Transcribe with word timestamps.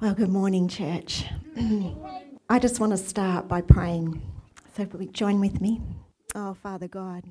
Well, 0.00 0.14
good 0.14 0.30
morning, 0.30 0.66
church. 0.66 1.26
I 2.48 2.58
just 2.58 2.80
want 2.80 2.92
to 2.92 2.96
start 2.96 3.48
by 3.48 3.60
praying. 3.60 4.22
So, 4.74 4.84
will 4.84 5.02
you 5.02 5.10
join 5.10 5.40
with 5.40 5.60
me? 5.60 5.82
Oh, 6.34 6.54
Father 6.54 6.88
God, 6.88 7.24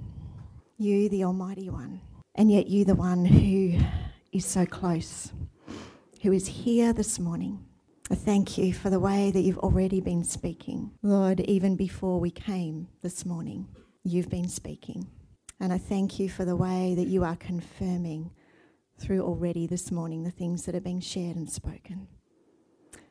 you, 0.78 1.10
the 1.10 1.24
Almighty 1.24 1.72
One, 1.72 2.00
and 2.36 2.52
yet 2.52 2.68
you, 2.68 2.86
the 2.86 2.94
one 2.94 3.26
who 3.26 3.80
is 4.32 4.46
so 4.46 4.68
close, 4.68 5.34
who 6.22 6.32
is 6.32 6.46
here 6.46 6.94
this 6.94 7.18
morning. 7.18 7.66
I 8.12 8.14
thank 8.14 8.56
you 8.56 8.72
for 8.72 8.92
the 8.92 9.00
way 9.00 9.32
that 9.32 9.42
you've 9.42 9.58
already 9.58 10.00
been 10.00 10.24
speaking. 10.24 10.92
Lord, 11.02 11.40
even 11.40 11.76
before 11.76 12.20
we 12.20 12.30
came 12.30 12.88
this 13.02 13.26
morning, 13.26 13.68
you've 14.04 14.30
been 14.30 14.48
speaking. 14.48 15.08
And 15.60 15.74
I 15.74 15.80
thank 15.80 16.20
you 16.20 16.30
for 16.30 16.46
the 16.46 16.56
way 16.56 16.94
that 16.94 17.08
you 17.08 17.24
are 17.24 17.36
confirming 17.36 18.30
through 19.00 19.22
already 19.22 19.66
this 19.66 19.92
morning 19.92 20.22
the 20.22 20.30
things 20.30 20.66
that 20.66 20.76
are 20.76 20.80
being 20.80 21.02
shared 21.02 21.36
and 21.36 21.50
spoken. 21.50 22.08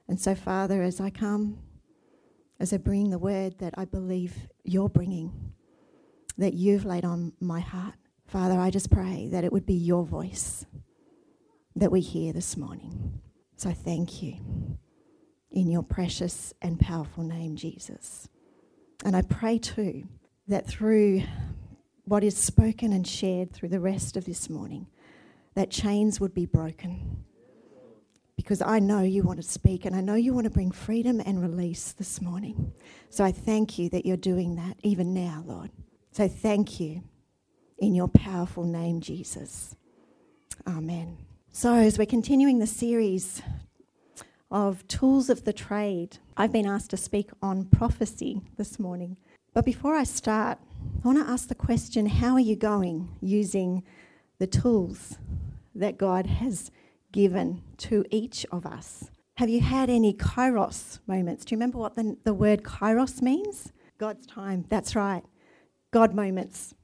And 0.08 0.20
so, 0.20 0.34
Father, 0.34 0.82
as 0.82 1.00
I 1.00 1.10
come, 1.10 1.58
as 2.58 2.72
I 2.72 2.78
bring 2.78 3.10
the 3.10 3.18
word 3.18 3.58
that 3.58 3.74
I 3.76 3.84
believe 3.84 4.34
you're 4.64 4.88
bringing, 4.88 5.52
that 6.38 6.54
you've 6.54 6.84
laid 6.84 7.04
on 7.04 7.32
my 7.40 7.60
heart, 7.60 7.94
Father, 8.26 8.58
I 8.58 8.70
just 8.70 8.90
pray 8.90 9.28
that 9.30 9.44
it 9.44 9.52
would 9.52 9.66
be 9.66 9.74
your 9.74 10.04
voice 10.04 10.66
that 11.76 11.92
we 11.92 12.00
hear 12.00 12.32
this 12.32 12.56
morning. 12.56 13.20
So 13.56 13.72
thank 13.72 14.22
you 14.22 14.78
in 15.50 15.70
your 15.70 15.82
precious 15.82 16.52
and 16.60 16.78
powerful 16.78 17.24
name, 17.24 17.56
Jesus. 17.56 18.28
And 19.04 19.16
I 19.16 19.22
pray 19.22 19.58
too 19.58 20.04
that 20.48 20.66
through 20.66 21.22
what 22.04 22.24
is 22.24 22.36
spoken 22.36 22.92
and 22.92 23.06
shared 23.06 23.52
through 23.52 23.68
the 23.68 23.80
rest 23.80 24.16
of 24.16 24.24
this 24.24 24.48
morning, 24.48 24.86
that 25.54 25.70
chains 25.70 26.20
would 26.20 26.34
be 26.34 26.46
broken. 26.46 27.24
Because 28.38 28.62
I 28.62 28.78
know 28.78 29.02
you 29.02 29.24
want 29.24 29.42
to 29.42 29.46
speak 29.46 29.84
and 29.84 29.96
I 29.96 30.00
know 30.00 30.14
you 30.14 30.32
want 30.32 30.44
to 30.44 30.50
bring 30.50 30.70
freedom 30.70 31.20
and 31.26 31.42
release 31.42 31.90
this 31.90 32.22
morning. 32.22 32.72
So 33.10 33.24
I 33.24 33.32
thank 33.32 33.80
you 33.80 33.90
that 33.90 34.06
you're 34.06 34.16
doing 34.16 34.54
that 34.54 34.76
even 34.84 35.12
now, 35.12 35.42
Lord. 35.44 35.70
So 36.12 36.28
thank 36.28 36.78
you 36.78 37.02
in 37.78 37.96
your 37.96 38.06
powerful 38.06 38.62
name, 38.62 39.00
Jesus. 39.00 39.74
Amen. 40.68 41.18
So, 41.50 41.74
as 41.74 41.98
we're 41.98 42.06
continuing 42.06 42.60
the 42.60 42.66
series 42.68 43.42
of 44.50 44.86
tools 44.86 45.28
of 45.28 45.42
the 45.44 45.52
trade, 45.52 46.18
I've 46.36 46.52
been 46.52 46.66
asked 46.66 46.90
to 46.90 46.96
speak 46.96 47.30
on 47.42 47.64
prophecy 47.64 48.42
this 48.56 48.78
morning. 48.78 49.16
But 49.52 49.64
before 49.64 49.96
I 49.96 50.04
start, 50.04 50.58
I 51.02 51.08
want 51.08 51.18
to 51.18 51.28
ask 51.28 51.48
the 51.48 51.56
question 51.56 52.06
how 52.06 52.34
are 52.34 52.40
you 52.40 52.54
going 52.54 53.08
using 53.20 53.82
the 54.38 54.46
tools 54.46 55.18
that 55.74 55.98
God 55.98 56.26
has 56.26 56.70
given 57.18 57.60
to 57.76 58.04
each 58.12 58.46
of 58.52 58.64
us? 58.64 59.10
Have 59.38 59.48
you 59.48 59.60
had 59.60 59.90
any 59.90 60.14
kairos 60.14 61.00
moments? 61.08 61.44
Do 61.44 61.52
you 61.52 61.56
remember 61.56 61.76
what 61.76 61.96
the, 61.96 62.16
the 62.22 62.32
word 62.32 62.62
kairos 62.62 63.20
means? 63.20 63.72
God's 63.98 64.24
time. 64.24 64.66
That's 64.68 64.94
right. 64.94 65.24
God 65.90 66.14
moments. 66.14 66.76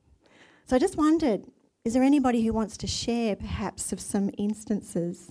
So 0.66 0.74
I 0.74 0.80
just 0.80 0.96
wondered 0.96 1.44
is 1.84 1.94
there 1.94 2.02
anybody 2.02 2.44
who 2.44 2.52
wants 2.52 2.76
to 2.78 2.88
share 2.88 3.36
perhaps 3.36 3.92
of 3.92 4.00
some 4.00 4.28
instances 4.36 5.30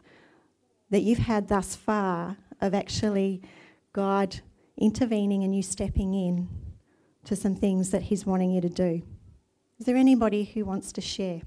that 0.90 1.02
you've 1.02 1.18
had 1.18 1.50
thus 1.50 1.76
far 1.76 2.38
of 2.62 2.74
actually 2.74 3.42
God 3.92 4.40
intervening 4.78 5.44
and 5.44 5.54
you 5.54 5.64
stepping 5.64 6.14
in 6.14 6.48
to 7.26 7.36
some 7.36 7.56
things 7.56 7.90
that 7.90 8.04
He's 8.04 8.26
wanting 8.26 8.52
you 8.52 8.62
to 8.62 8.70
do? 8.70 9.02
Is 9.80 9.86
there 9.86 9.98
anybody 9.98 10.46
who 10.46 10.64
wants 10.64 10.94
to 10.94 11.02
share? 11.02 11.42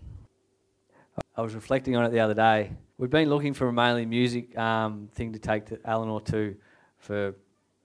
I 1.34 1.40
was 1.40 1.54
reflecting 1.54 1.96
on 1.96 2.04
it 2.04 2.10
the 2.10 2.20
other 2.20 2.34
day. 2.34 2.72
We've 2.98 3.10
been 3.10 3.28
looking 3.28 3.52
for 3.52 3.68
a 3.68 3.72
mainly 3.74 4.06
music 4.06 4.56
um, 4.56 5.10
thing 5.12 5.34
to 5.34 5.38
take 5.38 5.66
to 5.66 5.78
Eleanor 5.84 6.18
to 6.22 6.56
for 6.96 7.34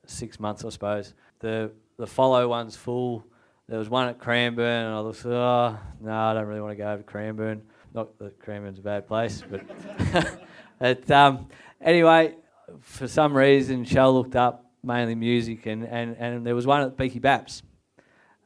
six 0.05 0.39
months, 0.39 0.63
I 0.63 0.69
suppose. 0.69 1.13
The 1.39 1.71
the 1.97 2.07
follow 2.07 2.47
one's 2.47 2.77
full. 2.77 3.25
There 3.67 3.77
was 3.77 3.89
one 3.89 4.07
at 4.07 4.19
Cranbourne, 4.19 4.85
and 4.85 4.95
I 4.95 5.01
was, 5.01 5.25
oh, 5.25 5.77
no, 5.99 6.11
I 6.13 6.33
don't 6.33 6.45
really 6.45 6.61
want 6.61 6.71
to 6.71 6.77
go 6.77 6.89
over 6.89 7.01
to 7.01 7.03
Cranbourne. 7.03 7.61
Not 7.93 8.17
that 8.19 8.39
Cranbourne's 8.39 8.79
a 8.79 8.81
bad 8.81 9.05
place, 9.05 9.43
but 9.49 11.11
um, 11.11 11.47
anyway, 11.81 12.35
for 12.79 13.07
some 13.07 13.35
reason, 13.35 13.83
Shell 13.83 14.13
looked 14.13 14.37
up 14.37 14.71
mainly 14.81 15.15
music, 15.15 15.65
and, 15.65 15.85
and, 15.85 16.15
and 16.19 16.45
there 16.45 16.55
was 16.55 16.65
one 16.65 16.83
at 16.83 16.95
Beaky 16.95 17.19
Baps, 17.19 17.63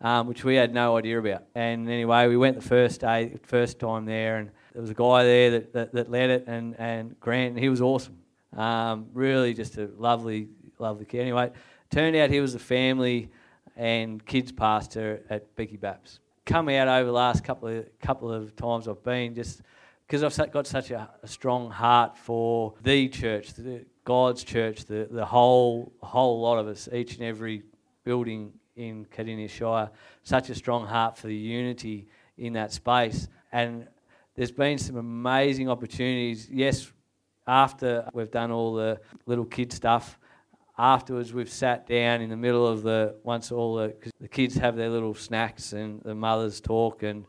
um, 0.02 0.28
which 0.28 0.44
we 0.44 0.56
had 0.56 0.74
no 0.74 0.98
idea 0.98 1.20
about. 1.20 1.44
And 1.54 1.88
anyway, 1.88 2.28
we 2.28 2.38
went 2.38 2.56
the 2.56 2.68
first 2.68 3.02
day, 3.02 3.36
first 3.44 3.80
time 3.80 4.06
there, 4.06 4.38
and 4.38 4.50
there 4.76 4.82
was 4.82 4.90
a 4.90 4.94
guy 4.94 5.24
there 5.24 5.52
that, 5.52 5.72
that, 5.72 5.94
that 5.94 6.12
led 6.12 6.30
it, 6.30 6.44
and, 6.48 6.76
and 6.78 7.18
Grant, 7.22 7.52
and 7.52 7.60
he 7.60 7.70
was 7.70 7.80
awesome. 7.80 8.18
Um, 8.58 9.08
really, 9.14 9.54
just 9.54 9.78
a 9.78 9.90
lovely, 9.98 10.50
lovely 10.80 11.06
kid. 11.06 11.22
Anyway, 11.22 11.52
turned 11.90 12.14
out 12.18 12.30
he 12.30 12.42
was 12.42 12.56
a 12.56 12.60
family 12.60 13.32
and 13.78 14.24
kids 14.26 14.52
pastor 14.52 15.24
at 15.30 15.56
Beaky 15.56 15.78
Baps. 15.78 16.20
Come 16.46 16.68
out 16.68 16.90
over 16.90 17.06
the 17.06 17.14
last 17.14 17.46
couple 17.46 17.70
of 17.70 17.86
couple 18.02 18.30
of 18.30 18.54
times 18.58 18.90
I've 18.90 19.02
been, 19.02 19.34
just 19.34 19.62
because 20.06 20.24
I've 20.24 20.52
got 20.52 20.68
such 20.68 20.92
a, 20.92 21.10
a, 21.24 21.28
strong 21.28 21.72
heart 21.72 22.18
for 22.18 22.74
the 22.84 23.08
church, 23.08 23.54
the, 23.54 23.86
God's 24.04 24.44
church, 24.44 24.84
the, 24.84 25.08
the 25.10 25.26
whole 25.26 25.94
whole 26.04 26.42
lot 26.42 26.60
of 26.60 26.68
us, 26.68 26.90
each 26.92 27.16
and 27.16 27.24
every 27.24 27.64
building 28.04 28.52
in 28.76 29.06
Cardinia 29.06 29.48
Shire, 29.48 29.90
such 30.24 30.50
a 30.50 30.56
strong 30.56 30.86
heart 30.86 31.18
for 31.18 31.28
the 31.28 31.36
unity 31.36 32.10
in 32.38 32.52
that 32.54 32.74
space. 32.74 33.30
And 33.54 33.88
there's 34.36 34.52
been 34.52 34.78
some 34.78 34.98
amazing 34.98 35.70
opportunities. 35.70 36.50
Yes, 36.52 36.92
after 37.48 38.10
we've 38.14 38.32
done 38.32 38.52
all 38.52 38.74
the 38.74 39.00
little 39.26 39.46
kid 39.46 39.72
stuff, 39.72 40.20
afterwards 40.78 41.34
we've 41.34 41.50
sat 41.50 41.88
down 41.88 42.22
in 42.22 42.30
the 42.30 42.36
middle 42.36 42.68
of 42.68 42.84
the 42.84 43.16
once 43.24 43.52
all 43.52 43.76
the 43.76 43.96
the 44.20 44.28
kids 44.28 44.56
have 44.56 44.76
their 44.76 44.90
little 44.90 45.14
snacks 45.14 45.72
and 45.72 46.02
the 46.04 46.14
mothers 46.14 46.60
talk 46.60 47.04
and 47.04 47.26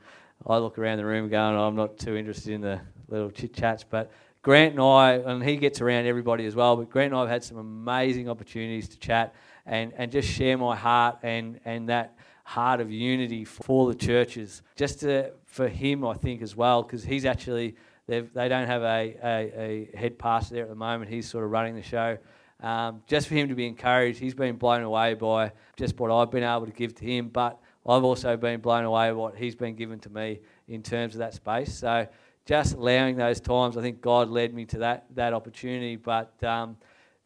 I 0.46 0.58
look 0.58 0.78
around 0.78 0.98
the 0.98 1.04
room 1.04 1.28
going 1.28 1.54
oh, 1.54 1.68
I'm 1.68 1.76
not 1.76 1.96
too 1.96 2.16
interested 2.16 2.54
in 2.54 2.60
the 2.60 2.80
little 3.08 3.30
chit 3.30 3.54
chats 3.54 3.84
but 3.88 4.10
Grant 4.42 4.72
and 4.72 4.82
I 4.82 5.12
and 5.12 5.44
he 5.44 5.56
gets 5.58 5.80
around 5.80 6.06
everybody 6.06 6.44
as 6.44 6.56
well 6.56 6.76
but 6.76 6.90
Grant 6.90 7.12
and 7.12 7.18
I 7.18 7.20
have 7.20 7.28
had 7.28 7.44
some 7.44 7.58
amazing 7.58 8.28
opportunities 8.28 8.88
to 8.88 8.98
chat 8.98 9.32
and, 9.64 9.92
and 9.96 10.10
just 10.10 10.28
share 10.28 10.58
my 10.58 10.74
heart 10.74 11.18
and, 11.22 11.60
and 11.64 11.88
that 11.88 12.15
heart 12.46 12.80
of 12.80 12.90
unity 12.90 13.44
for 13.44 13.88
the 13.88 13.94
churches 13.94 14.62
just 14.76 15.00
to, 15.00 15.32
for 15.44 15.68
him 15.68 16.04
I 16.04 16.14
think 16.14 16.42
as 16.42 16.54
well 16.54 16.82
because 16.82 17.02
he's 17.02 17.24
actually 17.24 17.74
they 18.06 18.22
don't 18.48 18.68
have 18.68 18.82
a, 18.82 19.16
a, 19.24 19.90
a 19.92 19.98
head 19.98 20.16
pastor 20.16 20.54
there 20.54 20.62
at 20.62 20.68
the 20.68 20.76
moment 20.76 21.10
he's 21.10 21.28
sort 21.28 21.42
of 21.44 21.50
running 21.50 21.74
the 21.74 21.82
show 21.82 22.16
um, 22.60 23.02
just 23.06 23.28
for 23.28 23.34
him 23.34 23.48
to 23.48 23.54
be 23.54 23.66
encouraged, 23.66 24.18
he's 24.18 24.34
been 24.34 24.56
blown 24.56 24.82
away 24.82 25.14
by 25.14 25.52
just 25.76 25.98
what 25.98 26.10
I've 26.10 26.30
been 26.30 26.42
able 26.42 26.66
to 26.66 26.72
give 26.72 26.94
to 26.94 27.04
him, 27.04 27.28
but 27.28 27.60
I've 27.86 28.04
also 28.04 28.36
been 28.36 28.60
blown 28.60 28.84
away 28.84 29.12
what 29.12 29.36
he's 29.36 29.54
been 29.54 29.74
given 29.74 29.98
to 30.00 30.10
me 30.10 30.40
in 30.68 30.82
terms 30.82 31.14
of 31.14 31.18
that 31.18 31.34
space. 31.34 31.74
So 31.74 32.06
just 32.46 32.74
allowing 32.74 33.16
those 33.16 33.40
times, 33.40 33.76
I 33.76 33.82
think 33.82 34.00
God 34.00 34.30
led 34.30 34.54
me 34.54 34.64
to 34.66 34.78
that 34.78 35.06
that 35.14 35.34
opportunity. 35.34 35.96
But 35.96 36.42
um, 36.42 36.76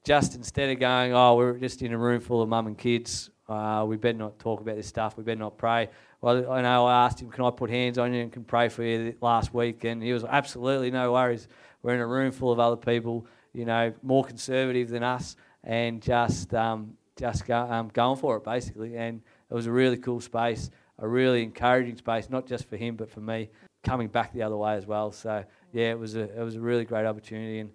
just 0.05 0.35
instead 0.35 0.71
of 0.71 0.81
going, 0.81 1.15
oh, 1.15 1.37
we're 1.37 1.59
just 1.59 1.83
in 1.83 1.93
a 1.93 1.99
room 1.99 2.21
full 2.21 2.43
of 2.43 2.49
mum 2.49 2.67
and 2.67 2.77
kids, 2.77 3.31
uh, 3.51 3.85
we 3.85 3.97
better 3.97 4.19
not 4.19 4.39
talk 4.39 4.61
about 4.61 4.77
this 4.77 4.87
stuff. 4.87 5.17
We 5.17 5.25
better 5.25 5.41
not 5.41 5.59
pray. 5.59 5.89
Well, 6.21 6.51
I 6.51 6.63
know 6.63 6.87
I 6.87 7.07
asked 7.07 7.21
him, 7.21 7.31
can 7.31 7.45
I 7.45 7.51
put 7.51 7.71
hands 7.71 7.99
on 7.99 8.13
you 8.15 8.23
and 8.23 8.33
can 8.33 8.45
pray 8.45 8.69
for 8.69 8.83
you 8.83 9.15
last 9.21 9.53
week, 9.53 9.85
and 9.85 10.03
he 10.03 10.13
was 10.13 10.25
absolutely 10.25 10.91
no 10.91 11.13
worries. 11.13 11.49
We're 11.83 11.95
in 11.95 12.01
a 12.01 12.07
room 12.07 12.31
full 12.31 12.53
of 12.53 12.61
other 12.61 12.77
people 12.77 13.27
you 13.53 13.65
know, 13.65 13.93
more 14.03 14.25
conservative 14.25 14.89
than 14.89 15.03
us, 15.03 15.37
and 15.65 16.01
just 16.01 16.55
um, 16.55 16.97
just 17.17 17.47
go, 17.47 17.59
um, 17.59 17.91
going 17.93 18.17
for 18.17 18.37
it 18.37 18.45
basically. 18.45 18.97
And 18.97 19.21
it 19.51 19.55
was 19.55 19.67
a 19.67 19.73
really 19.73 19.97
cool 19.97 20.21
space, 20.21 20.71
a 20.99 21.09
really 21.09 21.43
encouraging 21.43 21.97
space, 21.97 22.31
not 22.31 22.47
just 22.47 22.69
for 22.69 22.77
him 22.77 22.97
but 22.97 23.11
for 23.11 23.21
me, 23.21 23.51
coming 23.83 24.09
back 24.09 24.33
the 24.33 24.43
other 24.43 24.57
way 24.57 24.75
as 24.75 24.87
well. 24.87 25.13
So 25.13 25.45
yeah, 25.73 25.91
it 25.91 25.99
was 25.99 26.17
a 26.17 26.23
it 26.39 26.43
was 26.43 26.57
a 26.57 26.61
really 26.61 26.85
great 26.85 27.07
opportunity, 27.07 27.59
and 27.61 27.71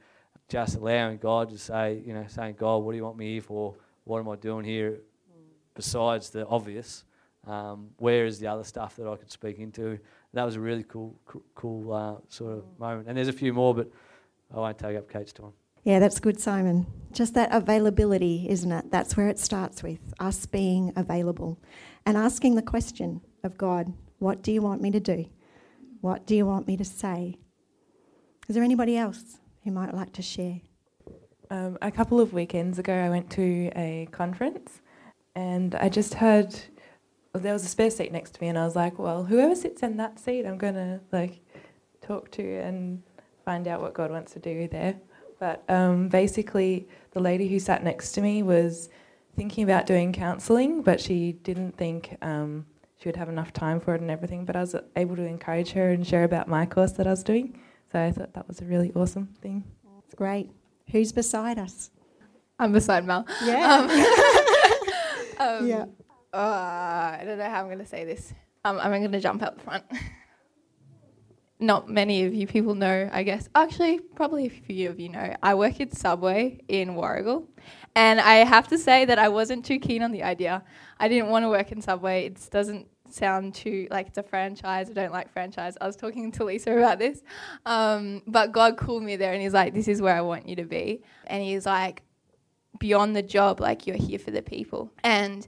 just 0.47 0.75
allowing 0.75 1.18
God 1.18 1.50
to 1.50 1.58
say, 1.58 2.02
you 2.06 2.14
know, 2.14 2.25
saying, 2.28 2.56
God, 2.58 2.78
what 2.78 2.91
do 2.91 2.97
you 2.97 3.03
want 3.03 3.18
me 3.18 3.34
here 3.34 3.41
for? 3.41 3.76
What 4.03 4.20
am 4.20 4.29
I 4.29 4.35
doing 4.35 4.64
here? 4.64 4.99
Besides 5.75 6.29
the 6.29 6.47
obvious, 6.47 7.03
um, 7.45 7.89
where 7.97 8.25
is 8.25 8.39
the 8.39 8.47
other 8.47 8.63
stuff 8.63 8.95
that 8.95 9.07
I 9.07 9.16
could 9.16 9.31
speak 9.31 9.59
into? 9.59 9.99
That 10.33 10.43
was 10.43 10.55
a 10.55 10.59
really 10.59 10.83
cool, 10.83 11.19
cool, 11.25 11.43
cool 11.53 11.93
uh, 11.93 12.16
sort 12.29 12.53
of 12.57 12.63
moment. 12.79 13.07
And 13.07 13.17
there's 13.17 13.27
a 13.27 13.33
few 13.33 13.53
more, 13.53 13.75
but 13.75 13.89
I 14.53 14.57
won't 14.57 14.77
take 14.77 14.97
up 14.97 15.11
Kate's 15.11 15.33
time. 15.33 15.53
Yeah, 15.83 15.99
that's 15.99 16.19
good, 16.19 16.39
Simon. 16.39 16.87
Just 17.11 17.35
that 17.35 17.53
availability, 17.53 18.47
isn't 18.49 18.72
it? 18.72 18.89
That's 18.89 19.16
where 19.16 19.27
it 19.27 19.37
starts 19.37 19.83
with 19.83 19.99
us 20.19 20.45
being 20.47 20.91
available 20.95 21.59
and 22.05 22.17
asking 22.17 22.55
the 22.55 22.61
question 22.61 23.22
of 23.43 23.57
God, 23.57 23.93
what 24.17 24.41
do 24.41 24.51
you 24.51 24.61
want 24.61 24.81
me 24.81 24.89
to 24.91 24.99
do? 24.99 25.25
What 26.01 26.25
do 26.25 26.35
you 26.35 26.45
want 26.45 26.67
me 26.67 26.77
to 26.77 26.85
say? 26.85 27.37
Is 28.47 28.55
there 28.55 28.63
anybody 28.63 28.97
else 28.97 29.37
who 29.63 29.72
might 29.72 29.93
like 29.93 30.13
to 30.13 30.22
share? 30.22 30.61
Um, 31.51 31.77
a 31.81 31.91
couple 31.91 32.19
of 32.19 32.33
weekends 32.33 32.79
ago, 32.79 32.93
I 32.93 33.09
went 33.09 33.29
to 33.31 33.72
a 33.75 34.07
conference 34.11 34.81
and 35.35 35.76
I 35.76 35.90
just 35.90 36.16
heard 36.16 36.55
well, 37.35 37.43
there 37.43 37.52
was 37.52 37.66
a 37.66 37.67
spare 37.67 37.90
seat 37.90 38.14
next 38.14 38.35
to 38.35 38.41
me, 38.41 38.47
and 38.47 38.58
I 38.58 38.64
was 38.64 38.78
like, 38.78 38.97
well, 38.97 39.26
whoever 39.26 39.55
sits 39.55 39.84
in 39.84 39.97
that 39.97 40.20
seat, 40.20 40.46
I'm 40.46 40.58
going 40.58 40.76
to 40.76 41.02
like 41.11 41.41
talk 42.02 42.32
to 42.32 42.59
and 42.61 43.03
find 43.43 43.67
out 43.67 43.82
what 43.82 43.93
God 43.93 44.09
wants 44.09 44.32
to 44.34 44.40
do 44.40 44.70
there. 44.70 44.96
but 45.37 45.61
um, 45.70 46.08
basically, 46.08 46.87
the 47.11 47.20
lady 47.20 47.49
who 47.49 47.59
sat 47.59 47.84
next 47.84 48.14
to 48.14 48.22
me 48.22 48.41
was 48.41 48.87
thinking 49.35 49.66
about 49.66 49.85
doing 49.85 50.14
counselling, 50.14 50.82
but 50.82 51.02
she 51.02 51.34
didn't 51.34 51.76
think 51.78 52.16
um, 52.22 52.66
she 52.97 53.09
would 53.09 53.17
have 53.17 53.28
enough 53.28 53.52
time 53.52 53.82
for 53.82 53.93
it 53.96 53.99
and 54.02 54.09
everything. 54.09 54.46
But 54.46 54.55
I 54.55 54.61
was 54.61 54.73
able 54.96 55.17
to 55.17 55.26
encourage 55.26 55.72
her 55.72 55.90
and 55.90 56.08
share 56.08 56.23
about 56.23 56.47
my 56.47 56.66
course 56.66 56.93
that 56.93 57.05
I 57.05 57.09
was 57.09 57.23
doing. 57.23 57.59
So 57.91 58.02
I 58.02 58.11
thought 58.11 58.34
that 58.34 58.47
was 58.47 58.61
a 58.61 58.66
really 58.66 58.93
awesome 58.96 59.28
thing. 59.41 59.66
It's 60.05 60.16
great. 60.16 60.52
Who's 60.91 61.11
beside 61.11 61.59
us? 61.59 61.91
I'm 62.58 62.72
beside 62.72 63.05
Mel. 63.05 63.26
Yeah. 63.43 63.76
Um, 63.76 63.90
um, 65.40 65.67
yeah. 65.67 65.85
uh, 66.34 67.17
I 67.20 67.23
don't 67.26 67.37
know 67.37 67.49
how 67.49 67.61
I'm 67.61 67.67
going 67.67 67.79
to 67.79 67.85
say 67.85 68.05
this. 68.05 68.34
Um, 68.64 68.79
I'm 68.79 68.91
going 68.91 69.11
to 69.11 69.20
jump 69.20 69.43
out 69.43 69.58
the 69.58 69.64
front. 69.64 69.84
Not 71.59 71.87
many 71.87 72.26
of 72.26 72.34
you 72.34 72.47
people 72.47 72.76
know, 72.76 73.09
I 73.14 73.23
guess. 73.23 73.47
Actually, 73.55 73.99
probably 73.99 74.47
a 74.47 74.49
few 74.49 74.90
of 74.90 74.99
you 74.99 75.09
know. 75.09 75.35
I 75.41 75.55
work 75.55 75.79
at 75.79 75.96
Subway 75.96 76.59
in 76.67 76.96
Warragul, 76.96 77.47
and 77.96 78.20
I 78.20 78.35
have 78.37 78.67
to 78.70 78.78
say 78.78 79.05
that 79.05 79.17
I 79.17 79.29
wasn't 79.29 79.64
too 79.64 79.79
keen 79.79 80.02
on 80.02 80.11
the 80.11 80.23
idea. 80.23 80.64
I 80.99 81.08
didn't 81.08 81.29
want 81.29 81.43
to 81.43 81.49
work 81.49 81.72
in 81.72 81.82
Subway. 81.82 82.26
It 82.26 82.49
doesn't 82.52 82.87
sound 83.09 83.53
too 83.53 83.87
like 83.90 84.08
it's 84.08 84.17
a 84.17 84.23
franchise. 84.23 84.90
I 84.90 84.93
don't 84.93 85.14
like 85.14 85.32
franchise. 85.32 85.78
I 85.79 85.87
was 85.87 85.96
talking 85.96 86.32
to 86.34 86.43
Lisa 86.43 86.76
about 86.78 86.99
this, 86.99 87.22
um, 87.66 88.22
but 88.28 88.52
God 88.52 88.78
called 88.78 89.03
me 89.03 89.16
there, 89.16 89.32
and 89.32 89.41
He's 89.41 89.53
like, 89.53 89.73
"This 89.73 89.87
is 89.87 90.02
where 90.02 90.16
I 90.16 90.22
want 90.22 90.49
you 90.49 90.58
to 90.58 90.66
be," 90.66 91.03
and 91.28 91.41
He's 91.41 91.66
like, 91.66 92.03
"Beyond 92.79 93.16
the 93.16 93.22
job, 93.22 93.59
like 93.59 93.87
you're 93.87 93.97
here 93.97 94.19
for 94.19 94.31
the 94.31 94.41
people." 94.41 94.91
And 95.03 95.45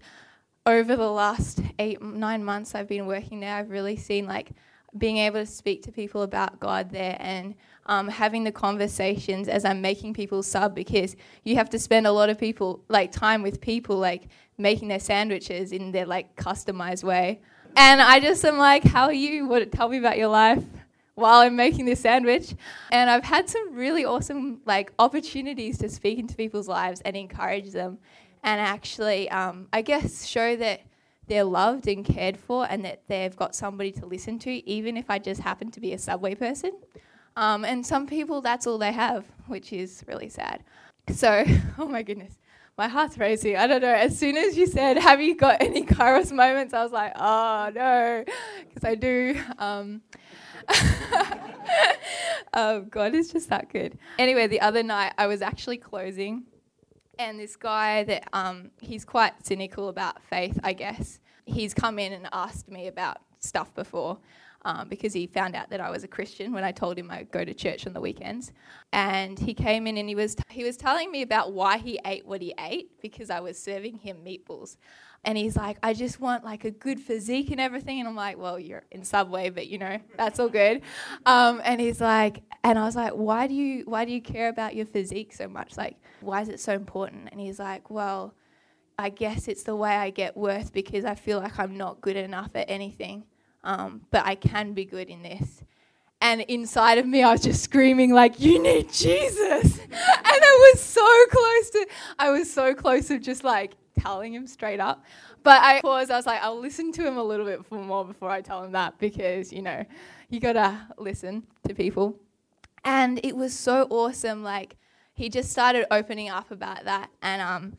over 0.65 0.95
the 0.95 1.09
last 1.09 1.62
eight 1.79 2.01
nine 2.01 2.44
months 2.44 2.75
I've 2.75 2.88
been 2.88 3.07
working 3.07 3.39
there, 3.39 3.56
I've 3.56 3.69
really 3.69 3.95
seen 3.95 4.27
like 4.27 4.51
being 4.97 5.18
able 5.18 5.39
to 5.39 5.45
speak 5.45 5.83
to 5.83 5.91
people 5.91 6.24
about 6.24 6.59
God 6.59 6.89
there 6.91 7.18
and 7.19 7.56
um, 7.85 8.07
having 8.07 8.44
the 8.44 8.51
conversations 8.51 9.47
as 9.47 9.65
I'm 9.65 9.81
making 9.81 10.13
people 10.13 10.44
sub 10.44 10.75
because 10.75 11.15
you 11.44 11.56
have 11.56 11.69
to 11.71 11.79
spend 11.79 12.07
a 12.07 12.12
lot 12.12 12.29
of 12.29 12.38
people 12.38 12.83
like 12.89 13.12
time 13.12 13.41
with 13.44 13.62
people 13.62 13.97
like 13.97 14.27
making 14.57 14.88
their 14.88 15.00
sandwiches 15.00 15.71
in 15.71 15.91
their 15.91 16.06
like 16.06 16.35
customized 16.35 17.03
way. 17.03 17.41
And 17.75 18.01
I 18.01 18.19
just 18.19 18.44
am 18.44 18.57
like, 18.57 18.83
how 18.83 19.06
are 19.06 19.13
you? 19.13 19.47
What 19.47 19.71
tell 19.71 19.89
me 19.89 19.97
about 19.97 20.18
your 20.18 20.29
life 20.29 20.63
while 21.18 21.40
I'm 21.40 21.56
making 21.56 21.86
this 21.86 22.00
sandwich. 22.02 22.54
And 22.92 23.10
I've 23.10 23.24
had 23.24 23.50
some 23.50 23.74
really 23.74 24.06
awesome 24.06 24.62
like 24.66 24.94
opportunities 25.00 25.80
to 25.80 25.90
speak 25.90 26.19
into 26.19 26.36
people's 26.36 26.68
lives 26.68 27.02
and 27.02 27.18
encourage 27.18 27.72
them 27.72 27.98
and 28.44 28.62
actually 28.62 29.30
um, 29.31 29.68
I 29.74 29.81
guess 29.81 30.28
show 30.28 30.56
that 30.58 30.81
they're 31.28 31.44
loved 31.44 31.88
and 31.88 32.06
cared 32.06 32.38
for 32.38 32.68
and 32.69 32.86
that 32.86 33.02
they've 33.08 33.36
got 33.36 33.56
somebody 33.56 33.92
to 33.94 34.06
listen 34.06 34.38
to, 34.40 34.69
even 34.69 34.96
if 34.96 35.10
I 35.10 35.18
just 35.18 35.42
happen 35.42 35.72
to 35.72 35.80
be 35.80 35.94
a 35.94 35.98
subway 35.98 36.36
person. 36.36 36.72
Um, 37.36 37.66
and 37.66 37.86
some 37.86 38.08
people, 38.08 38.42
that's 38.42 38.66
all 38.66 38.78
they 38.78 38.94
have, 38.94 39.25
which 39.48 39.74
is 39.74 40.04
really 40.08 40.30
sad. 40.30 40.63
So, 41.12 41.44
oh 41.80 41.88
my 41.88 42.04
goodness, 42.04 42.38
my 42.78 42.88
heart's 42.88 43.18
racing. 43.18 43.58
I 43.58 43.66
don't 43.66 43.81
know. 43.81 43.94
As 43.94 44.18
soon 44.18 44.38
as 44.38 44.56
you 44.56 44.68
said, 44.68 44.98
Have 44.98 45.20
you 45.20 45.36
got 45.36 45.62
any 45.62 45.84
Kairos 45.84 46.31
moments? 46.31 46.75
I 46.75 46.84
was 46.84 46.92
like, 46.92 47.13
Oh 47.16 47.72
no, 47.74 48.24
because 48.70 48.84
I 48.84 48.94
do. 48.94 49.42
Um, 49.58 50.02
oh, 52.54 52.81
God 52.90 53.14
is 53.14 53.31
just 53.31 53.50
that 53.50 53.69
good. 53.69 53.98
Anyway, 54.19 54.48
the 54.48 54.62
other 54.62 54.84
night 54.84 55.14
I 55.18 55.28
was 55.28 55.42
actually 55.42 55.78
closing 55.78 56.46
and 57.19 57.40
this 57.40 57.56
guy 57.56 58.04
that 58.04 58.28
um, 58.34 58.72
he's 58.80 59.06
quite 59.06 59.46
cynical 59.46 59.90
about 59.90 60.22
faith, 60.24 60.60
I 60.64 60.74
guess. 60.74 61.19
He's 61.46 61.74
come 61.74 62.00
in 62.00 62.14
and 62.14 62.28
asked 62.31 62.69
me 62.69 62.88
about 62.88 63.18
stuff 63.40 63.74
before 63.74 64.18
um, 64.66 64.90
because 64.90 65.14
he 65.14 65.28
found 65.28 65.56
out 65.56 65.69
that 65.69 65.80
I 65.80 65.90
was 65.90 66.04
a 66.04 66.08
Christian 66.08 66.52
when 66.52 66.64
I 66.64 66.72
told 66.72 66.98
him 66.98 67.10
I 67.10 67.24
go 67.24 67.46
to 67.46 67.54
church 67.54 67.88
on 67.88 67.94
the 67.94 68.02
weekends. 68.02 68.52
And 68.92 69.40
he 69.40 69.54
came 69.54 69.88
in 69.88 69.98
and 69.98 70.10
he 70.10 70.16
was 70.16 70.36
t- 70.36 70.44
he 70.50 70.63
was 70.63 70.78
telling 70.78 71.12
me 71.12 71.22
about 71.22 71.54
why 71.54 71.78
he 71.78 72.00
ate 72.06 72.25
what 72.25 72.42
he 72.42 72.54
ate 72.60 72.92
because 73.02 73.30
I 73.30 73.40
was 73.40 73.58
serving 73.58 73.98
him 74.00 74.18
meatballs. 74.25 74.78
And 75.27 75.38
he's 75.38 75.57
like, 75.57 75.77
I 75.83 75.94
just 75.94 76.21
want 76.21 76.45
like 76.45 76.63
a 76.63 76.71
good 76.71 77.01
physique 77.01 77.51
and 77.51 77.59
everything. 77.59 78.00
And 78.00 78.07
I'm 78.07 78.15
like, 78.15 78.38
well, 78.38 78.57
you're 78.57 78.83
in 78.91 79.03
Subway, 79.03 79.50
but 79.50 79.68
you 79.68 79.77
know, 79.77 80.00
that's 80.15 80.39
all 80.39 80.47
good. 80.47 80.81
Um, 81.25 81.62
and 81.65 81.81
he's 81.81 82.00
like, 82.00 82.44
and 82.63 82.79
I 82.79 82.85
was 82.85 82.95
like, 82.95 83.12
why 83.12 83.45
do 83.45 83.53
you 83.53 83.83
why 83.85 84.06
do 84.06 84.13
you 84.13 84.21
care 84.21 84.47
about 84.47 84.74
your 84.74 84.85
physique 84.85 85.33
so 85.33 85.50
much? 85.50 85.75
Like, 85.75 85.97
why 86.21 86.41
is 86.41 86.47
it 86.47 86.62
so 86.62 86.71
important? 86.71 87.27
And 87.29 87.41
he's 87.41 87.59
like, 87.59 87.89
well, 87.89 88.35
I 88.97 89.09
guess 89.09 89.50
it's 89.50 89.63
the 89.63 89.75
way 89.75 89.97
I 89.97 90.12
get 90.12 90.38
worth 90.38 90.71
because 90.71 91.03
I 91.03 91.15
feel 91.15 91.39
like 91.39 91.59
I'm 91.59 91.75
not 91.75 92.00
good 92.00 92.15
enough 92.15 92.51
at 92.56 92.69
anything, 92.69 93.25
um, 93.65 94.03
but 94.12 94.25
I 94.25 94.35
can 94.35 94.71
be 94.71 94.85
good 94.85 95.09
in 95.09 95.24
this. 95.24 95.62
And 96.21 96.39
inside 96.41 97.00
of 97.00 97.06
me, 97.06 97.21
I 97.21 97.33
was 97.33 97.41
just 97.41 97.62
screaming 97.62 98.13
like, 98.13 98.39
"You 98.39 98.63
need 98.63 98.94
Jesus!" 98.94 99.77
and 99.81 99.91
I 99.91 100.71
was 100.74 100.81
so 100.81 101.25
close 101.29 101.69
to, 101.71 101.88
I 102.18 102.29
was 102.29 102.51
so 102.51 102.74
close 102.74 103.09
to 103.09 103.19
just 103.19 103.44
like 103.44 103.74
telling 103.98 104.34
him 104.34 104.48
straight 104.48 104.80
up. 104.80 105.04
But 105.44 105.62
I 105.62 105.82
paused. 105.82 106.12
I 106.12 106.16
was 106.16 106.26
like, 106.26 106.42
I'll 106.42 106.60
listen 106.60 106.92
to 106.94 107.06
him 107.06 107.18
a 107.18 107.24
little 107.24 107.46
bit 107.46 107.70
more 107.72 108.06
before 108.06 108.30
I 108.30 108.42
tell 108.42 108.64
him 108.64 108.72
that 108.74 108.98
because 109.00 109.52
you 109.52 109.62
know, 109.62 109.86
you 110.30 110.40
gotta 110.40 110.88
listen 110.98 111.44
to 111.68 111.74
people. 111.74 112.20
And 112.84 113.20
it 113.24 113.36
was 113.36 113.54
so 113.54 113.88
awesome. 113.90 114.44
Like 114.44 114.78
he 115.14 115.30
just 115.30 115.52
started 115.52 115.86
opening 115.92 116.30
up 116.30 116.52
about 116.52 116.86
that, 116.86 117.10
and 117.22 117.42
um, 117.42 117.78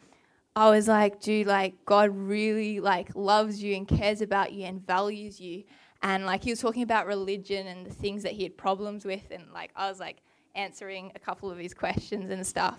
I 0.57 0.71
was 0.71 0.89
like, 0.89 1.21
dude, 1.21 1.47
like 1.47 1.85
God 1.85 2.11
really 2.13 2.81
like 2.81 3.15
loves 3.15 3.63
you 3.63 3.77
and 3.77 3.87
cares 3.87 4.21
about 4.21 4.53
you 4.53 4.65
and 4.65 4.85
values 4.85 5.41
you. 5.41 5.65
And 6.03 6.27
like 6.27 6.45
he 6.45 6.51
was 6.51 6.61
talking 6.61 6.83
about 6.83 7.07
religion 7.07 7.67
and 7.67 7.87
the 7.87 7.93
things 7.93 8.23
that 8.25 8.33
he 8.33 8.43
had 8.43 8.57
problems 8.57 9.05
with, 9.05 9.31
and 9.31 9.45
like 9.53 9.71
I 9.77 9.89
was 9.89 10.01
like 10.01 10.19
answering 10.55 11.13
a 11.15 11.19
couple 11.19 11.51
of 11.51 11.59
his 11.59 11.75
questions 11.75 12.31
and 12.31 12.47
stuff. 12.47 12.79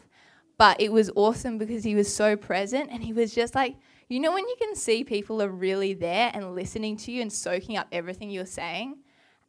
But 0.59 0.81
it 0.81 0.91
was 0.91 1.09
awesome 1.15 1.57
because 1.57 1.85
he 1.85 1.95
was 1.95 2.13
so 2.13 2.35
present 2.35 2.89
and 2.91 3.01
he 3.01 3.13
was 3.13 3.33
just 3.33 3.55
like, 3.55 3.77
you 4.09 4.19
know, 4.19 4.33
when 4.33 4.45
you 4.45 4.55
can 4.59 4.75
see 4.75 5.05
people 5.05 5.41
are 5.41 5.49
really 5.49 5.93
there 5.93 6.29
and 6.33 6.53
listening 6.53 6.97
to 6.97 7.13
you 7.13 7.21
and 7.21 7.31
soaking 7.31 7.77
up 7.77 7.87
everything 7.93 8.29
you're 8.29 8.45
saying. 8.45 8.97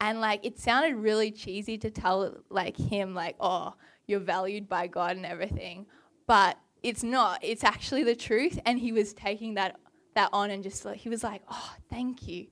And 0.00 0.20
like 0.20 0.46
it 0.46 0.60
sounded 0.60 0.94
really 0.94 1.32
cheesy 1.32 1.76
to 1.78 1.90
tell 1.90 2.36
like 2.48 2.76
him 2.76 3.12
like, 3.12 3.34
oh, 3.40 3.74
you're 4.06 4.20
valued 4.20 4.68
by 4.68 4.86
God 4.86 5.16
and 5.16 5.26
everything. 5.26 5.86
But 6.28 6.58
it's 6.84 7.02
not. 7.02 7.40
It's 7.42 7.64
actually 7.64 8.04
the 8.04 8.14
truth. 8.14 8.60
And 8.64 8.78
he 8.78 8.92
was 8.92 9.12
taking 9.12 9.54
that 9.54 9.80
that 10.14 10.30
on 10.32 10.50
and 10.50 10.62
just 10.62 10.84
like 10.84 10.98
he 10.98 11.08
was 11.08 11.24
like, 11.24 11.42
oh, 11.50 11.74
thank 11.90 12.28
you. 12.28 12.46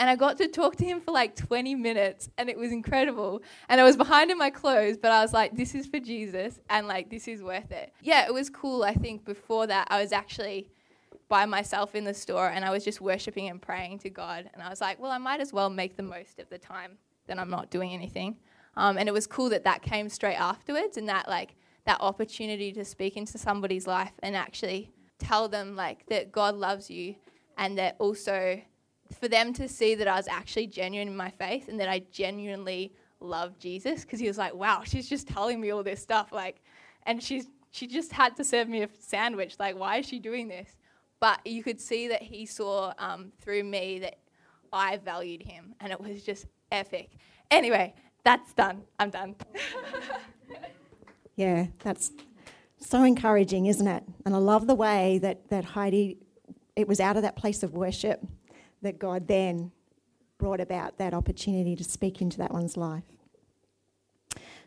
And 0.00 0.08
I 0.08 0.16
got 0.16 0.38
to 0.38 0.48
talk 0.48 0.76
to 0.76 0.84
him 0.86 1.02
for 1.02 1.10
like 1.10 1.36
20 1.36 1.74
minutes 1.74 2.30
and 2.38 2.48
it 2.48 2.56
was 2.56 2.72
incredible. 2.72 3.42
And 3.68 3.78
I 3.78 3.84
was 3.84 3.98
behind 3.98 4.30
in 4.30 4.38
my 4.38 4.48
clothes, 4.48 4.96
but 4.96 5.12
I 5.12 5.20
was 5.20 5.34
like, 5.34 5.54
this 5.54 5.74
is 5.74 5.86
for 5.86 6.00
Jesus 6.00 6.58
and 6.70 6.88
like 6.88 7.10
this 7.10 7.28
is 7.28 7.42
worth 7.42 7.70
it. 7.70 7.92
Yeah, 8.00 8.24
it 8.24 8.32
was 8.32 8.48
cool. 8.48 8.82
I 8.82 8.94
think 8.94 9.26
before 9.26 9.66
that, 9.66 9.88
I 9.90 10.00
was 10.00 10.12
actually 10.12 10.70
by 11.28 11.44
myself 11.44 11.94
in 11.94 12.04
the 12.04 12.14
store 12.14 12.48
and 12.48 12.64
I 12.64 12.70
was 12.70 12.82
just 12.82 13.02
worshiping 13.02 13.50
and 13.50 13.60
praying 13.60 13.98
to 13.98 14.08
God. 14.08 14.48
And 14.54 14.62
I 14.62 14.70
was 14.70 14.80
like, 14.80 14.98
well, 14.98 15.12
I 15.12 15.18
might 15.18 15.38
as 15.40 15.52
well 15.52 15.68
make 15.68 15.98
the 15.98 16.02
most 16.02 16.38
of 16.38 16.48
the 16.48 16.56
time 16.56 16.96
that 17.26 17.38
I'm 17.38 17.50
not 17.50 17.70
doing 17.70 17.92
anything. 17.92 18.38
Um, 18.78 18.96
and 18.96 19.06
it 19.06 19.12
was 19.12 19.26
cool 19.26 19.50
that 19.50 19.64
that 19.64 19.82
came 19.82 20.08
straight 20.08 20.40
afterwards 20.40 20.96
and 20.96 21.10
that 21.10 21.28
like 21.28 21.56
that 21.84 22.00
opportunity 22.00 22.72
to 22.72 22.86
speak 22.86 23.18
into 23.18 23.36
somebody's 23.36 23.86
life 23.86 24.12
and 24.22 24.34
actually 24.34 24.92
tell 25.18 25.46
them 25.46 25.76
like 25.76 26.06
that 26.06 26.32
God 26.32 26.54
loves 26.54 26.90
you 26.90 27.16
and 27.58 27.76
that 27.76 27.96
also 27.98 28.62
for 29.18 29.28
them 29.28 29.52
to 29.54 29.68
see 29.68 29.94
that 29.94 30.08
I 30.08 30.16
was 30.16 30.28
actually 30.28 30.66
genuine 30.66 31.08
in 31.08 31.16
my 31.16 31.30
faith 31.30 31.68
and 31.68 31.78
that 31.80 31.88
I 31.88 32.02
genuinely 32.12 32.92
love 33.20 33.58
Jesus 33.58 34.02
because 34.02 34.20
he 34.20 34.28
was 34.28 34.38
like, 34.38 34.54
wow, 34.54 34.82
she's 34.84 35.08
just 35.08 35.28
telling 35.28 35.60
me 35.60 35.70
all 35.70 35.82
this 35.82 36.00
stuff 36.00 36.32
like 36.32 36.62
and 37.04 37.22
she's 37.22 37.46
she 37.72 37.86
just 37.86 38.12
had 38.12 38.36
to 38.36 38.44
serve 38.44 38.68
me 38.68 38.82
a 38.82 38.88
sandwich 38.98 39.54
like 39.58 39.76
why 39.78 39.96
is 39.98 40.06
she 40.06 40.18
doing 40.18 40.48
this? 40.48 40.76
But 41.20 41.46
you 41.46 41.62
could 41.62 41.80
see 41.80 42.08
that 42.08 42.22
he 42.22 42.46
saw 42.46 42.94
um, 42.98 43.30
through 43.42 43.64
me 43.64 43.98
that 44.00 44.18
I 44.72 44.96
valued 44.96 45.42
him 45.42 45.74
and 45.80 45.92
it 45.92 46.00
was 46.00 46.22
just 46.22 46.46
epic. 46.72 47.10
Anyway 47.50 47.94
that's 48.24 48.52
done. 48.52 48.82
I'm 48.98 49.10
done. 49.10 49.36
Yeah, 51.36 51.68
that's 51.78 52.10
so 52.78 53.02
encouraging, 53.02 53.64
isn't 53.64 53.86
it? 53.86 54.02
And 54.26 54.34
I 54.34 54.38
love 54.38 54.66
the 54.66 54.74
way 54.74 55.16
that, 55.22 55.48
that 55.48 55.64
Heidi, 55.64 56.18
it 56.76 56.86
was 56.86 57.00
out 57.00 57.16
of 57.16 57.22
that 57.22 57.34
place 57.34 57.62
of 57.62 57.72
worship 57.72 58.22
that 58.82 58.98
God 58.98 59.28
then 59.28 59.72
brought 60.38 60.60
about 60.60 60.98
that 60.98 61.14
opportunity 61.14 61.76
to 61.76 61.84
speak 61.84 62.20
into 62.20 62.38
that 62.38 62.52
one's 62.52 62.76
life. 62.76 63.04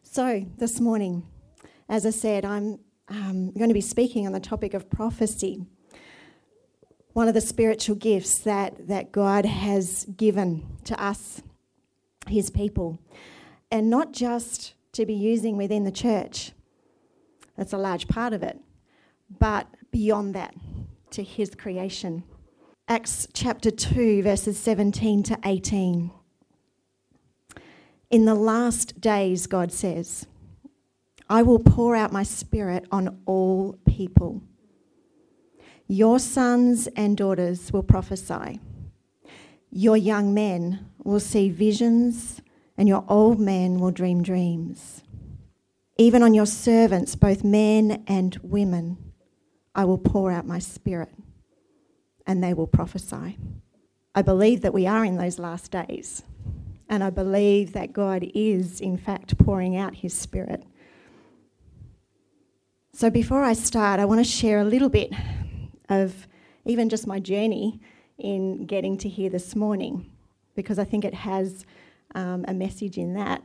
So, 0.04 0.46
this 0.58 0.80
morning, 0.80 1.26
as 1.90 2.06
I 2.06 2.12
said, 2.12 2.46
I'm 2.46 2.80
um, 3.08 3.52
going 3.52 3.70
to 3.70 3.74
be 3.74 3.82
speaking 3.82 4.28
on 4.28 4.34
the 4.34 4.40
topic 4.40 4.74
of 4.74 4.90
prophecy, 4.90 5.66
one 7.14 7.28
of 7.28 7.34
the 7.34 7.42
spiritual 7.42 7.96
gifts 7.96 8.40
that, 8.40 8.88
that 8.88 9.12
God 9.12 9.46
has 9.46 10.06
given 10.06 10.66
to 10.86 11.02
us, 11.02 11.42
his 12.28 12.50
people, 12.50 13.00
and 13.72 13.90
not 13.90 14.12
just 14.12 14.74
to 14.94 15.06
be 15.06 15.14
using 15.14 15.58
within 15.58 15.84
the 15.84 15.92
church. 15.92 16.52
That's 17.58 17.74
a 17.74 17.78
large 17.78 18.08
part 18.08 18.34
of 18.34 18.44
it, 18.44 18.60
but 19.40 19.68
beyond 19.92 20.36
that, 20.36 20.54
to 21.12 21.24
his 21.24 21.54
creation. 21.56 22.24
Acts 22.90 23.30
chapter 23.32 23.72
2, 23.72 24.24
verses 24.24 24.60
17 24.60 25.24
to 25.24 25.40
18. 25.46 26.12
In 28.12 28.26
the 28.26 28.36
last 28.36 29.00
days, 29.00 29.48
God 29.48 29.72
says, 29.72 30.28
I 31.30 31.44
will 31.44 31.60
pour 31.60 31.96
out 31.96 32.12
my 32.12 32.24
spirit 32.24 32.86
on 32.92 33.22
all 33.26 33.80
people. 33.88 34.44
Your 35.88 36.20
sons 36.20 36.88
and 36.88 37.16
daughters 37.16 37.72
will 37.72 37.84
prophesy. 37.84 38.60
Your 39.72 39.96
young 39.96 40.34
men 40.34 40.86
will 41.06 41.22
see 41.22 41.50
visions, 41.50 42.42
and 42.78 42.90
your 42.90 43.06
old 43.08 43.40
men 43.40 43.80
will 43.80 43.92
dream 43.92 44.24
dreams. 44.24 45.04
Even 45.98 46.22
on 46.22 46.34
your 46.34 46.46
servants, 46.46 47.16
both 47.16 47.46
men 47.46 48.04
and 48.08 48.38
women, 48.44 48.98
I 49.74 49.86
will 49.86 49.98
pour 49.98 50.34
out 50.34 50.46
my 50.46 50.60
spirit, 50.60 51.14
and 52.26 52.44
they 52.44 52.54
will 52.54 52.68
prophesy. 52.68 53.38
I 54.16 54.22
believe 54.22 54.62
that 54.62 54.74
we 54.74 54.86
are 54.86 55.04
in 55.04 55.18
those 55.18 55.40
last 55.40 55.72
days, 55.72 56.24
and 56.88 57.04
I 57.04 57.10
believe 57.10 57.74
that 57.74 57.94
God 57.94 58.30
is, 58.36 58.80
in 58.80 58.98
fact, 58.98 59.38
pouring 59.38 59.76
out 59.76 59.96
his 59.96 60.14
spirit. 60.14 60.64
So, 62.94 63.10
before 63.10 63.44
I 63.44 63.54
start, 63.54 64.00
I 64.00 64.06
want 64.06 64.20
to 64.20 64.32
share 64.32 64.60
a 64.60 64.64
little 64.64 64.90
bit 64.90 65.12
of 65.90 66.28
even 66.66 66.90
just 66.90 67.08
my 67.08 67.20
journey 67.20 67.82
in 68.20 68.66
getting 68.68 68.98
to 69.00 69.10
here 69.10 69.30
this 69.30 69.56
morning, 69.56 70.12
because 70.56 70.78
I 70.78 70.84
think 70.84 71.04
it 71.04 71.16
has 71.16 71.66
um, 72.14 72.46
a 72.48 72.54
message 72.54 72.98
in 72.98 73.16
that 73.16 73.42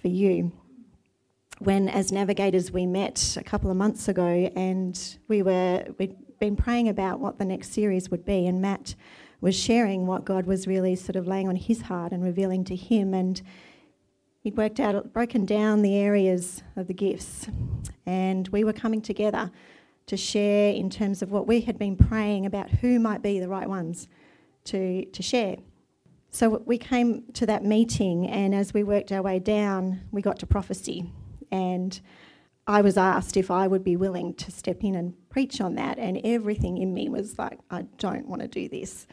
for 0.00 0.08
you. 0.08 0.52
When, 1.58 1.88
as 1.88 2.10
navigators, 2.10 2.70
we 2.70 2.86
met 2.86 3.36
a 3.38 3.44
couple 3.44 3.70
of 3.70 3.76
months 3.76 4.08
ago, 4.08 4.50
and 4.56 4.98
we 5.28 5.42
were 5.42 5.84
we'd 5.98 6.16
been 6.38 6.56
praying 6.56 6.88
about 6.88 7.20
what 7.20 7.38
the 7.38 7.44
next 7.44 7.72
series 7.72 8.10
would 8.10 8.24
be, 8.24 8.46
and 8.46 8.60
Matt 8.60 8.94
was 9.40 9.54
sharing 9.54 10.06
what 10.06 10.24
God 10.24 10.46
was 10.46 10.66
really 10.66 10.96
sort 10.96 11.16
of 11.16 11.26
laying 11.26 11.48
on 11.48 11.56
his 11.56 11.82
heart 11.82 12.12
and 12.12 12.22
revealing 12.22 12.64
to 12.64 12.76
him, 12.76 13.14
and 13.14 13.42
he'd 14.40 14.56
worked 14.56 14.80
out, 14.80 15.12
broken 15.12 15.44
down 15.44 15.82
the 15.82 15.96
areas 15.96 16.62
of 16.76 16.86
the 16.86 16.94
gifts, 16.94 17.48
and 18.06 18.48
we 18.48 18.64
were 18.64 18.72
coming 18.72 19.00
together 19.00 19.50
to 20.06 20.16
share 20.16 20.72
in 20.72 20.88
terms 20.88 21.20
of 21.20 21.30
what 21.30 21.46
we 21.46 21.62
had 21.62 21.78
been 21.78 21.96
praying 21.96 22.46
about 22.46 22.70
who 22.70 22.98
might 22.98 23.22
be 23.22 23.40
the 23.40 23.48
right 23.48 23.68
ones 23.68 24.08
to, 24.64 25.04
to 25.06 25.22
share. 25.22 25.56
So 26.30 26.62
we 26.64 26.78
came 26.78 27.24
to 27.34 27.46
that 27.46 27.64
meeting, 27.64 28.26
and 28.28 28.54
as 28.54 28.74
we 28.74 28.84
worked 28.84 29.10
our 29.10 29.22
way 29.22 29.38
down, 29.38 30.02
we 30.12 30.22
got 30.22 30.38
to 30.40 30.46
prophecy. 30.46 31.10
And 31.50 31.98
I 32.66 32.82
was 32.82 32.96
asked 32.96 33.36
if 33.36 33.50
I 33.50 33.66
would 33.66 33.84
be 33.84 33.96
willing 33.96 34.34
to 34.34 34.50
step 34.50 34.82
in 34.82 34.94
and 34.94 35.14
preach 35.36 35.60
on 35.60 35.74
that, 35.74 35.98
and 35.98 36.18
everything 36.24 36.78
in 36.78 36.94
me 36.94 37.10
was 37.10 37.38
like, 37.38 37.58
I 37.70 37.82
don't 37.98 38.26
want 38.26 38.40
to 38.40 38.48
do 38.48 38.70
this. 38.70 39.06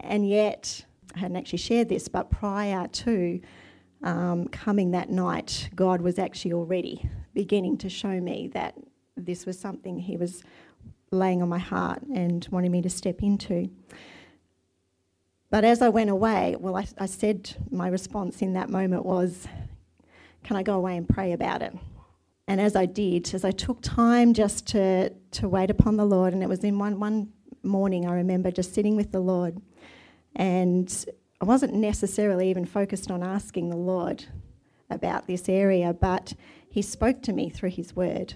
And 0.00 0.28
yet, 0.28 0.84
I 1.16 1.20
hadn't 1.20 1.38
actually 1.38 1.60
shared 1.60 1.88
this, 1.88 2.06
but 2.06 2.30
prior 2.30 2.86
to 2.86 3.40
um, 4.02 4.48
coming 4.48 4.90
that 4.90 5.08
night, 5.08 5.70
God 5.74 6.02
was 6.02 6.18
actually 6.18 6.52
already 6.52 7.08
beginning 7.32 7.78
to 7.78 7.88
show 7.88 8.20
me 8.20 8.50
that 8.52 8.74
this 9.16 9.46
was 9.46 9.58
something 9.58 9.98
He 9.98 10.18
was 10.18 10.42
laying 11.10 11.40
on 11.40 11.48
my 11.48 11.56
heart 11.56 12.02
and 12.14 12.46
wanting 12.50 12.70
me 12.70 12.82
to 12.82 12.90
step 12.90 13.22
into. 13.22 13.70
But 15.48 15.64
as 15.64 15.80
I 15.80 15.88
went 15.88 16.10
away, 16.10 16.56
well, 16.60 16.76
I, 16.76 16.86
I 16.98 17.06
said 17.06 17.56
my 17.70 17.88
response 17.88 18.42
in 18.42 18.52
that 18.52 18.68
moment 18.68 19.06
was, 19.06 19.48
Can 20.42 20.58
I 20.58 20.62
go 20.62 20.74
away 20.74 20.98
and 20.98 21.08
pray 21.08 21.32
about 21.32 21.62
it? 21.62 21.74
And 22.46 22.60
as 22.60 22.76
I 22.76 22.86
did, 22.86 23.32
as 23.34 23.44
I 23.44 23.50
took 23.50 23.80
time 23.80 24.34
just 24.34 24.66
to, 24.68 25.10
to 25.10 25.48
wait 25.48 25.70
upon 25.70 25.96
the 25.96 26.04
Lord, 26.04 26.34
and 26.34 26.42
it 26.42 26.48
was 26.48 26.62
in 26.62 26.78
one, 26.78 27.00
one 27.00 27.32
morning 27.62 28.06
I 28.06 28.14
remember 28.14 28.50
just 28.50 28.74
sitting 28.74 28.96
with 28.96 29.12
the 29.12 29.20
Lord, 29.20 29.60
and 30.36 31.04
I 31.40 31.44
wasn't 31.44 31.74
necessarily 31.74 32.50
even 32.50 32.64
focused 32.64 33.10
on 33.10 33.22
asking 33.22 33.70
the 33.70 33.76
Lord 33.76 34.24
about 34.90 35.26
this 35.26 35.48
area, 35.48 35.94
but 35.94 36.34
He 36.68 36.82
spoke 36.82 37.22
to 37.22 37.32
me 37.32 37.48
through 37.48 37.70
His 37.70 37.96
word 37.96 38.34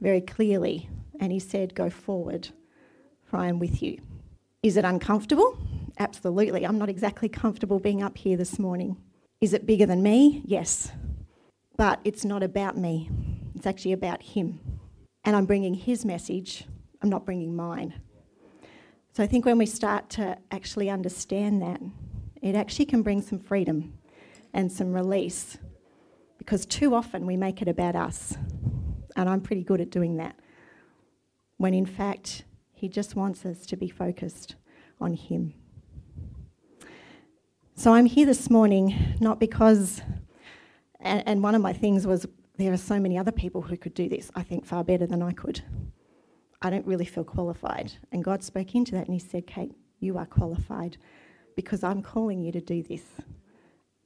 very 0.00 0.20
clearly, 0.20 0.90
and 1.18 1.32
He 1.32 1.38
said, 1.38 1.74
Go 1.74 1.88
forward, 1.88 2.50
for 3.24 3.38
I 3.38 3.48
am 3.48 3.58
with 3.58 3.82
you. 3.82 3.98
Is 4.62 4.76
it 4.76 4.84
uncomfortable? 4.84 5.56
Absolutely. 5.98 6.64
I'm 6.64 6.78
not 6.78 6.88
exactly 6.88 7.28
comfortable 7.28 7.80
being 7.80 8.02
up 8.02 8.18
here 8.18 8.36
this 8.36 8.58
morning. 8.58 8.96
Is 9.40 9.54
it 9.54 9.66
bigger 9.66 9.86
than 9.86 10.02
me? 10.02 10.42
Yes. 10.44 10.92
But 11.76 12.00
it's 12.04 12.24
not 12.24 12.42
about 12.42 12.76
me, 12.76 13.08
it's 13.58 13.66
actually 13.66 13.92
about 13.92 14.22
Him. 14.22 14.60
And 15.24 15.34
I'm 15.34 15.44
bringing 15.44 15.74
His 15.74 16.04
message, 16.04 16.64
I'm 17.02 17.10
not 17.10 17.26
bringing 17.26 17.56
mine. 17.56 18.00
So 19.12 19.24
I 19.24 19.26
think 19.26 19.44
when 19.44 19.58
we 19.58 19.66
start 19.66 20.08
to 20.10 20.38
actually 20.52 20.88
understand 20.88 21.60
that, 21.60 21.80
it 22.40 22.54
actually 22.54 22.86
can 22.86 23.02
bring 23.02 23.20
some 23.20 23.40
freedom 23.40 23.98
and 24.54 24.70
some 24.70 24.92
release 24.92 25.58
because 26.38 26.64
too 26.64 26.94
often 26.94 27.26
we 27.26 27.36
make 27.36 27.60
it 27.60 27.66
about 27.66 27.96
us. 27.96 28.38
And 29.16 29.28
I'm 29.28 29.40
pretty 29.40 29.64
good 29.64 29.80
at 29.80 29.90
doing 29.90 30.18
that. 30.18 30.36
When 31.56 31.74
in 31.74 31.84
fact, 31.84 32.44
He 32.72 32.88
just 32.88 33.16
wants 33.16 33.44
us 33.44 33.66
to 33.66 33.76
be 33.76 33.88
focused 33.88 34.54
on 35.00 35.14
Him. 35.14 35.52
So 37.74 37.92
I'm 37.92 38.06
here 38.06 38.26
this 38.26 38.48
morning 38.50 39.16
not 39.18 39.40
because, 39.40 40.00
and, 41.00 41.26
and, 41.26 41.42
one 41.42 41.56
of 41.56 41.62
my 41.62 41.72
things 41.72 42.06
was 42.06 42.26
there 42.58 42.72
are 42.72 42.76
so 42.76 42.98
many 42.98 43.16
other 43.16 43.32
people 43.32 43.62
who 43.62 43.76
could 43.76 43.94
do 43.94 44.08
this, 44.08 44.30
I 44.34 44.42
think 44.42 44.66
far 44.66 44.84
better 44.84 45.06
than 45.06 45.22
I 45.22 45.32
could. 45.32 45.62
I 46.60 46.70
don't 46.70 46.86
really 46.86 47.04
feel 47.04 47.24
qualified. 47.24 47.92
And 48.10 48.24
God 48.24 48.42
spoke 48.42 48.74
into 48.74 48.92
that 48.92 49.06
and 49.06 49.14
He 49.14 49.20
said, 49.20 49.46
Kate, 49.46 49.72
you 50.00 50.18
are 50.18 50.26
qualified 50.26 50.96
because 51.56 51.82
I'm 51.84 52.02
calling 52.02 52.42
you 52.42 52.52
to 52.52 52.60
do 52.60 52.82
this. 52.82 53.02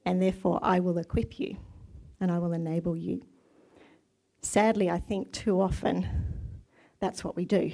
And 0.05 0.21
therefore, 0.21 0.59
I 0.63 0.81
will 0.81 0.99
equip 0.99 1.41
you 1.41 1.57
and 2.21 2.31
I 2.31 2.39
will 2.39 2.53
enable 2.53 2.97
you. 2.97 3.23
Sadly, 4.43 4.91
I 4.91 4.99
think 4.99 5.33
too 5.33 5.61
often 5.61 6.07
that's 7.01 7.25
what 7.25 7.37
we 7.37 7.45
do. 7.45 7.73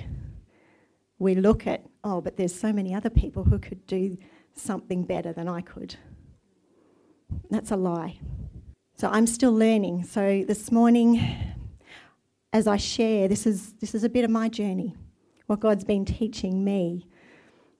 We 1.18 1.34
look 1.34 1.66
at, 1.66 1.84
oh, 2.04 2.20
but 2.20 2.36
there's 2.36 2.54
so 2.54 2.72
many 2.72 2.94
other 2.94 3.10
people 3.10 3.44
who 3.44 3.58
could 3.58 3.86
do 3.86 4.16
something 4.54 5.04
better 5.04 5.32
than 5.32 5.48
I 5.48 5.60
could. 5.60 5.96
That's 7.50 7.70
a 7.70 7.76
lie. 7.76 8.20
So 9.00 9.08
I'm 9.12 9.28
still 9.28 9.52
learning. 9.52 10.02
So 10.02 10.42
this 10.44 10.72
morning, 10.72 11.24
as 12.52 12.66
I 12.66 12.78
share, 12.78 13.28
this 13.28 13.46
is, 13.46 13.74
this 13.74 13.94
is 13.94 14.02
a 14.02 14.08
bit 14.08 14.24
of 14.24 14.30
my 14.30 14.48
journey, 14.48 14.96
what 15.46 15.60
God's 15.60 15.84
been 15.84 16.04
teaching 16.04 16.64
me. 16.64 17.06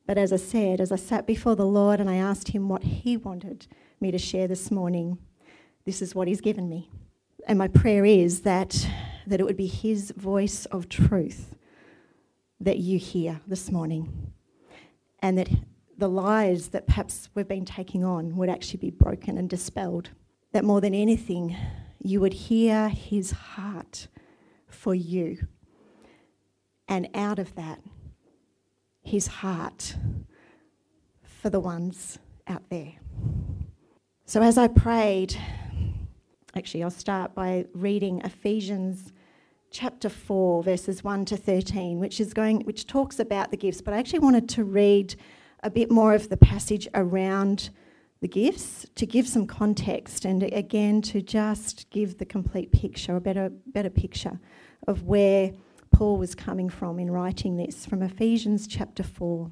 But 0.07 0.17
as 0.17 0.33
I 0.33 0.37
said, 0.37 0.81
as 0.81 0.93
I 0.93 0.97
sat 0.97 1.27
before 1.27 1.57
the 1.57 1.67
Lord 1.67 1.99
and 1.99 2.09
I 2.09 2.15
asked 2.15 2.51
Him 2.51 2.69
what 2.69 2.85
He 2.85 3.17
wanted 3.17 3.67
me 4.01 4.13
to 4.13 4.19
share 4.19 4.47
this 4.47 4.71
morning, 4.71 5.19
this 5.85 6.01
is 6.01 6.15
what 6.15 6.29
He's 6.29 6.41
given 6.41 6.69
me. 6.69 6.89
And 7.49 7.59
my 7.59 7.67
prayer 7.67 8.05
is 8.05 8.43
that, 8.43 8.89
that 9.27 9.41
it 9.41 9.45
would 9.45 9.57
be 9.57 9.67
His 9.67 10.13
voice 10.13 10.67
of 10.67 10.89
truth 10.89 11.57
that 12.61 12.79
you 12.79 12.97
hear 12.97 13.41
this 13.45 13.73
morning. 13.73 14.31
And 15.19 15.37
that 15.37 15.49
the 15.97 16.09
lies 16.09 16.69
that 16.69 16.87
perhaps 16.87 17.29
we've 17.35 17.49
been 17.49 17.65
taking 17.65 18.05
on 18.05 18.37
would 18.37 18.49
actually 18.49 18.79
be 18.79 18.91
broken 18.91 19.37
and 19.37 19.51
dispelled. 19.51 20.11
That 20.53 20.65
more 20.65 20.81
than 20.81 20.95
anything, 20.95 21.57
you 22.03 22.21
would 22.21 22.33
hear 22.33 22.89
His 22.89 23.33
heart 23.33 24.09
for 24.67 24.95
you. 24.95 25.47
And 26.89 27.09
out 27.15 27.39
of 27.39 27.55
that, 27.55 27.81
his 29.09 29.27
heart 29.27 29.97
for 31.23 31.51
the 31.51 31.61
ones 31.61 32.19
out 32.47 32.69
there. 32.69 32.95
So 34.27 34.43
as 34.43 34.59
I 34.59 34.69
prayed, 34.69 35.35
actually, 36.55 36.83
I'll 36.83 36.91
start 36.91 37.35
by 37.35 37.65
reading 37.73 38.21
Ephesians 38.21 39.13
chapter 39.71 40.09
4 40.09 40.63
verses 40.63 41.05
1 41.05 41.27
to 41.27 41.37
13 41.37 42.01
which 42.01 42.21
is 42.21 42.33
going 42.33 42.61
which 42.61 42.87
talks 42.87 43.21
about 43.21 43.51
the 43.51 43.57
gifts 43.59 43.83
but 43.83 43.93
i 43.93 43.99
actually 43.99 44.19
wanted 44.19 44.49
to 44.49 44.65
read 44.65 45.15
a 45.63 45.69
bit 45.69 45.91
more 45.91 46.15
of 46.15 46.31
the 46.31 46.39
passage 46.39 46.89
around 46.95 47.69
the 48.21 48.29
gifts 48.29 48.87
to 48.97 49.07
give 49.07 49.29
some 49.29 49.47
context 49.47 50.25
and 50.25 50.43
again 50.43 51.01
to 51.03 51.23
just 51.23 51.89
give 51.91 52.19
the 52.19 52.25
complete 52.25 52.73
picture 52.73 53.17
a 53.17 53.21
better 53.21 53.51
better 53.67 53.91
picture 53.91 54.41
of 54.87 55.05
where 55.05 55.53
Paul 55.91 56.19
was 56.19 56.35
coming 56.35 56.69
from 56.69 56.99
in 56.99 57.11
writing 57.11 57.57
this 57.57 57.87
from 57.87 58.03
Ephesians 58.03 58.67
chapter 58.67 59.03
4. 59.03 59.51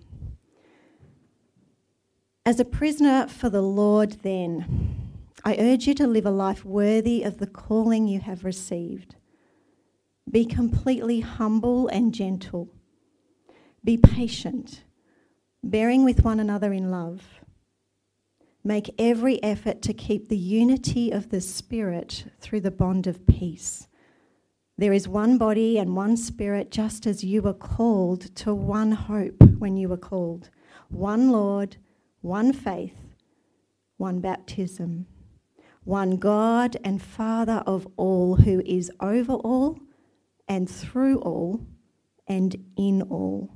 As 2.44 2.60
a 2.60 2.64
prisoner 2.64 3.26
for 3.26 3.50
the 3.50 3.62
Lord, 3.62 4.18
then, 4.22 5.10
I 5.44 5.56
urge 5.58 5.86
you 5.86 5.94
to 5.94 6.06
live 6.06 6.26
a 6.26 6.30
life 6.30 6.64
worthy 6.64 7.22
of 7.22 7.38
the 7.38 7.46
calling 7.46 8.06
you 8.06 8.20
have 8.20 8.44
received. 8.44 9.16
Be 10.30 10.44
completely 10.44 11.20
humble 11.20 11.88
and 11.88 12.14
gentle. 12.14 12.68
Be 13.82 13.96
patient, 13.96 14.82
bearing 15.64 16.04
with 16.04 16.24
one 16.24 16.38
another 16.38 16.72
in 16.72 16.90
love. 16.90 17.40
Make 18.66 18.92
every 18.98 19.40
effort 19.44 19.80
to 19.82 19.94
keep 19.94 20.28
the 20.28 20.36
unity 20.36 21.12
of 21.12 21.28
the 21.28 21.40
Spirit 21.40 22.24
through 22.40 22.62
the 22.62 22.72
bond 22.72 23.06
of 23.06 23.24
peace. 23.28 23.86
There 24.76 24.92
is 24.92 25.06
one 25.06 25.38
body 25.38 25.78
and 25.78 25.94
one 25.94 26.16
spirit, 26.16 26.72
just 26.72 27.06
as 27.06 27.22
you 27.22 27.42
were 27.42 27.54
called 27.54 28.34
to 28.34 28.52
one 28.52 28.90
hope 28.90 29.40
when 29.60 29.76
you 29.76 29.88
were 29.88 29.96
called, 29.96 30.50
one 30.88 31.30
Lord, 31.30 31.76
one 32.22 32.52
faith, 32.52 32.96
one 33.98 34.18
baptism, 34.18 35.06
one 35.84 36.16
God 36.16 36.76
and 36.82 37.00
Father 37.00 37.62
of 37.68 37.86
all, 37.96 38.34
who 38.34 38.62
is 38.66 38.90
over 38.98 39.34
all 39.34 39.78
and 40.48 40.68
through 40.68 41.18
all 41.20 41.60
and 42.26 42.56
in 42.76 43.02
all. 43.02 43.55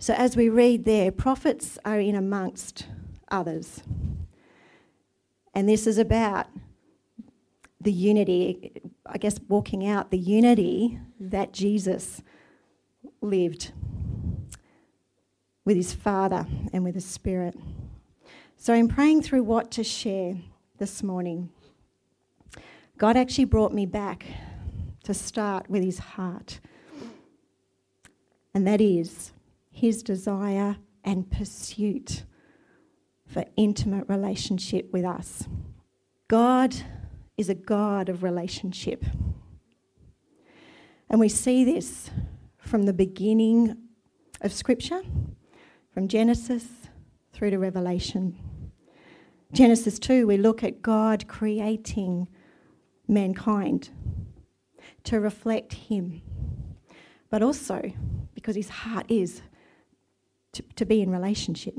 So, 0.00 0.14
as 0.14 0.36
we 0.36 0.48
read 0.48 0.84
there, 0.84 1.10
prophets 1.10 1.76
are 1.84 1.98
in 1.98 2.14
amongst 2.14 2.86
others. 3.32 3.82
And 5.54 5.68
this 5.68 5.88
is 5.88 5.98
about 5.98 6.46
the 7.80 7.90
unity, 7.90 8.80
I 9.04 9.18
guess, 9.18 9.40
walking 9.48 9.84
out 9.84 10.12
the 10.12 10.18
unity 10.18 11.00
that 11.18 11.52
Jesus 11.52 12.22
lived 13.20 13.72
with 15.64 15.76
his 15.76 15.94
Father 15.94 16.46
and 16.72 16.84
with 16.84 16.94
his 16.94 17.04
Spirit. 17.04 17.56
So, 18.56 18.74
in 18.74 18.86
praying 18.86 19.22
through 19.22 19.42
what 19.42 19.72
to 19.72 19.82
share 19.82 20.36
this 20.78 21.02
morning, 21.02 21.50
God 22.98 23.16
actually 23.16 23.46
brought 23.46 23.74
me 23.74 23.84
back 23.84 24.26
to 25.02 25.12
start 25.12 25.68
with 25.68 25.82
his 25.82 25.98
heart. 25.98 26.60
And 28.54 28.64
that 28.64 28.80
is 28.80 29.32
his 29.78 30.02
desire 30.02 30.76
and 31.04 31.30
pursuit 31.30 32.24
for 33.26 33.44
intimate 33.56 34.08
relationship 34.08 34.92
with 34.92 35.04
us. 35.04 35.46
God 36.26 36.74
is 37.36 37.48
a 37.48 37.54
God 37.54 38.08
of 38.08 38.24
relationship. 38.24 39.04
And 41.08 41.20
we 41.20 41.28
see 41.28 41.64
this 41.64 42.10
from 42.58 42.82
the 42.82 42.92
beginning 42.92 43.76
of 44.40 44.52
Scripture, 44.52 45.02
from 45.94 46.08
Genesis 46.08 46.66
through 47.32 47.50
to 47.50 47.58
Revelation. 47.58 48.36
Genesis 49.52 50.00
2, 50.00 50.26
we 50.26 50.38
look 50.38 50.64
at 50.64 50.82
God 50.82 51.28
creating 51.28 52.26
mankind 53.06 53.90
to 55.04 55.20
reflect 55.20 55.72
Him, 55.72 56.20
but 57.30 57.44
also 57.44 57.92
because 58.34 58.56
His 58.56 58.68
heart 58.68 59.06
is 59.08 59.40
to, 60.58 60.62
to 60.76 60.84
be 60.84 61.00
in 61.00 61.10
relationship. 61.10 61.74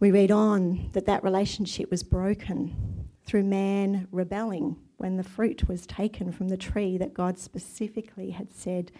We 0.00 0.10
read 0.10 0.30
on 0.30 0.90
that 0.92 1.06
that 1.06 1.24
relationship 1.24 1.90
was 1.90 2.02
broken 2.02 3.08
through 3.24 3.44
man 3.44 4.08
rebelling 4.10 4.76
when 4.96 5.16
the 5.16 5.24
fruit 5.24 5.68
was 5.68 5.86
taken 5.86 6.32
from 6.32 6.48
the 6.48 6.56
tree 6.56 6.96
that 6.98 7.14
God 7.14 7.38
specifically 7.38 8.30
had 8.30 8.52
said, 8.52 8.90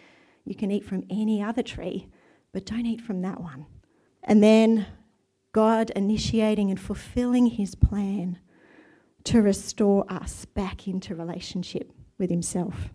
You 0.45 0.55
can 0.55 0.71
eat 0.71 0.85
from 0.85 1.05
any 1.09 1.43
other 1.43 1.63
tree, 1.63 2.09
but 2.53 2.67
don't 2.67 2.87
eat 2.87 3.01
from 3.01 3.23
that 3.23 3.41
one. 3.41 3.67
And 4.23 4.43
then 4.43 4.87
God 5.53 5.91
initiating 5.91 6.71
and 6.71 6.79
fulfilling 6.79 7.47
his 7.47 7.75
plan 7.75 8.39
to 9.25 9.43
restore 9.43 10.11
us 10.11 10.45
back 10.45 10.89
into 10.89 11.15
relationship 11.15 11.93
with 12.19 12.31
Himself. 12.31 12.91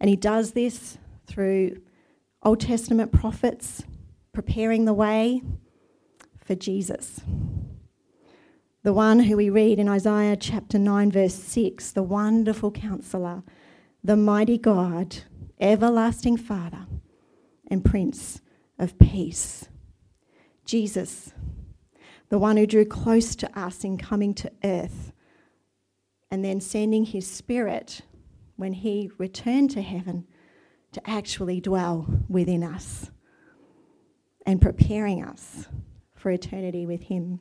And 0.00 0.10
He 0.10 0.16
does 0.16 0.52
this 0.52 0.98
through 1.26 1.80
Old 2.42 2.60
Testament 2.60 3.12
prophets 3.12 3.84
preparing 4.36 4.84
the 4.84 4.92
way 4.92 5.40
for 6.44 6.54
Jesus. 6.54 7.22
The 8.82 8.92
one 8.92 9.20
who 9.20 9.34
we 9.34 9.48
read 9.48 9.78
in 9.78 9.88
Isaiah 9.88 10.36
chapter 10.36 10.78
9, 10.78 11.10
verse 11.10 11.32
6 11.32 11.92
the 11.92 12.02
wonderful 12.02 12.70
counselor, 12.70 13.42
the 14.04 14.14
mighty 14.14 14.58
God, 14.58 15.16
everlasting 15.58 16.36
Father, 16.36 16.86
and 17.70 17.82
Prince 17.82 18.42
of 18.78 18.98
Peace. 18.98 19.70
Jesus 20.66 21.32
the 22.28 22.38
one 22.38 22.58
who 22.58 22.66
drew 22.66 22.84
close 22.84 23.34
to 23.36 23.58
us 23.58 23.84
in 23.84 23.96
coming 23.96 24.34
to 24.34 24.52
earth, 24.62 25.12
and 26.30 26.44
then 26.44 26.60
sending 26.60 27.06
his 27.06 27.26
spirit 27.26 28.02
when 28.56 28.74
he 28.74 29.10
returned 29.16 29.70
to 29.70 29.80
heaven 29.80 30.26
to 30.92 31.00
actually 31.08 31.58
dwell 31.58 32.06
within 32.28 32.62
us 32.62 33.10
and 34.46 34.62
preparing 34.62 35.22
us 35.22 35.66
for 36.14 36.30
eternity 36.30 36.86
with 36.86 37.02
him. 37.02 37.40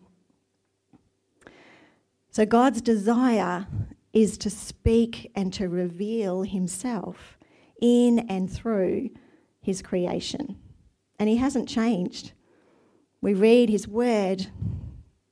So, 2.30 2.46
God's 2.46 2.82
desire 2.82 3.68
is 4.12 4.38
to 4.40 4.50
speak 4.50 5.32
and 5.36 5.54
to 5.54 5.70
reveal 5.70 6.42
himself 6.42 7.38
in 7.82 8.20
and 8.30 8.52
through 8.52 9.10
his 9.62 9.82
creation. 9.82 10.58
And 11.20 11.30
he 11.30 11.38
hasn't 11.38 11.70
changed. 11.70 12.34
We 13.22 13.34
read 13.34 13.70
his 13.70 13.88
word, 13.88 14.48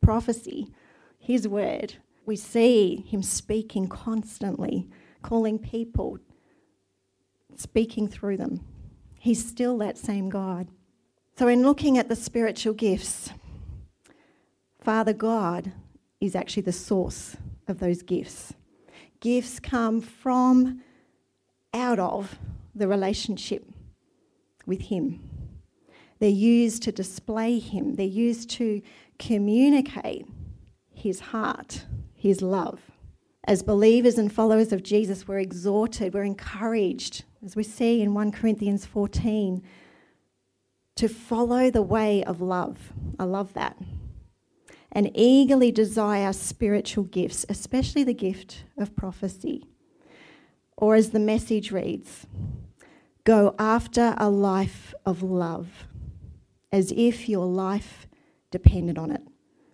prophecy, 0.01 0.73
his 1.19 1.47
word. 1.47 1.95
We 2.25 2.36
see 2.36 3.05
him 3.07 3.21
speaking 3.21 3.88
constantly, 3.88 4.88
calling 5.21 5.59
people, 5.59 6.19
speaking 7.55 8.07
through 8.07 8.38
them. 8.38 8.62
He's 9.19 9.45
still 9.45 9.77
that 9.79 9.97
same 9.97 10.29
God. 10.29 10.67
So, 11.36 11.48
in 11.48 11.63
looking 11.63 11.98
at 11.98 12.10
the 12.10 12.15
spiritual 12.15 12.76
gifts, 12.76 13.32
Father 14.80 15.13
God 15.13 15.72
is 16.22 16.36
actually 16.36 16.62
the 16.62 16.72
source 16.72 17.36
of 17.67 17.80
those 17.80 18.04
gifts. 18.04 18.54
Gifts 19.19 19.60
come 19.60 20.00
from, 20.00 20.84
out 21.74 21.98
of 21.98 22.38
the 22.76 22.88
relationship 22.88 23.65
with 24.67 24.82
Him. 24.82 25.28
They're 26.19 26.30
used 26.30 26.84
to 26.84 26.91
display 26.91 27.58
Him, 27.58 27.96
they're 27.96 28.06
used 28.06 28.52
to 28.52 28.84
communicate 29.17 30.28
His 30.93 31.19
heart, 31.19 31.86
His 32.13 32.43
love. 32.43 32.80
As 33.46 33.63
believers 33.63 34.19
and 34.19 34.32
followers 34.32 34.72
of 34.72 34.84
Jesus, 34.84 35.28
we're 35.28 35.39
exhorted, 35.39 36.13
we're 36.13 36.24
encouraged, 36.24 37.24
as 37.43 37.56
we 37.56 37.63
see 37.63 38.04
in 38.04 38.13
1 38.13 38.32
Corinthians 38.32 38.86
14, 38.86 39.63
to 40.95 41.08
follow 41.08 41.69
the 41.69 41.82
way 41.82 42.23
of 42.23 42.41
love. 42.41 42.93
I 43.19 43.23
love 43.23 43.53
that. 43.53 43.77
And 44.91 45.12
eagerly 45.15 45.71
desire 45.71 46.34
spiritual 46.34 47.06
gifts, 47.06 47.45
especially 47.49 48.03
the 48.03 48.13
gift 48.13 48.65
of 48.77 48.95
prophecy. 48.95 49.65
Or 50.77 50.95
as 50.95 51.10
the 51.10 51.19
message 51.19 51.71
reads, 51.71 52.27
go 53.23 53.56
after 53.58 54.13
a 54.17 54.29
life 54.29 54.93
of 55.06 55.23
love 55.23 55.88
as 56.71 56.91
if 56.95 57.29
your 57.29 57.45
life 57.45 58.08
depended 58.51 58.97
on 58.97 59.12
it, 59.12 59.21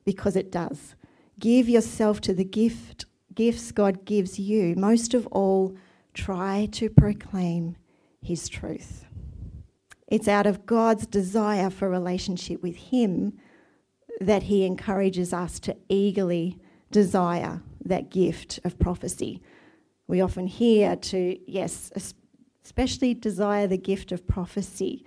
because 0.05 0.35
it 0.35 0.51
does. 0.51 0.95
Give 1.37 1.69
yourself 1.69 2.19
to 2.21 2.33
the 2.33 2.43
gift, 2.43 3.05
gifts 3.33 3.71
God 3.71 4.05
gives 4.05 4.37
you. 4.39 4.75
Most 4.75 5.13
of 5.13 5.25
all, 5.27 5.75
try 6.13 6.67
to 6.73 6.89
proclaim 6.89 7.77
His 8.21 8.49
truth. 8.49 9.05
It's 10.09 10.27
out 10.27 10.45
of 10.45 10.65
God's 10.65 11.05
desire 11.05 11.69
for 11.69 11.89
relationship 11.89 12.61
with 12.61 12.75
Him 12.75 13.33
that 14.19 14.43
He 14.43 14.65
encourages 14.65 15.31
us 15.31 15.59
to 15.61 15.77
eagerly 15.87 16.57
desire 16.91 17.61
that 17.85 18.09
gift 18.09 18.59
of 18.65 18.77
prophecy. 18.79 19.41
We 20.07 20.19
often 20.19 20.47
hear 20.47 20.95
to, 20.95 21.39
yes, 21.49 21.91
especially 22.63 23.13
desire 23.13 23.67
the 23.67 23.77
gift 23.77 24.11
of 24.11 24.27
prophecy 24.27 25.05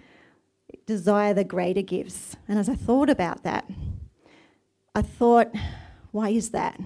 desire 0.87 1.35
the 1.35 1.45
greater 1.45 1.83
gifts. 1.83 2.37
And 2.49 2.59
as 2.59 2.69
I 2.69 2.75
thought 2.75 3.11
about 3.11 3.43
that, 3.45 3.69
I 4.95 5.03
thought, 5.03 5.49
why 6.11 6.31
is 6.31 6.51
that? 6.51 6.79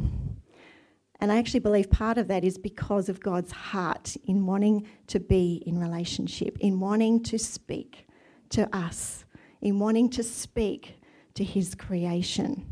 And 1.18 1.33
I 1.33 1.38
actually 1.38 1.61
believe 1.61 1.90
part 1.90 2.18
of 2.18 2.29
that 2.29 2.44
is 2.44 2.59
because 2.59 3.09
of 3.09 3.20
God's 3.20 3.52
heart 3.52 4.16
in 4.24 4.46
wanting 4.46 4.87
to 5.09 5.18
be 5.18 5.62
in 5.66 5.79
relationship, 5.79 6.59
in 6.61 6.79
wanting 6.79 7.22
to 7.24 7.38
speak 7.38 8.05
to 8.50 8.74
us, 8.76 9.24
in 9.61 9.78
wanting 9.78 10.09
to 10.11 10.22
speak 10.22 11.00
to 11.35 11.44
his 11.44 11.74
creation. 11.74 12.66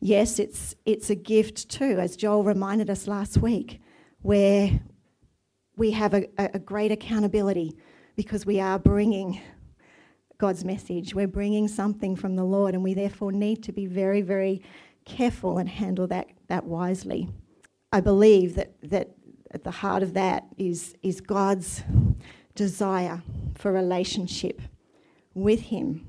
Yes, 0.00 0.38
it's, 0.38 0.74
it's 0.86 1.10
a 1.10 1.14
gift 1.14 1.68
too, 1.68 1.98
as 1.98 2.16
Joel 2.16 2.44
reminded 2.44 2.88
us 2.88 3.08
last 3.08 3.38
week, 3.38 3.80
where 4.22 4.80
we 5.76 5.92
have 5.92 6.14
a, 6.14 6.26
a 6.38 6.58
great 6.58 6.92
accountability 6.92 7.76
because 8.16 8.44
we 8.44 8.60
are 8.60 8.78
bringing 8.78 9.40
God's 10.38 10.64
message. 10.64 11.14
We're 11.14 11.26
bringing 11.26 11.66
something 11.66 12.14
from 12.14 12.36
the 12.36 12.44
Lord, 12.44 12.74
and 12.74 12.84
we 12.84 12.94
therefore 12.94 13.32
need 13.32 13.62
to 13.64 13.72
be 13.72 13.86
very, 13.86 14.22
very 14.22 14.62
careful 15.04 15.58
and 15.58 15.68
handle 15.68 16.06
that, 16.08 16.28
that 16.48 16.64
wisely. 16.64 17.28
I 17.92 18.00
believe 18.00 18.54
that, 18.54 18.74
that 18.82 19.10
at 19.50 19.64
the 19.64 19.70
heart 19.70 20.02
of 20.02 20.14
that 20.14 20.44
is, 20.56 20.94
is 21.02 21.20
God's 21.20 21.82
desire 22.58 23.22
for 23.54 23.72
relationship 23.72 24.60
with 25.32 25.60
Him. 25.60 26.04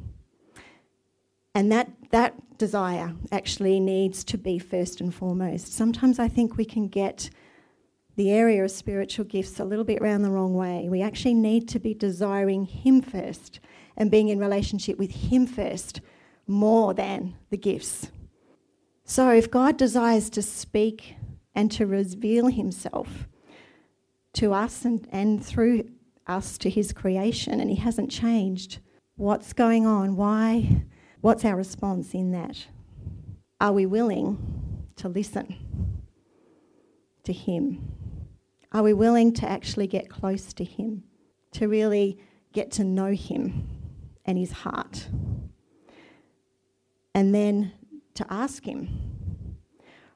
And 1.54 1.72
that, 1.72 1.92
that 2.10 2.58
desire 2.58 3.14
actually 3.32 3.80
needs 3.80 4.24
to 4.24 4.38
be 4.38 4.58
first 4.58 5.00
and 5.00 5.14
foremost. 5.14 5.72
Sometimes 5.72 6.18
I 6.18 6.28
think 6.28 6.58
we 6.58 6.66
can 6.66 6.88
get 6.88 7.30
the 8.16 8.32
area 8.32 8.64
of 8.64 8.72
spiritual 8.72 9.26
gifts 9.26 9.60
a 9.60 9.64
little 9.64 9.86
bit 9.86 10.02
round 10.02 10.26
the 10.26 10.32
wrong 10.32 10.56
way. 10.56 10.88
We 10.90 11.04
actually 11.04 11.36
need 11.36 11.70
to 11.70 11.80
be 11.80 11.94
desiring 11.94 12.66
Him 12.66 13.02
first 13.04 13.60
and 13.96 14.10
being 14.10 14.30
in 14.30 14.40
relationship 14.40 14.98
with 14.98 15.12
Him 15.12 15.46
first 15.46 16.02
more 16.48 16.96
than 16.96 17.36
the 17.52 17.58
gifts. 17.58 18.12
So, 19.04 19.30
if 19.30 19.52
God 19.52 19.78
desires 19.78 20.32
to 20.32 20.42
speak 20.42 21.16
and 21.54 21.72
to 21.74 21.86
reveal 21.86 22.48
Himself 22.48 23.28
to 24.34 24.54
us 24.54 24.84
and, 24.84 25.08
and 25.12 25.46
through 25.46 25.84
us 26.30 26.58
to 26.60 26.70
His 26.70 26.94
creation, 26.94 27.60
and 27.60 27.70
He 27.70 27.78
hasn't 27.78 28.12
changed, 28.12 28.80
what's 29.16 29.52
going 29.54 29.86
on? 29.86 30.16
Why? 30.16 30.84
What's 31.22 31.44
our 31.44 31.56
response 31.56 32.14
in 32.14 32.32
that? 32.32 32.68
Are 33.60 33.74
we 33.74 33.86
willing 33.86 34.88
to 34.96 35.10
listen 35.10 35.56
to 37.24 37.34
Him? 37.34 37.92
Are 38.72 38.84
we 38.84 38.94
willing 38.94 39.34
to 39.34 39.50
actually 39.50 39.88
get 39.88 40.10
close 40.10 40.54
to 40.54 40.64
Him, 40.64 41.04
to 41.54 41.68
really 41.68 42.20
get 42.54 42.72
to 42.74 42.84
know 42.84 43.12
Him 43.12 43.68
and 44.26 44.38
His 44.38 44.52
heart? 44.52 45.08
And 47.14 47.36
then 47.36 47.74
to 48.14 48.26
ask 48.30 48.64
Him, 48.64 48.88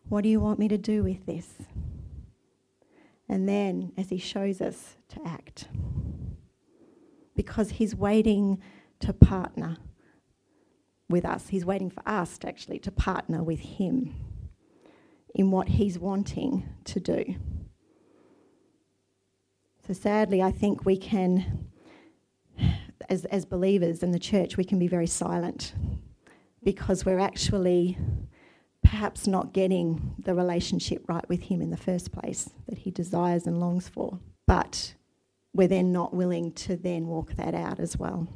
What 0.08 0.21
do 0.21 0.30
you 0.30 0.39
want 0.39 0.60
me 0.60 0.67
to 0.69 0.78
do 0.78 1.04
with 1.04 1.26
this? 1.26 1.49
And 3.28 3.49
then, 3.49 3.91
as 3.97 4.10
He 4.10 4.17
shows 4.17 4.62
us, 4.62 4.95
to 5.13 5.28
act. 5.28 5.67
Because 7.36 7.71
He's 7.71 7.95
waiting 7.95 8.62
to 8.99 9.13
partner 9.13 9.78
with 11.10 11.26
us, 11.26 11.47
He's 11.49 11.65
waiting 11.65 11.89
for 11.89 12.08
us 12.08 12.38
to 12.39 12.47
actually 12.47 12.80
to 12.80 12.91
partner 12.91 13.43
with 13.43 13.60
Him 13.60 14.15
in 15.36 15.52
what 15.52 15.67
He's 15.69 15.97
wanting 15.97 16.67
to 16.86 16.99
do. 16.99 17.36
So 19.86 19.93
sadly, 19.93 20.41
I 20.41 20.52
think 20.52 20.86
we 20.86 20.95
can, 20.95 21.67
as, 23.10 23.26
as 23.26 23.43
believers 23.43 24.02
in 24.02 24.12
the 24.12 24.19
church, 24.19 24.56
we 24.56 24.63
can 24.63 24.80
be 24.80 24.88
very 24.88 25.08
silent 25.08 25.73
because 26.63 27.04
we're 27.04 27.19
actually 27.19 27.97
perhaps 28.82 29.28
not 29.28 29.54
getting 29.54 30.15
the 30.19 30.34
relationship 30.34 31.04
right 31.10 31.28
with 31.28 31.41
Him 31.43 31.62
in 31.62 31.69
the 31.69 31.78
first 31.78 32.13
place 32.13 32.49
that 32.69 32.78
He 32.78 32.91
desires 32.91 33.45
and 33.45 33.60
longs 33.60 33.89
for. 33.89 34.19
But 34.47 34.93
we're 35.53 35.67
then 35.67 35.91
not 35.91 36.13
willing 36.13 36.51
to 36.53 36.75
then 36.75 37.07
walk 37.07 37.33
that 37.35 37.53
out 37.53 37.79
as 37.79 37.97
well. 37.97 38.27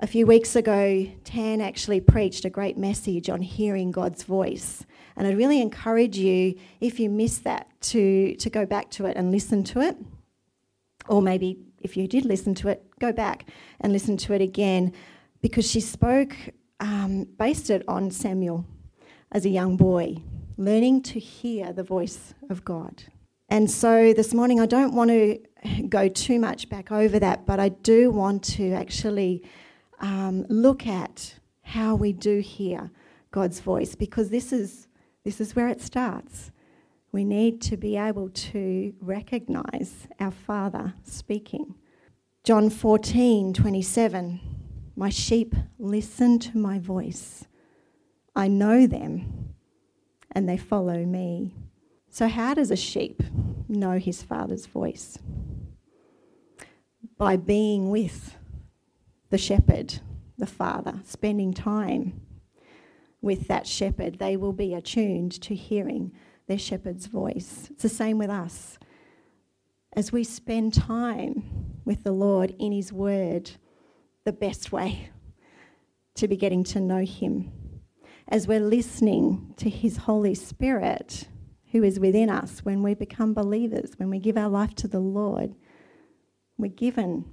A 0.00 0.06
few 0.06 0.26
weeks 0.26 0.54
ago, 0.54 1.08
Tan 1.24 1.60
actually 1.60 2.00
preached 2.00 2.44
a 2.44 2.50
great 2.50 2.78
message 2.78 3.28
on 3.28 3.42
hearing 3.42 3.90
God's 3.90 4.22
voice. 4.22 4.86
And 5.16 5.26
I'd 5.26 5.36
really 5.36 5.60
encourage 5.60 6.16
you, 6.16 6.54
if 6.80 7.00
you 7.00 7.10
missed 7.10 7.42
that, 7.44 7.68
to, 7.80 8.36
to 8.36 8.50
go 8.50 8.64
back 8.64 8.90
to 8.92 9.06
it 9.06 9.16
and 9.16 9.32
listen 9.32 9.64
to 9.64 9.80
it. 9.80 9.96
Or 11.08 11.20
maybe 11.20 11.58
if 11.80 11.96
you 11.96 12.06
did 12.06 12.24
listen 12.24 12.54
to 12.56 12.68
it, 12.68 12.84
go 13.00 13.12
back 13.12 13.48
and 13.80 13.92
listen 13.92 14.16
to 14.18 14.34
it 14.34 14.40
again 14.40 14.92
because 15.40 15.68
she 15.68 15.80
spoke 15.80 16.36
um, 16.80 17.24
based 17.36 17.70
it 17.70 17.82
on 17.88 18.10
Samuel 18.10 18.64
as 19.32 19.44
a 19.44 19.48
young 19.48 19.76
boy, 19.76 20.16
learning 20.56 21.02
to 21.02 21.18
hear 21.18 21.72
the 21.72 21.82
voice 21.82 22.34
of 22.48 22.64
God. 22.64 23.04
And 23.48 23.70
so 23.70 24.12
this 24.12 24.34
morning, 24.34 24.60
I 24.60 24.66
don't 24.66 24.94
want 24.94 25.10
to 25.10 25.38
go 25.88 26.08
too 26.08 26.38
much 26.38 26.68
back 26.68 26.92
over 26.92 27.18
that, 27.18 27.46
but 27.46 27.58
I 27.58 27.70
do 27.70 28.10
want 28.10 28.44
to 28.44 28.72
actually 28.72 29.42
um, 30.00 30.44
look 30.48 30.86
at 30.86 31.34
how 31.62 31.94
we 31.94 32.12
do 32.12 32.40
hear 32.40 32.90
God's 33.30 33.60
voice 33.60 33.94
because 33.94 34.28
this 34.28 34.52
is, 34.52 34.86
this 35.24 35.40
is 35.40 35.56
where 35.56 35.68
it 35.68 35.80
starts. 35.80 36.50
We 37.10 37.24
need 37.24 37.62
to 37.62 37.78
be 37.78 37.96
able 37.96 38.28
to 38.28 38.92
recognize 39.00 40.06
our 40.20 40.30
Father 40.30 40.92
speaking. 41.04 41.74
John 42.44 42.68
14, 42.68 43.54
27. 43.54 44.40
My 44.94 45.08
sheep 45.08 45.54
listen 45.78 46.38
to 46.40 46.58
my 46.58 46.78
voice. 46.78 47.46
I 48.36 48.48
know 48.48 48.86
them 48.86 49.54
and 50.32 50.46
they 50.46 50.58
follow 50.58 51.04
me. 51.04 51.54
So, 52.18 52.26
how 52.26 52.52
does 52.52 52.72
a 52.72 52.76
sheep 52.76 53.22
know 53.68 53.96
his 54.00 54.24
father's 54.24 54.66
voice? 54.66 55.20
By 57.16 57.36
being 57.36 57.90
with 57.90 58.36
the 59.30 59.38
shepherd, 59.38 60.00
the 60.36 60.44
father, 60.44 60.98
spending 61.04 61.54
time 61.54 62.20
with 63.22 63.46
that 63.46 63.68
shepherd. 63.68 64.18
They 64.18 64.36
will 64.36 64.52
be 64.52 64.74
attuned 64.74 65.30
to 65.42 65.54
hearing 65.54 66.10
their 66.48 66.58
shepherd's 66.58 67.06
voice. 67.06 67.68
It's 67.70 67.84
the 67.84 67.88
same 67.88 68.18
with 68.18 68.30
us. 68.30 68.80
As 69.92 70.10
we 70.10 70.24
spend 70.24 70.74
time 70.74 71.44
with 71.84 72.02
the 72.02 72.10
Lord 72.10 72.52
in 72.58 72.72
his 72.72 72.92
word, 72.92 73.52
the 74.24 74.32
best 74.32 74.72
way 74.72 75.10
to 76.16 76.26
be 76.26 76.36
getting 76.36 76.64
to 76.64 76.80
know 76.80 77.04
Him. 77.04 77.52
As 78.26 78.48
we're 78.48 78.58
listening 78.58 79.54
to 79.58 79.70
His 79.70 79.98
Holy 79.98 80.34
Spirit, 80.34 81.28
who 81.72 81.82
is 81.82 82.00
within 82.00 82.30
us 82.30 82.60
when 82.60 82.82
we 82.82 82.94
become 82.94 83.34
believers, 83.34 83.92
when 83.96 84.10
we 84.10 84.18
give 84.18 84.36
our 84.36 84.48
life 84.48 84.74
to 84.76 84.88
the 84.88 85.00
Lord, 85.00 85.54
we're 86.56 86.68
given 86.68 87.24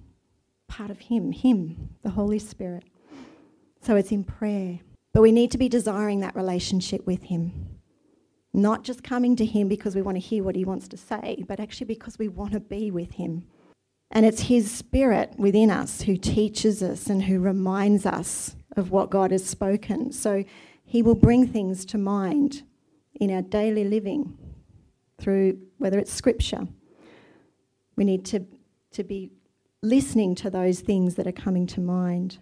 part 0.67 0.91
of 0.91 0.99
Him, 0.99 1.31
Him, 1.31 1.89
the 2.03 2.11
Holy 2.11 2.39
Spirit. 2.39 2.83
So 3.81 3.95
it's 3.95 4.11
in 4.11 4.23
prayer. 4.23 4.79
But 5.13 5.21
we 5.21 5.31
need 5.31 5.51
to 5.51 5.57
be 5.57 5.69
desiring 5.69 6.19
that 6.19 6.35
relationship 6.35 7.05
with 7.05 7.23
Him. 7.23 7.79
Not 8.53 8.83
just 8.83 9.03
coming 9.03 9.35
to 9.37 9.45
Him 9.45 9.67
because 9.67 9.95
we 9.95 10.01
want 10.01 10.15
to 10.15 10.21
hear 10.21 10.43
what 10.43 10.55
He 10.55 10.65
wants 10.65 10.87
to 10.89 10.97
say, 10.97 11.43
but 11.47 11.59
actually 11.59 11.87
because 11.87 12.17
we 12.17 12.27
want 12.27 12.53
to 12.53 12.59
be 12.59 12.91
with 12.91 13.13
Him. 13.13 13.45
And 14.11 14.25
it's 14.25 14.41
His 14.41 14.71
Spirit 14.71 15.33
within 15.37 15.71
us 15.71 16.01
who 16.01 16.17
teaches 16.17 16.83
us 16.83 17.07
and 17.07 17.23
who 17.23 17.39
reminds 17.39 18.05
us 18.05 18.55
of 18.75 18.91
what 18.91 19.09
God 19.09 19.31
has 19.31 19.45
spoken. 19.45 20.11
So 20.11 20.43
He 20.83 21.01
will 21.01 21.15
bring 21.15 21.47
things 21.47 21.85
to 21.85 21.97
mind 21.97 22.63
in 23.19 23.31
our 23.31 23.41
daily 23.41 23.83
living 23.83 24.37
through 25.17 25.59
whether 25.77 25.97
it's 25.99 26.11
Scripture. 26.11 26.67
We 27.95 28.03
need 28.03 28.25
to, 28.25 28.45
to 28.91 29.03
be 29.03 29.31
listening 29.81 30.35
to 30.35 30.49
those 30.49 30.81
things 30.81 31.15
that 31.15 31.27
are 31.27 31.31
coming 31.31 31.67
to 31.67 31.79
mind. 31.81 32.39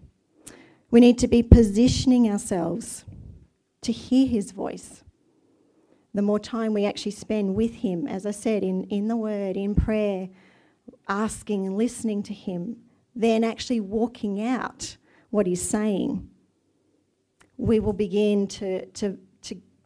We 0.89 0.99
need 0.99 1.17
to 1.19 1.27
be 1.27 1.43
positioning 1.43 2.29
ourselves 2.29 3.05
to 3.81 3.91
hear 3.91 4.27
His 4.27 4.51
voice. 4.51 5.03
The 6.13 6.21
more 6.21 6.39
time 6.39 6.73
we 6.73 6.85
actually 6.85 7.11
spend 7.11 7.55
with 7.55 7.75
Him, 7.75 8.07
as 8.07 8.25
I 8.25 8.31
said, 8.31 8.63
in, 8.63 8.83
in 8.85 9.07
the 9.07 9.15
Word, 9.15 9.57
in 9.57 9.75
prayer, 9.75 10.29
asking 11.07 11.67
and 11.67 11.77
listening 11.77 12.23
to 12.23 12.33
Him, 12.33 12.77
then 13.15 13.43
actually 13.43 13.79
walking 13.79 14.43
out 14.43 14.97
what 15.29 15.47
He's 15.47 15.61
saying, 15.61 16.29
we 17.57 17.79
will 17.79 17.93
begin 17.93 18.47
to, 18.47 18.85
to, 18.87 19.17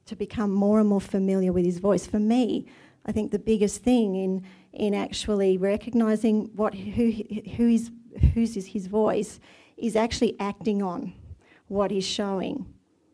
to, 0.08 0.16
become 0.16 0.52
more 0.52 0.80
and 0.80 0.90
more 0.90 1.02
familiar 1.02 1.54
with 1.54 1.66
His 1.66 1.80
voice. 1.80 2.08
For 2.08 2.20
me, 2.20 2.66
I 3.06 3.12
think 3.12 3.32
the 3.32 3.40
biggest 3.40 3.84
thing 3.84 4.16
in, 4.16 4.44
in 4.74 4.94
actually 4.94 5.58
recognizing 5.58 6.50
what, 6.56 6.74
who, 6.74 7.12
who 7.56 7.70
is, 7.70 7.92
whose 8.34 8.58
is 8.58 8.68
His 8.68 8.88
voice 8.88 9.40
is 9.78 9.96
actually 9.96 10.36
acting 10.40 10.82
on 10.82 11.14
what 11.68 11.92
He's 11.92 12.06
showing 12.06 12.66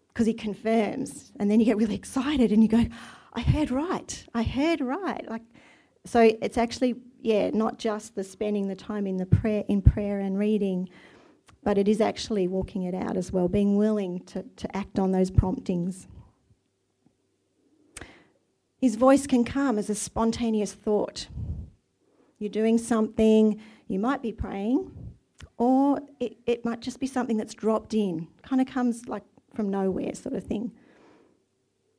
because 0.09 0.25
He 0.25 0.33
confirms. 0.33 1.31
And 1.39 1.49
then 1.49 1.59
you 1.59 1.65
get 1.65 1.77
really 1.77 1.95
excited 1.95 2.51
and 2.51 2.63
you 2.63 2.69
go, 2.69 2.85
I 3.33 3.41
heard 3.41 3.71
right. 3.71 4.25
I 4.33 4.43
heard 4.43 4.81
right. 4.81 5.27
Like, 5.29 5.43
so 6.05 6.21
it's 6.41 6.57
actually 6.57 6.95
yeah, 7.23 7.49
not 7.51 7.79
just 7.79 8.15
the 8.15 8.23
spending 8.23 8.67
the 8.67 8.75
time 8.75 9.07
in 9.07 9.15
the 9.17 9.25
prayer 9.25 9.63
in 9.69 9.81
prayer 9.81 10.19
and 10.19 10.37
reading, 10.37 10.89
but 11.63 11.77
it 11.77 11.87
is 11.87 12.01
actually 12.01 12.47
walking 12.49 12.83
it 12.83 12.93
out 12.93 13.15
as 13.15 13.31
well, 13.31 13.47
being 13.47 13.77
willing 13.77 14.19
to, 14.25 14.43
to 14.57 14.77
act 14.77 14.99
on 14.99 15.11
those 15.11 15.31
promptings. 15.31 16.07
His 18.83 18.95
voice 18.95 19.27
can 19.27 19.45
come 19.45 19.77
as 19.77 19.89
a 19.89 19.95
spontaneous 19.95 20.73
thought. 20.73 21.29
You're 22.37 22.49
doing 22.49 22.77
something, 22.77 23.61
you 23.87 23.97
might 23.97 24.21
be 24.21 24.33
praying, 24.33 24.91
or 25.57 26.01
it, 26.19 26.35
it 26.45 26.65
might 26.65 26.81
just 26.81 26.99
be 26.99 27.07
something 27.07 27.37
that's 27.37 27.53
dropped 27.53 27.93
in, 27.93 28.27
kind 28.41 28.59
of 28.59 28.67
comes 28.67 29.07
like 29.07 29.23
from 29.53 29.69
nowhere, 29.69 30.13
sort 30.15 30.35
of 30.35 30.43
thing. 30.43 30.73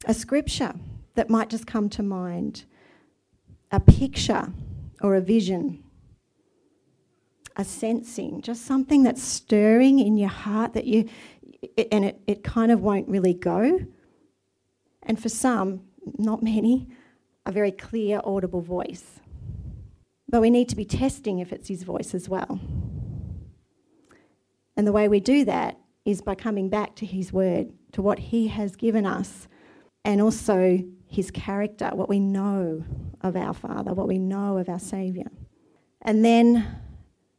A 0.05 0.13
scripture 0.13 0.75
that 1.15 1.31
might 1.31 1.49
just 1.49 1.67
come 1.67 1.89
to 1.89 2.03
mind, 2.03 2.67
a 3.73 3.81
picture 3.81 4.53
or 5.01 5.15
a 5.15 5.23
vision, 5.23 5.83
a 7.57 7.65
sensing, 7.65 8.43
just 8.43 8.67
something 8.67 9.03
that's 9.03 9.23
stirring 9.23 10.01
in 10.01 10.19
your 10.19 10.29
heart 10.29 10.75
that 10.75 10.85
you, 10.85 11.09
and 11.91 12.05
it, 12.05 12.21
it 12.27 12.45
kind 12.45 12.71
of 12.71 12.83
won't 12.83 13.09
really 13.09 13.33
go. 13.33 13.87
And 15.03 15.19
for 15.19 15.31
some, 15.31 15.81
not 16.19 16.43
many, 16.43 16.89
a 17.47 17.53
very 17.53 17.73
clear, 17.73 18.21
audible 18.25 18.61
voice. 18.61 19.21
But 20.29 20.41
we 20.41 20.51
need 20.51 20.69
to 20.71 20.77
be 20.77 20.85
testing 20.85 21.39
if 21.39 21.53
it's 21.53 21.69
his 21.69 21.83
voice 21.83 22.15
as 22.15 22.29
well. 22.29 22.61
And 24.77 24.87
the 24.87 24.93
way 24.93 25.09
we 25.09 25.21
do 25.21 25.45
that 25.45 25.79
is 26.05 26.21
by 26.21 26.35
coming 26.35 26.69
back 26.69 26.97
to 26.97 27.07
his 27.07 27.33
word, 27.33 27.73
to 27.93 28.03
what 28.03 28.19
he 28.19 28.49
has 28.49 28.77
given 28.77 29.07
us, 29.07 29.49
and 30.05 30.21
also 30.21 30.83
his 31.07 31.31
character, 31.31 31.91
what 31.95 32.09
we 32.09 32.21
know 32.21 32.85
of 33.21 33.37
our 33.37 33.55
Father, 33.55 33.95
what 33.95 34.09
we 34.09 34.19
know 34.19 34.59
of 34.59 34.69
our 34.69 34.79
Saviour. 34.79 35.27
And 36.03 36.25
then 36.25 36.67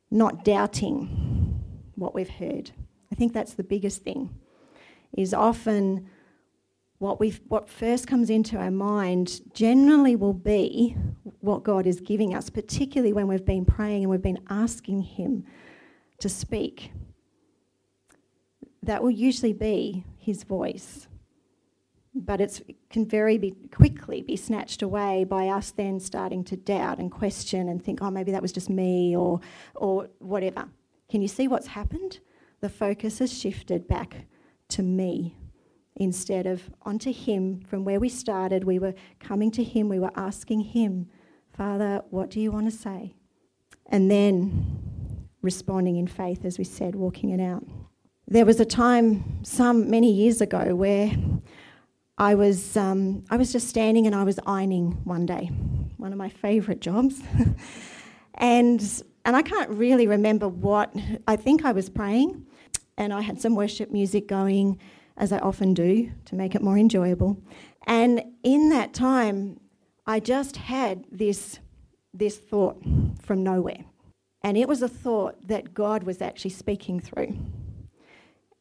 not 0.10 0.44
doubting 0.44 1.62
what 1.96 2.16
we've 2.16 2.30
heard. 2.30 2.72
I 3.12 3.16
think 3.16 3.34
that's 3.34 3.54
the 3.54 3.64
biggest 3.64 4.04
thing. 4.04 4.30
Is 5.16 5.34
often 5.34 6.10
what 7.00 7.20
we 7.20 7.32
what 7.48 7.68
first 7.70 8.08
comes 8.08 8.30
into 8.30 8.58
our 8.58 8.72
mind 8.72 9.42
generally 9.54 10.16
will 10.16 10.34
be 10.34 10.96
what 11.42 11.64
God 11.64 11.86
is 11.86 12.00
giving 12.00 12.34
us, 12.34 12.50
particularly 12.50 13.14
when 13.14 13.28
we've 13.28 13.46
been 13.46 13.66
praying 13.66 14.04
and 14.04 14.10
we've 14.10 14.22
been 14.22 14.44
asking 14.50 15.02
Him 15.02 15.46
to 16.20 16.30
speak. 16.30 16.92
That 18.82 19.04
will 19.04 19.12
usually 19.12 19.54
be 19.54 20.06
His 20.18 20.44
voice, 20.44 21.08
but 22.14 22.40
it 22.40 22.62
can 22.90 23.06
very 23.06 23.38
be, 23.38 23.56
quickly 23.74 24.22
be 24.22 24.38
snatched 24.38 24.82
away 24.82 25.26
by 25.26 25.50
us 25.50 25.72
then 25.72 26.00
starting 26.00 26.44
to 26.46 26.56
doubt 26.56 27.00
and 27.00 27.12
question 27.12 27.68
and 27.68 27.84
think, 27.84 28.02
oh, 28.02 28.10
maybe 28.10 28.32
that 28.32 28.42
was 28.42 28.54
just 28.54 28.70
me 28.70 29.16
or 29.16 29.42
or 29.76 30.08
whatever. 30.20 30.70
Can 31.10 31.22
you 31.22 31.28
see 31.28 31.48
what's 31.48 31.68
happened? 31.68 32.20
The 32.62 32.70
focus 32.70 33.20
has 33.20 33.38
shifted 33.38 33.86
back 33.86 34.28
to 34.70 34.82
me 34.82 35.36
instead 35.96 36.46
of 36.46 36.70
onto 36.84 37.12
Him. 37.12 37.62
From 37.62 37.86
where 37.86 38.00
we 38.00 38.10
started, 38.10 38.64
we 38.64 38.80
were 38.80 38.94
coming 39.20 39.52
to 39.52 39.64
Him, 39.64 39.90
we 39.90 40.00
were 40.00 40.12
asking 40.16 40.62
Him, 40.62 41.08
Father, 41.56 42.02
what 42.10 42.30
do 42.30 42.40
you 42.40 42.52
want 42.52 42.70
to 42.70 42.78
say? 42.78 43.14
And 43.88 44.12
then 44.12 45.28
responding 45.42 45.96
in 45.96 46.08
faith, 46.08 46.44
as 46.44 46.58
we 46.58 46.64
said, 46.64 46.96
walking 46.96 47.30
it 47.30 47.40
out. 47.40 47.64
There 48.28 48.46
was 48.46 48.60
a 48.60 48.66
time, 48.66 49.44
some 49.44 49.90
many 49.90 50.12
years 50.12 50.42
ago, 50.42 50.76
where 50.76 51.12
I 52.18 52.36
was, 52.36 52.76
um, 52.76 53.24
I 53.30 53.38
was 53.38 53.52
just 53.52 53.68
standing 53.68 54.08
and 54.08 54.16
I 54.16 54.24
was 54.24 54.40
ironing 54.46 55.00
one 55.04 55.26
day, 55.26 55.52
one 55.98 56.12
of 56.12 56.18
my 56.18 56.30
favourite 56.30 56.80
jobs. 56.80 57.22
and, 58.36 59.04
and 59.26 59.36
I 59.36 59.42
can't 59.44 59.70
really 59.70 60.08
remember 60.08 60.48
what, 60.48 60.94
I 61.28 61.36
think 61.36 61.64
I 61.64 61.72
was 61.72 61.90
praying 61.90 62.46
and 62.98 63.14
I 63.14 63.22
had 63.22 63.40
some 63.40 63.56
worship 63.56 63.92
music 63.92 64.28
going 64.28 64.80
as 65.18 65.32
I 65.32 65.40
often 65.40 65.74
do, 65.74 66.12
to 66.26 66.36
make 66.36 66.56
it 66.56 66.62
more 66.62 66.78
enjoyable. 66.78 67.38
And 67.88 68.22
in 68.44 68.70
that 68.70 68.94
time, 68.94 69.60
I 70.06 70.20
just 70.20 70.58
had 70.58 71.06
this, 71.12 71.60
this 72.14 72.38
thought 72.38 72.82
from 73.22 73.44
nowhere. 73.44 73.86
And 74.44 74.58
it 74.58 74.68
was 74.68 74.82
a 74.82 74.88
thought 74.88 75.48
that 75.48 75.74
God 75.74 76.04
was 76.04 76.22
actually 76.22 76.52
speaking 76.52 77.00
through. 77.00 77.38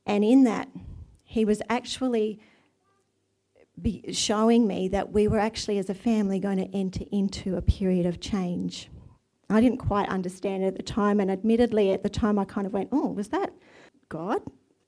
And 0.06 0.24
in 0.24 0.44
that, 0.44 0.68
He 1.24 1.44
was 1.44 1.60
actually 1.68 2.40
showing 4.12 4.66
me 4.66 4.88
that 4.88 5.12
we 5.12 5.26
were 5.26 5.38
actually, 5.38 5.78
as 5.78 5.90
a 5.90 5.94
family, 5.94 6.38
going 6.38 6.58
to 6.58 6.76
enter 6.76 7.04
into 7.10 7.56
a 7.56 7.62
period 7.62 8.06
of 8.06 8.20
change. 8.20 8.88
I 9.50 9.60
didn't 9.60 9.78
quite 9.78 10.08
understand 10.08 10.62
it 10.62 10.68
at 10.68 10.76
the 10.76 10.82
time, 10.82 11.20
and 11.20 11.30
admittedly, 11.30 11.90
at 11.92 12.02
the 12.02 12.08
time, 12.08 12.38
I 12.38 12.44
kind 12.44 12.66
of 12.66 12.72
went, 12.72 12.90
Oh, 12.92 13.08
was 13.08 13.28
that 13.28 13.52
God? 14.08 14.40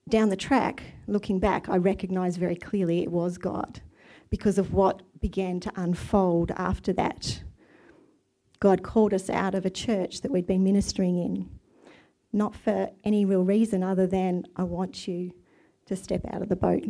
Down 0.09 0.29
the 0.29 0.37
track, 0.37 0.83
looking 1.07 1.41
back, 1.41 1.69
I 1.69 1.77
recognise 1.77 2.37
very 2.37 2.57
clearly 2.57 3.03
it 3.03 3.11
was 3.11 3.39
God 3.39 3.81
because 4.31 4.59
of 4.59 4.73
what 4.73 5.03
began 5.21 5.61
to 5.61 5.73
unfold 5.77 6.53
after 6.57 6.93
that. 6.93 7.43
God 8.61 8.83
called 8.83 9.13
us 9.13 9.29
out 9.29 9.55
of 9.55 9.67
a 9.67 9.71
church 9.71 10.21
that 10.21 10.31
we'd 10.31 10.47
been 10.47 10.65
ministering 10.65 11.19
in, 11.19 11.51
not 12.33 12.55
for 12.55 12.91
any 13.05 13.25
real 13.25 13.43
reason 13.43 13.83
other 13.83 14.07
than, 14.07 14.45
I 14.57 14.63
want 14.63 15.09
you 15.09 15.33
to 15.87 15.97
step 15.97 16.23
out 16.33 16.43
of 16.43 16.49
the 16.49 16.57
boat. 16.57 16.85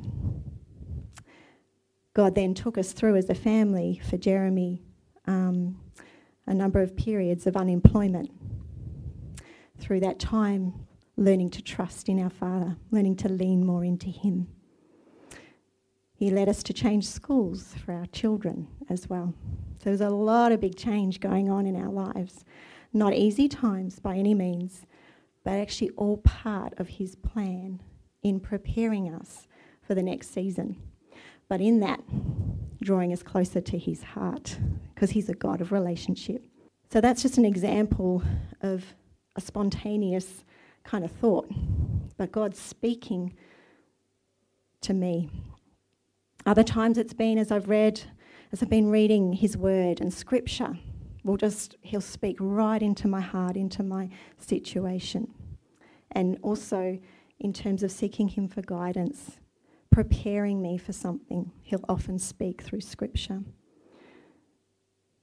God 2.14 2.34
then 2.34 2.54
took 2.54 2.78
us 2.78 2.92
through 2.92 3.16
as 3.16 3.28
a 3.28 3.34
family 3.34 4.00
for 4.08 4.16
Jeremy 4.16 4.82
um, 5.26 5.78
a 6.46 6.54
number 6.54 6.80
of 6.80 6.96
periods 6.96 7.46
of 7.46 7.56
unemployment. 7.56 8.30
Through 9.78 10.00
that 10.00 10.18
time, 10.18 10.85
learning 11.16 11.50
to 11.50 11.62
trust 11.62 12.08
in 12.08 12.20
our 12.20 12.30
Father, 12.30 12.76
learning 12.90 13.16
to 13.16 13.28
lean 13.28 13.64
more 13.64 13.84
into 13.84 14.08
Him. 14.08 14.48
He 16.14 16.30
led 16.30 16.48
us 16.48 16.62
to 16.64 16.72
change 16.72 17.06
schools 17.06 17.74
for 17.84 17.92
our 17.92 18.06
children 18.06 18.68
as 18.88 19.08
well. 19.08 19.34
So 19.78 19.90
there's 19.90 20.00
a 20.00 20.10
lot 20.10 20.52
of 20.52 20.60
big 20.60 20.76
change 20.76 21.20
going 21.20 21.50
on 21.50 21.66
in 21.66 21.76
our 21.76 21.90
lives. 21.90 22.44
Not 22.92 23.14
easy 23.14 23.48
times 23.48 23.98
by 23.98 24.16
any 24.16 24.34
means, 24.34 24.86
but 25.44 25.54
actually 25.54 25.90
all 25.90 26.16
part 26.18 26.74
of 26.78 26.88
His 26.88 27.14
plan 27.14 27.82
in 28.22 28.40
preparing 28.40 29.12
us 29.14 29.46
for 29.82 29.94
the 29.94 30.02
next 30.02 30.32
season. 30.32 30.76
But 31.48 31.60
in 31.60 31.80
that, 31.80 32.00
drawing 32.82 33.12
us 33.12 33.22
closer 33.22 33.60
to 33.60 33.78
His 33.78 34.02
heart, 34.02 34.58
because 34.94 35.10
He's 35.10 35.28
a 35.28 35.34
God 35.34 35.60
of 35.60 35.70
relationship. 35.70 36.44
So 36.90 37.00
that's 37.00 37.22
just 37.22 37.36
an 37.36 37.44
example 37.44 38.22
of 38.62 38.94
a 39.36 39.40
spontaneous 39.40 40.44
kind 40.86 41.04
of 41.04 41.10
thought, 41.10 41.50
but 42.16 42.32
God's 42.32 42.58
speaking 42.58 43.34
to 44.80 44.94
me. 44.94 45.28
Other 46.46 46.62
times 46.62 46.96
it's 46.96 47.12
been 47.12 47.38
as 47.38 47.50
I've 47.50 47.68
read, 47.68 48.02
as 48.52 48.62
I've 48.62 48.70
been 48.70 48.88
reading 48.88 49.32
His 49.32 49.56
Word 49.56 50.00
and 50.00 50.14
Scripture, 50.14 50.78
will 51.24 51.36
just 51.36 51.76
He'll 51.80 52.00
speak 52.00 52.36
right 52.38 52.80
into 52.80 53.08
my 53.08 53.20
heart, 53.20 53.56
into 53.56 53.82
my 53.82 54.08
situation, 54.38 55.34
and 56.12 56.38
also 56.42 57.00
in 57.40 57.52
terms 57.52 57.82
of 57.82 57.90
seeking 57.90 58.28
Him 58.28 58.48
for 58.48 58.62
guidance, 58.62 59.38
preparing 59.90 60.62
me 60.62 60.78
for 60.78 60.92
something. 60.92 61.50
He'll 61.62 61.84
often 61.88 62.18
speak 62.20 62.62
through 62.62 62.82
Scripture. 62.82 63.42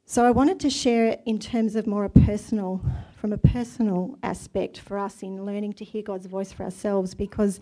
So 0.06 0.26
I 0.26 0.32
wanted 0.32 0.60
to 0.60 0.69
share 0.69 1.06
it 1.08 1.21
in 1.26 1.39
terms 1.39 1.78
of 1.78 1.88
more 1.88 2.04
a 2.04 2.10
personal, 2.10 2.82
from 3.23 3.31
a 3.31 3.38
personal 3.38 4.17
aspect 4.21 4.77
for 4.77 4.97
us 4.97 5.23
in 5.23 5.45
learning 5.45 5.71
to 5.71 5.86
hear 5.86 6.03
God's 6.03 6.25
voice 6.25 6.51
for 6.51 6.63
ourselves 6.63 7.15
because 7.15 7.62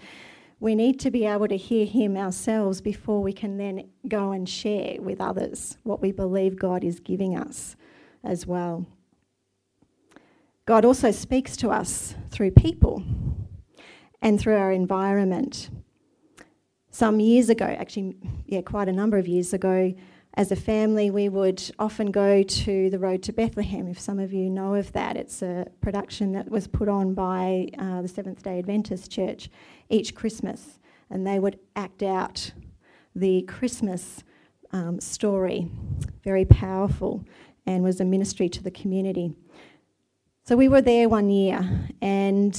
we 0.60 0.74
need 0.74 1.00
to 1.02 1.12
be 1.12 1.24
able 1.24 1.48
to 1.48 1.56
hear 1.56 1.86
Him 1.86 2.18
ourselves 2.18 2.82
before 2.82 3.22
we 3.22 3.32
can 3.32 3.58
then 3.58 3.88
go 4.08 4.32
and 4.32 4.50
share 4.50 5.00
with 5.00 5.22
others 5.22 5.78
what 5.84 6.02
we 6.02 6.12
believe 6.12 6.56
God 6.58 6.84
is 6.84 7.00
giving 7.00 7.38
us 7.38 7.76
as 8.24 8.48
well. 8.48 8.88
God 10.66 10.84
also 10.84 11.12
speaks 11.12 11.56
to 11.58 11.70
us 11.70 12.16
through 12.32 12.50
people 12.50 13.04
and 14.20 14.40
through 14.40 14.58
our 14.58 14.72
environment. 14.72 15.70
Some 16.90 17.20
years 17.20 17.50
ago, 17.50 17.66
actually, 17.66 18.16
yeah, 18.48 18.62
quite 18.64 18.90
a 18.90 18.94
number 18.94 19.20
of 19.20 19.28
years 19.28 19.54
ago, 19.54 19.94
as 20.36 20.52
a 20.52 20.56
family, 20.56 21.12
we 21.12 21.28
would 21.28 21.62
often 21.78 22.10
go 22.10 22.42
to 22.42 22.90
the 22.90 23.00
Road 23.00 23.22
to 23.24 23.34
Bethlehem. 23.34 23.88
If 23.88 24.00
some 24.00 24.18
of 24.18 24.32
you 24.32 24.50
know 24.50 24.76
of 24.76 24.94
that, 24.94 25.18
it's 25.18 25.42
a 25.42 25.68
production 25.82 26.32
that 26.32 26.50
was 26.50 26.68
put 26.68 26.88
on 26.88 27.14
by 27.14 27.68
uh, 27.78 28.02
the 28.02 28.08
Seventh 28.08 28.42
day 28.42 28.60
Adventist 28.60 29.12
Church 29.12 29.50
each 29.90 30.16
Christmas, 30.16 30.80
and 31.10 31.28
they 31.28 31.38
would 31.38 31.60
act 31.76 32.02
out 32.02 32.54
the 33.14 33.42
Christmas 33.42 34.24
um, 34.72 35.02
story. 35.02 35.68
Very 36.24 36.46
powerful, 36.46 37.26
and 37.66 37.84
was 37.84 38.00
a 38.00 38.06
ministry 38.06 38.48
to 38.48 38.64
the 38.64 38.72
community. 38.72 39.34
So 40.46 40.56
we 40.56 40.70
were 40.70 40.82
there 40.82 41.10
one 41.10 41.30
year, 41.30 41.90
and 42.02 42.58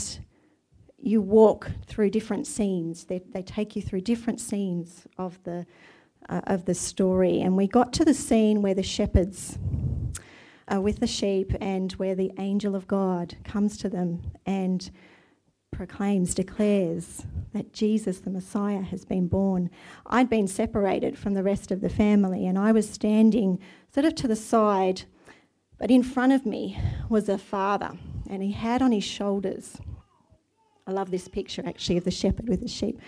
you 0.99 1.23
walk 1.23 1.71
through 1.87 2.11
different 2.11 2.47
scenes. 2.47 3.05
They, 3.05 3.23
they 3.33 3.43
take 3.43 3.75
you 3.75 3.81
through 3.81 4.03
different 4.03 4.41
scenes 4.41 5.07
of 5.17 5.43
the 5.45 5.67
uh, 6.29 6.41
of 6.47 6.65
the 6.65 6.75
story. 6.75 7.41
And 7.41 7.57
we 7.57 7.67
got 7.67 7.93
to 7.95 8.05
the 8.05 8.15
scene 8.15 8.63
where 8.63 8.75
the 8.75 8.83
shepherds 8.83 9.59
are 10.69 10.81
with 10.81 11.01
the 11.01 11.07
sheep 11.07 11.53
and 11.61 11.93
where 11.93 12.15
the 12.15 12.33
angel 12.39 12.75
of 12.75 12.89
God 12.89 13.37
comes 13.45 13.77
to 13.79 13.89
them 13.89 14.23
and 14.47 14.91
proclaims, 15.73 16.35
declares 16.35 17.27
that 17.53 17.73
Jesus, 17.73 18.21
the 18.21 18.31
Messiah, 18.31 18.83
has 18.83 19.05
been 19.05 19.27
born. 19.27 19.71
I'd 20.07 20.29
been 20.29 20.47
separated 20.47 21.19
from 21.19 21.35
the 21.35 21.43
rest 21.43 21.71
of 21.71 21.81
the 21.81 21.89
family 21.89 22.47
and 22.47 22.59
I 22.59 22.73
was 22.73 22.89
standing 22.89 23.59
sort 23.93 24.07
of 24.07 24.15
to 24.17 24.29
the 24.29 24.37
side, 24.37 25.03
but 25.79 25.91
in 25.91 26.03
front 26.03 26.33
of 26.33 26.47
me 26.47 26.79
was 27.09 27.29
a 27.29 27.39
father 27.39 27.93
and 28.29 28.43
he 28.43 28.53
had 28.53 28.83
on 28.83 28.93
his 28.93 29.05
shoulders, 29.05 29.79
I 30.87 30.93
love 30.93 31.11
this 31.11 31.29
picture 31.29 31.63
actually 31.67 31.97
of 31.97 32.05
the 32.05 32.11
shepherd 32.11 32.49
with 32.49 32.61
the 32.61 32.69
sheep, 32.69 33.01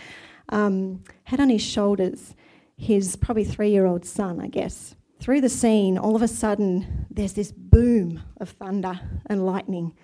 um, 0.48 1.04
had 1.24 1.40
on 1.40 1.50
his 1.50 1.62
shoulders 1.62 2.34
his 2.76 3.16
probably 3.16 3.44
three 3.44 3.70
year 3.70 3.86
old 3.86 4.04
son, 4.04 4.40
I 4.40 4.48
guess. 4.48 4.94
Through 5.20 5.40
the 5.40 5.48
scene, 5.48 5.96
all 5.96 6.16
of 6.16 6.22
a 6.22 6.28
sudden, 6.28 7.06
there's 7.10 7.32
this 7.32 7.52
boom 7.52 8.22
of 8.38 8.50
thunder 8.50 9.00
and 9.26 9.46
lightning 9.46 9.94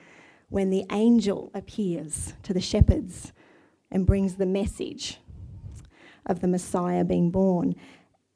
when 0.48 0.70
the 0.70 0.84
angel 0.90 1.50
appears 1.54 2.34
to 2.42 2.52
the 2.52 2.60
shepherds 2.60 3.32
and 3.90 4.06
brings 4.06 4.36
the 4.36 4.46
message 4.46 5.18
of 6.26 6.40
the 6.40 6.48
Messiah 6.48 7.04
being 7.04 7.30
born. 7.30 7.74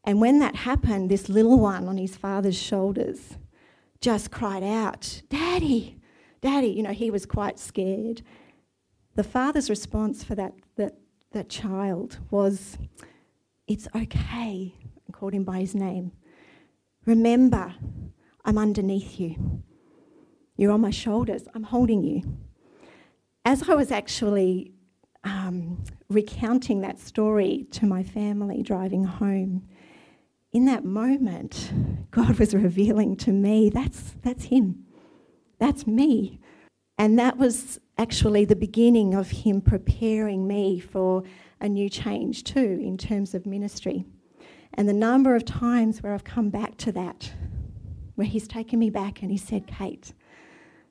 And 0.04 0.20
when 0.20 0.38
that 0.40 0.56
happened, 0.56 1.10
this 1.10 1.28
little 1.28 1.58
one 1.58 1.88
on 1.88 1.96
his 1.96 2.16
father's 2.16 2.60
shoulders 2.60 3.38
just 4.00 4.30
cried 4.30 4.62
out, 4.62 5.22
Daddy, 5.30 5.98
Daddy. 6.42 6.68
You 6.68 6.82
know, 6.82 6.92
he 6.92 7.10
was 7.10 7.24
quite 7.24 7.58
scared. 7.58 8.22
The 9.14 9.24
father's 9.24 9.70
response 9.70 10.22
for 10.22 10.34
that, 10.34 10.52
that, 10.76 10.98
that 11.32 11.48
child 11.48 12.18
was, 12.30 12.76
It's 13.66 13.88
okay, 13.94 14.74
and 15.06 15.14
called 15.14 15.32
him 15.32 15.44
by 15.44 15.60
his 15.60 15.74
name. 15.74 16.12
Remember, 17.06 17.74
I'm 18.44 18.58
underneath 18.58 19.18
you. 19.18 19.62
You're 20.56 20.72
on 20.72 20.80
my 20.80 20.90
shoulders. 20.90 21.44
I'm 21.54 21.62
holding 21.62 22.02
you. 22.02 22.22
As 23.44 23.68
I 23.68 23.74
was 23.74 23.90
actually 23.90 24.72
um, 25.24 25.82
recounting 26.08 26.82
that 26.82 26.98
story 26.98 27.66
to 27.72 27.86
my 27.86 28.02
family 28.02 28.62
driving 28.62 29.04
home, 29.04 29.66
in 30.52 30.66
that 30.66 30.84
moment, 30.84 31.72
God 32.10 32.38
was 32.38 32.54
revealing 32.54 33.16
to 33.16 33.32
me 33.32 33.70
that's, 33.70 34.14
that's 34.22 34.44
Him. 34.44 34.84
That's 35.58 35.86
me. 35.86 36.38
And 36.96 37.18
that 37.18 37.38
was 37.38 37.80
actually 37.98 38.44
the 38.44 38.56
beginning 38.56 39.14
of 39.14 39.30
Him 39.30 39.60
preparing 39.60 40.46
me 40.46 40.78
for 40.78 41.24
a 41.60 41.68
new 41.68 41.88
change, 41.88 42.44
too, 42.44 42.80
in 42.82 42.98
terms 42.98 43.34
of 43.34 43.46
ministry. 43.46 44.04
And 44.74 44.88
the 44.88 44.92
number 44.92 45.34
of 45.34 45.44
times 45.44 46.02
where 46.02 46.12
I've 46.12 46.24
come 46.24 46.50
back 46.50 46.76
to 46.78 46.92
that, 46.92 47.32
where 48.14 48.26
He's 48.26 48.48
taken 48.48 48.78
me 48.78 48.90
back 48.90 49.22
and 49.22 49.30
He 49.30 49.36
said, 49.36 49.66
Kate, 49.66 50.12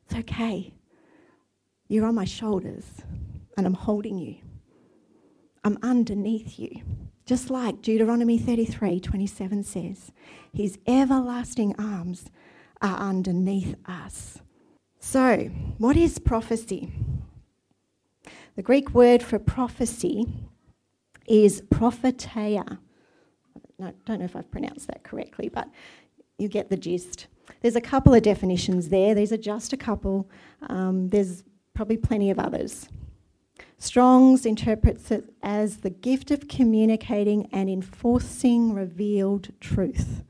it's 0.05 0.15
okay. 0.15 0.73
You're 1.87 2.05
on 2.05 2.15
my 2.15 2.25
shoulders 2.25 2.85
and 3.57 3.65
I'm 3.65 3.73
holding 3.73 4.17
you. 4.17 4.37
I'm 5.63 5.77
underneath 5.81 6.59
you. 6.59 6.81
Just 7.25 7.49
like 7.49 7.81
Deuteronomy 7.81 8.37
33 8.37 8.99
27 8.99 9.63
says, 9.63 10.11
His 10.53 10.77
everlasting 10.87 11.75
arms 11.79 12.25
are 12.81 12.97
underneath 12.97 13.75
us. 13.85 14.39
So, 14.99 15.49
what 15.77 15.95
is 15.95 16.19
prophecy? 16.19 16.91
The 18.55 18.61
Greek 18.61 18.93
word 18.93 19.23
for 19.23 19.39
prophecy 19.39 20.27
is 21.27 21.61
propheteia. 21.69 22.79
I 23.81 23.93
don't 24.05 24.19
know 24.19 24.25
if 24.25 24.35
I've 24.35 24.51
pronounced 24.51 24.87
that 24.87 25.03
correctly, 25.03 25.49
but 25.49 25.69
you 26.37 26.47
get 26.47 26.69
the 26.69 26.77
gist. 26.77 27.27
There's 27.61 27.75
a 27.75 27.81
couple 27.81 28.13
of 28.13 28.23
definitions 28.23 28.89
there. 28.89 29.13
These 29.13 29.31
are 29.31 29.37
just 29.37 29.73
a 29.73 29.77
couple. 29.77 30.29
Um, 30.69 31.09
there's 31.09 31.43
probably 31.73 31.97
plenty 31.97 32.29
of 32.29 32.39
others. 32.39 32.87
Strong's 33.77 34.45
interprets 34.45 35.11
it 35.11 35.33
as 35.41 35.77
the 35.77 35.89
gift 35.89 36.31
of 36.31 36.47
communicating 36.47 37.47
and 37.51 37.69
enforcing 37.69 38.73
revealed 38.73 39.49
truth. 39.59 40.23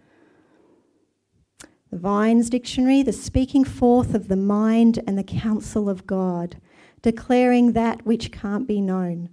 The 1.91 1.99
Vine's 1.99 2.49
dictionary, 2.49 3.03
the 3.03 3.13
speaking 3.13 3.63
forth 3.63 4.15
of 4.15 4.27
the 4.27 4.35
mind 4.35 4.99
and 5.05 5.17
the 5.17 5.23
counsel 5.23 5.87
of 5.87 6.07
God, 6.07 6.59
declaring 7.03 7.73
that 7.73 8.05
which 8.05 8.31
can't 8.31 8.67
be 8.67 8.81
known 8.81 9.29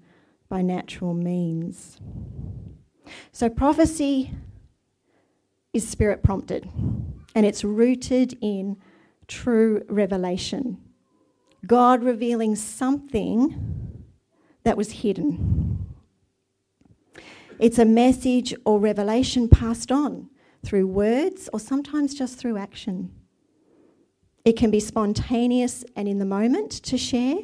by 0.50 0.60
natural 0.60 1.14
means. 1.14 1.98
So 3.32 3.48
prophecy 3.48 4.32
is 5.72 5.88
spirit 5.88 6.22
prompted 6.22 6.68
and 7.34 7.46
it's 7.46 7.64
rooted 7.64 8.36
in 8.42 8.76
true 9.28 9.82
revelation. 9.88 10.78
God 11.66 12.02
revealing 12.02 12.56
something 12.56 14.04
that 14.64 14.76
was 14.76 14.92
hidden. 14.92 15.86
It's 17.58 17.78
a 17.78 17.84
message 17.84 18.54
or 18.64 18.80
revelation 18.80 19.48
passed 19.48 19.92
on 19.92 20.28
through 20.64 20.88
words 20.88 21.48
or 21.52 21.60
sometimes 21.60 22.14
just 22.14 22.38
through 22.38 22.56
action. 22.56 23.12
It 24.44 24.56
can 24.56 24.70
be 24.70 24.80
spontaneous 24.80 25.84
and 25.94 26.08
in 26.08 26.18
the 26.18 26.24
moment 26.24 26.72
to 26.72 26.98
share, 26.98 27.36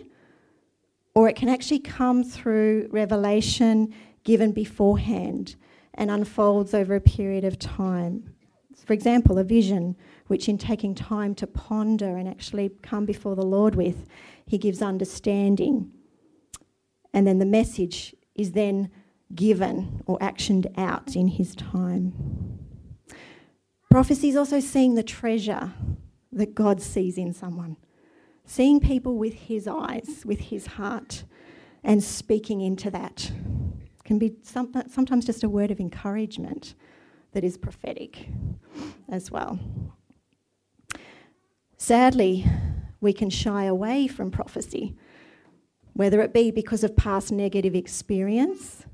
or 1.16 1.30
it 1.30 1.34
can 1.34 1.48
actually 1.48 1.78
come 1.78 2.22
through 2.22 2.86
revelation 2.92 3.92
given 4.22 4.52
beforehand 4.52 5.56
and 5.94 6.10
unfolds 6.10 6.74
over 6.74 6.94
a 6.94 7.00
period 7.00 7.42
of 7.42 7.58
time. 7.58 8.34
For 8.84 8.92
example, 8.92 9.38
a 9.38 9.42
vision, 9.42 9.96
which 10.26 10.46
in 10.46 10.58
taking 10.58 10.94
time 10.94 11.34
to 11.36 11.46
ponder 11.46 12.18
and 12.18 12.28
actually 12.28 12.70
come 12.82 13.06
before 13.06 13.34
the 13.34 13.46
Lord 13.46 13.74
with, 13.74 14.06
He 14.44 14.58
gives 14.58 14.82
understanding. 14.82 15.90
And 17.14 17.26
then 17.26 17.38
the 17.38 17.46
message 17.46 18.14
is 18.34 18.52
then 18.52 18.90
given 19.34 20.02
or 20.04 20.18
actioned 20.18 20.70
out 20.76 21.16
in 21.16 21.28
His 21.28 21.54
time. 21.54 22.58
Prophecy 23.90 24.28
is 24.28 24.36
also 24.36 24.60
seeing 24.60 24.96
the 24.96 25.02
treasure 25.02 25.72
that 26.30 26.54
God 26.54 26.82
sees 26.82 27.16
in 27.16 27.32
someone, 27.32 27.78
seeing 28.46 28.80
people 28.80 29.18
with 29.18 29.34
His 29.34 29.68
eyes, 29.68 30.22
with 30.24 30.40
His 30.40 30.66
heart, 30.66 31.24
and 31.84 32.02
speaking 32.02 32.60
into 32.60 32.90
that. 32.90 33.30
Can 34.04 34.18
be 34.18 34.36
sometimes 34.42 35.26
just 35.26 35.42
a 35.42 35.48
word 35.48 35.72
of 35.72 35.80
encouragement 35.80 36.74
that 37.32 37.42
is 37.42 37.58
prophetic 37.58 38.28
as 39.08 39.30
well. 39.32 39.58
Sadly, 41.76 42.46
we 43.00 43.12
can 43.12 43.30
shy 43.30 43.64
away 43.64 44.06
from 44.06 44.30
prophecy, 44.30 44.96
whether 45.92 46.20
it 46.22 46.32
be 46.32 46.50
because 46.50 46.84
of 46.84 46.96
past 46.96 47.32
negative 47.32 47.74
experience 47.74 48.84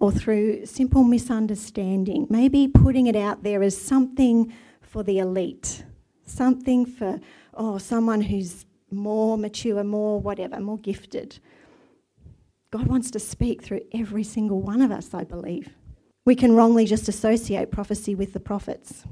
or 0.00 0.10
through 0.10 0.66
simple 0.66 1.04
misunderstanding, 1.04 2.26
maybe 2.28 2.68
putting 2.68 3.06
it 3.06 3.16
out 3.16 3.44
there 3.44 3.62
as 3.62 3.80
something 3.80 4.52
for 4.82 5.02
the 5.02 5.18
elite, 5.18 5.84
something 6.26 6.84
for, 6.84 7.20
oh, 7.56 7.78
someone 7.78 8.22
who's 8.22 8.64
more 8.90 9.36
mature, 9.36 9.82
more 9.84 10.20
whatever, 10.20 10.60
more 10.60 10.78
gifted. 10.78 11.38
God 12.70 12.86
wants 12.86 13.10
to 13.12 13.20
speak 13.20 13.62
through 13.62 13.82
every 13.92 14.24
single 14.24 14.60
one 14.60 14.80
of 14.80 14.90
us, 14.90 15.14
I 15.14 15.24
believe. 15.24 15.70
We 16.24 16.34
can 16.34 16.54
wrongly 16.54 16.86
just 16.86 17.08
associate 17.08 17.70
prophecy 17.70 18.14
with 18.14 18.32
the 18.32 18.40
prophets. 18.40 19.04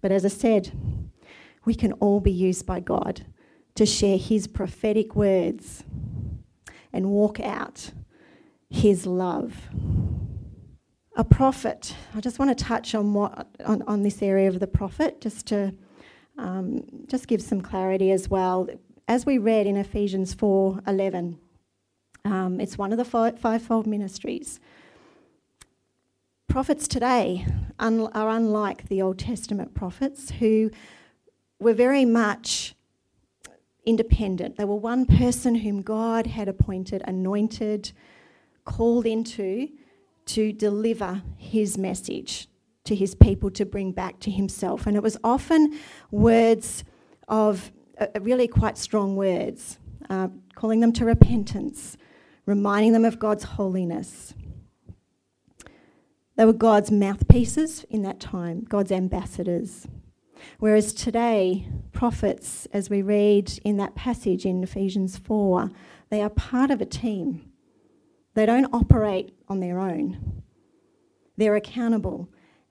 But 0.00 0.12
as 0.12 0.24
I 0.24 0.28
said, 0.28 0.72
we 1.64 1.74
can 1.74 1.92
all 1.94 2.20
be 2.20 2.30
used 2.30 2.66
by 2.66 2.80
God 2.80 3.26
to 3.74 3.86
share 3.86 4.18
His 4.18 4.46
prophetic 4.46 5.14
words 5.14 5.84
and 6.92 7.10
walk 7.10 7.40
out 7.40 7.92
His 8.68 9.06
love. 9.06 9.68
A 11.16 11.24
prophet, 11.24 11.94
I 12.14 12.20
just 12.20 12.38
want 12.38 12.56
to 12.56 12.64
touch 12.64 12.94
on, 12.94 13.12
what, 13.12 13.48
on, 13.64 13.82
on 13.82 14.02
this 14.02 14.22
area 14.22 14.48
of 14.48 14.60
the 14.60 14.66
prophet 14.66 15.20
just 15.20 15.46
to 15.48 15.74
um, 16.38 16.84
just 17.06 17.26
give 17.28 17.42
some 17.42 17.60
clarity 17.60 18.10
as 18.10 18.28
well. 18.28 18.68
As 19.08 19.26
we 19.26 19.38
read 19.38 19.66
in 19.66 19.76
Ephesians 19.76 20.34
4 20.34 20.80
11, 20.86 21.38
um, 22.24 22.60
it's 22.60 22.78
one 22.78 22.92
of 22.92 22.98
the 22.98 23.04
five, 23.04 23.38
fivefold 23.38 23.86
ministries 23.86 24.60
prophets 26.50 26.88
today 26.88 27.46
un- 27.78 28.08
are 28.12 28.28
unlike 28.28 28.88
the 28.88 29.00
Old 29.00 29.16
Testament 29.20 29.72
prophets 29.72 30.32
who 30.32 30.68
were 31.60 31.72
very 31.72 32.04
much 32.04 32.74
independent. 33.86 34.56
They 34.56 34.64
were 34.64 34.74
one 34.74 35.06
person 35.06 35.54
whom 35.54 35.80
God 35.80 36.26
had 36.26 36.48
appointed, 36.48 37.02
anointed, 37.06 37.92
called 38.64 39.06
into 39.06 39.68
to 40.26 40.52
deliver 40.52 41.22
his 41.36 41.78
message 41.78 42.48
to 42.84 42.94
his 42.94 43.14
people 43.14 43.50
to 43.50 43.64
bring 43.64 43.92
back 43.92 44.20
to 44.20 44.30
himself. 44.30 44.86
And 44.86 44.96
it 44.96 45.02
was 45.02 45.16
often 45.22 45.78
words 46.10 46.84
of 47.28 47.72
uh, 47.98 48.06
really 48.20 48.48
quite 48.48 48.78
strong 48.78 49.16
words, 49.16 49.78
uh, 50.08 50.28
calling 50.54 50.80
them 50.80 50.92
to 50.94 51.04
repentance, 51.04 51.96
reminding 52.46 52.92
them 52.92 53.04
of 53.04 53.18
God's 53.18 53.44
holiness. 53.44 54.34
They 56.36 56.44
were 56.46 56.52
God's 56.52 56.90
mouthpieces 56.90 57.84
in 57.90 58.02
that 58.02 58.18
time, 58.18 58.64
God's 58.66 58.90
ambassadors. 58.90 59.86
Whereas 60.58 60.94
today, 60.94 61.68
prophets, 61.92 62.66
as 62.72 62.88
we 62.88 63.02
read 63.02 63.58
in 63.62 63.76
that 63.76 63.94
passage 63.94 64.46
in 64.46 64.62
Ephesians 64.62 65.18
4, 65.18 65.70
they 66.08 66.22
are 66.22 66.30
part 66.30 66.70
of 66.70 66.80
a 66.80 66.86
team. 66.86 67.50
They 68.34 68.46
don't 68.46 68.72
operate 68.72 69.34
on 69.48 69.60
their 69.60 69.78
own, 69.78 70.42
they're 71.36 71.56
accountable. 71.56 72.28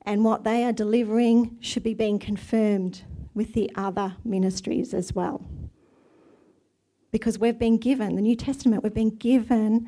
And 0.09 0.25
what 0.25 0.43
they 0.43 0.63
are 0.63 0.73
delivering 0.73 1.55
should 1.61 1.83
be 1.83 1.93
being 1.93 2.17
confirmed 2.17 3.03
with 3.35 3.53
the 3.53 3.69
other 3.75 4.15
ministries 4.25 4.91
as 4.91 5.13
well. 5.13 5.45
Because 7.11 7.37
we've 7.37 7.59
been 7.59 7.77
given, 7.77 8.15
the 8.15 8.21
New 8.23 8.35
Testament, 8.35 8.81
we've 8.81 8.91
been 8.91 9.15
given 9.15 9.87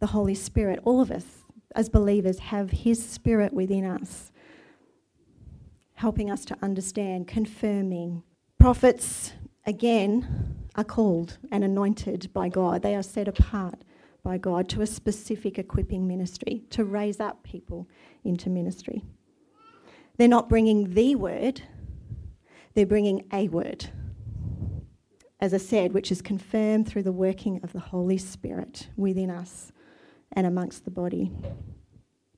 the 0.00 0.08
Holy 0.08 0.34
Spirit. 0.34 0.80
All 0.82 1.00
of 1.00 1.12
us, 1.12 1.44
as 1.76 1.88
believers, 1.88 2.40
have 2.40 2.72
His 2.72 3.08
Spirit 3.08 3.52
within 3.52 3.84
us 3.84 4.32
helping 5.94 6.32
us 6.32 6.44
to 6.46 6.56
understand, 6.60 7.28
confirming. 7.28 8.24
Prophets, 8.58 9.34
again, 9.64 10.66
are 10.74 10.82
called 10.82 11.38
and 11.52 11.62
anointed 11.62 12.28
by 12.32 12.48
God. 12.48 12.82
They 12.82 12.96
are 12.96 13.04
set 13.04 13.28
apart 13.28 13.84
by 14.24 14.36
God 14.36 14.68
to 14.70 14.82
a 14.82 14.86
specific 14.86 15.60
equipping 15.60 16.08
ministry, 16.08 16.64
to 16.70 16.82
raise 16.82 17.20
up 17.20 17.44
people 17.44 17.88
into 18.24 18.50
ministry. 18.50 19.04
They're 20.16 20.28
not 20.28 20.48
bringing 20.48 20.94
the 20.94 21.16
word, 21.16 21.62
they're 22.74 22.86
bringing 22.86 23.24
a 23.32 23.48
word. 23.48 23.90
As 25.40 25.52
I 25.52 25.58
said, 25.58 25.92
which 25.92 26.10
is 26.12 26.22
confirmed 26.22 26.88
through 26.88 27.02
the 27.02 27.12
working 27.12 27.60
of 27.62 27.72
the 27.72 27.80
Holy 27.80 28.16
Spirit 28.16 28.88
within 28.96 29.30
us 29.30 29.72
and 30.32 30.46
amongst 30.46 30.84
the 30.84 30.90
body. 30.90 31.30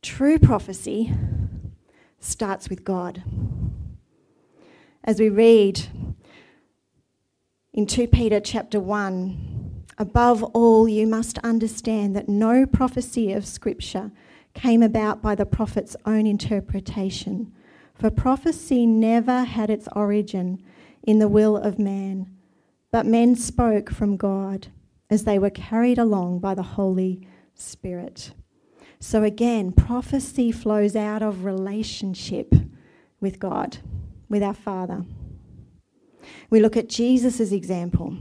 True 0.03 0.39
prophecy 0.39 1.13
starts 2.19 2.69
with 2.69 2.85
God. 2.85 3.23
As 5.05 5.21
we 5.21 5.29
read 5.29 5.87
in 7.73 7.87
2 7.87 8.09
Peter 8.09 8.41
chapter 8.41 8.81
1, 8.81 9.85
above 9.99 10.43
all, 10.43 10.89
you 10.89 11.07
must 11.07 11.39
understand 11.39 12.17
that 12.17 12.29
no 12.29 12.67
prophecy 12.67 13.33
of 13.33 13.47
Scripture 13.47 14.11
came 14.55 14.83
about 14.83 15.23
by 15.23 15.35
the 15.35 15.47
prophet's 15.47 15.95
own 16.07 16.27
interpretation. 16.27 17.53
For 17.99 18.11
prophecy 18.11 18.87
never 18.87 19.45
had 19.45 19.71
its 19.71 19.89
origin 19.97 20.63
in 21.03 21.19
the 21.19 21.29
will 21.29 21.57
of 21.57 21.79
man, 21.79 22.31
but 22.91 23.07
men 23.07 23.37
spoke 23.37 23.91
from 23.91 24.19
God 24.19 24.69
as 25.09 25.25
they 25.25 25.39
were 25.39 25.51
carried 25.51 25.99
along 25.99 26.41
by 26.41 26.55
the 26.55 26.63
Holy 26.63 27.27
Spirit. 27.55 28.33
So 29.01 29.23
again, 29.23 29.73
prophecy 29.73 30.53
flows 30.53 30.95
out 30.95 31.23
of 31.23 31.45
relationship 31.45 32.55
with 33.21 33.39
God, 33.39 33.79
with 34.29 34.43
our 34.43 34.55
Father. 34.55 35.05
We 36.51 36.61
look 36.61 36.77
at 36.77 36.89
Jesus' 36.89 37.53
example. 37.53 38.19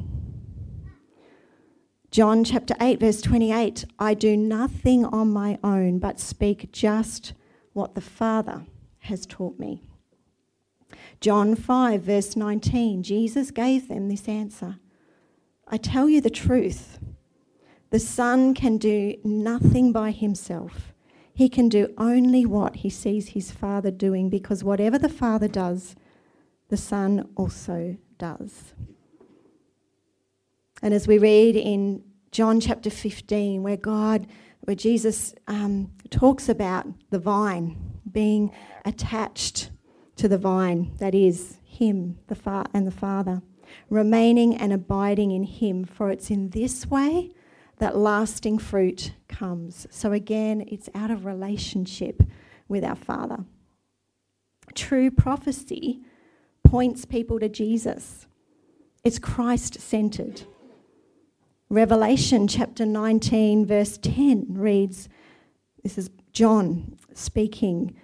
John 2.12 2.46
chapter 2.46 2.76
8, 2.80 3.02
verse 3.02 3.22
28 3.22 3.84
I 4.00 4.14
do 4.14 4.38
nothing 4.38 5.04
on 5.04 5.34
my 5.34 5.60
own, 5.64 6.00
but 6.00 6.20
speak 6.20 6.72
just 6.72 7.34
what 7.74 7.94
the 7.94 8.02
Father 8.02 8.66
has 9.06 9.26
taught 9.26 9.60
me. 9.60 9.82
John 11.20 11.56
5, 11.56 12.02
verse 12.02 12.36
19 12.36 13.04
Jesus 13.04 13.52
gave 13.52 13.88
them 13.88 14.10
this 14.10 14.28
answer 14.28 14.78
I 15.68 15.78
tell 15.78 16.08
you 16.08 16.22
the 16.22 16.30
truth. 16.30 17.00
The 17.90 18.00
Son 18.00 18.54
can 18.54 18.78
do 18.78 19.16
nothing 19.24 19.92
by 19.92 20.12
himself. 20.12 20.94
He 21.34 21.50
can 21.50 21.70
do 21.70 21.94
only 21.98 22.46
what 22.46 22.78
he 22.78 22.90
sees 22.90 23.30
his 23.30 23.52
Father 23.52 23.92
doing 23.92 24.30
because 24.30 24.64
whatever 24.64 24.98
the 24.98 25.10
Father 25.10 25.48
does, 25.48 25.96
the 26.70 26.78
Son 26.78 27.30
also 27.36 27.98
does. 28.18 28.74
And 30.82 30.94
as 30.94 31.08
we 31.08 31.18
read 31.18 31.56
in 31.56 32.04
John 32.32 32.60
chapter 32.60 32.90
15, 32.90 33.64
where 33.64 33.78
God, 33.78 34.28
where 34.62 34.76
Jesus 34.76 35.34
um, 35.48 35.92
talks 36.10 36.50
about 36.50 36.86
the 37.10 37.20
vine 37.20 37.78
being 38.12 38.52
attached 38.86 39.72
to 40.16 40.28
the 40.28 40.38
vine, 40.38 40.94
that 41.00 41.14
is, 41.14 41.58
Him 41.64 42.20
the 42.28 42.36
fa- 42.36 42.66
and 42.74 42.88
the 42.88 42.92
Father, 42.92 43.42
remaining 43.90 44.56
and 44.56 44.72
abiding 44.72 45.32
in 45.32 45.44
Him, 45.44 45.84
for 45.84 46.10
it's 46.10 46.30
in 46.30 46.50
this 46.50 46.88
way 46.88 47.32
that 47.78 47.98
lasting 47.98 48.60
fruit 48.60 49.12
comes. 49.28 49.86
So 49.90 50.14
again, 50.14 50.64
it's 50.68 50.90
out 50.96 51.12
of 51.12 51.26
relationship 51.26 52.24
with 52.68 52.84
our 52.84 52.96
Father. 52.96 53.44
True 54.74 55.12
prophecy 55.12 56.02
points 56.64 57.06
people 57.06 57.40
to 57.40 57.50
Jesus, 57.50 58.28
it's 59.04 59.20
Christ 59.20 59.80
centered. 59.80 60.44
Revelation 61.70 62.48
chapter 62.48 62.86
19, 62.86 63.66
verse 63.66 63.98
10 63.98 64.48
reads 64.50 65.10
this 65.86 66.00
is 66.00 66.10
John 66.34 66.98
speaking. 67.14 67.96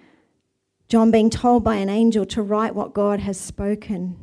John 0.92 1.10
being 1.10 1.30
told 1.30 1.64
by 1.64 1.76
an 1.76 1.88
angel 1.88 2.26
to 2.26 2.42
write 2.42 2.74
what 2.74 2.92
God 2.92 3.20
has 3.20 3.40
spoken. 3.40 4.14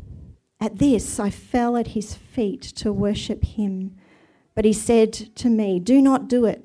At 0.59 0.78
this, 0.78 1.20
I 1.20 1.32
fell 1.32 1.76
at 1.76 1.88
his 1.97 2.13
feet 2.13 2.61
to 2.61 2.93
worship 2.93 3.43
him. 3.43 3.95
But 4.53 4.65
he 4.65 4.74
said 4.74 5.11
to 5.38 5.49
me, 5.49 5.80
Do 5.80 5.99
not 5.99 6.28
do 6.28 6.45
it. 6.45 6.63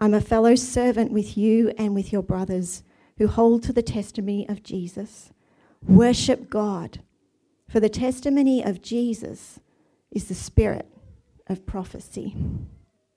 I'm 0.00 0.14
a 0.14 0.20
fellow 0.20 0.54
servant 0.54 1.10
with 1.10 1.36
you 1.36 1.72
and 1.76 1.96
with 1.96 2.12
your 2.12 2.22
brothers 2.22 2.84
who 3.16 3.26
hold 3.26 3.64
to 3.64 3.72
the 3.72 3.82
testimony 3.82 4.48
of 4.48 4.62
Jesus. 4.62 5.32
Worship 5.84 6.48
God, 6.48 7.00
for 7.68 7.80
the 7.80 7.88
testimony 7.88 8.62
of 8.62 8.80
Jesus 8.80 9.58
is 10.12 10.28
the 10.28 10.34
spirit 10.36 10.86
of 11.48 11.66
prophecy. 11.66 12.36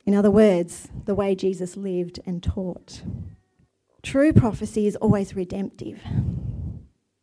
In 0.07 0.15
other 0.15 0.31
words, 0.31 0.89
the 1.05 1.13
way 1.13 1.35
Jesus 1.35 1.77
lived 1.77 2.19
and 2.25 2.41
taught. 2.41 3.03
True 4.03 4.33
prophecy 4.33 4.87
is 4.87 4.95
always 4.95 5.35
redemptive, 5.35 6.01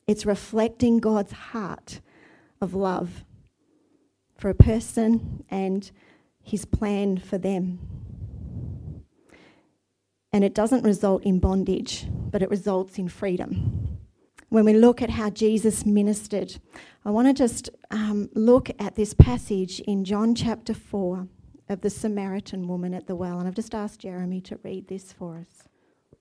it's 0.07 0.25
reflecting 0.25 0.99
God's 0.99 1.33
heart 1.33 2.01
of 2.61 2.75
love 2.75 3.25
for 4.37 4.49
a 4.49 4.55
person 4.55 5.45
and 5.51 5.91
his 6.43 6.65
plan 6.65 7.19
for 7.19 7.37
them. 7.39 7.81
And 10.33 10.45
it 10.45 10.55
doesn't 10.55 10.85
result 10.85 11.25
in 11.25 11.41
bondage, 11.41 12.07
but 12.11 12.43
it 12.43 12.51
results 12.51 12.99
in 12.99 13.09
freedom. 13.09 13.99
When 14.51 14.65
we 14.65 14.73
look 14.73 15.03
at 15.03 15.11
how 15.11 15.31
Jesus 15.31 15.85
ministered, 15.85 16.59
I 17.05 17.11
want 17.11 17.29
to 17.29 17.35
just 17.35 17.69
um, 17.91 18.31
look 18.35 18.71
at 18.79 18.95
this 18.95 19.13
passage 19.13 19.81
in 19.81 20.05
John 20.05 20.35
chapter 20.35 20.73
4 20.73 21.29
of 21.69 21.81
the 21.83 21.91
Samaritan 21.91 22.67
woman 22.67 22.95
at 22.95 23.07
the 23.07 23.17
well. 23.17 23.39
And 23.39 23.49
I've 23.49 23.55
just 23.55 23.75
asked 23.75 24.01
Jeremy 24.01 24.41
to 24.43 24.59
read 24.63 24.89
this 24.89 25.13
for 25.13 25.37
us. 25.37 25.68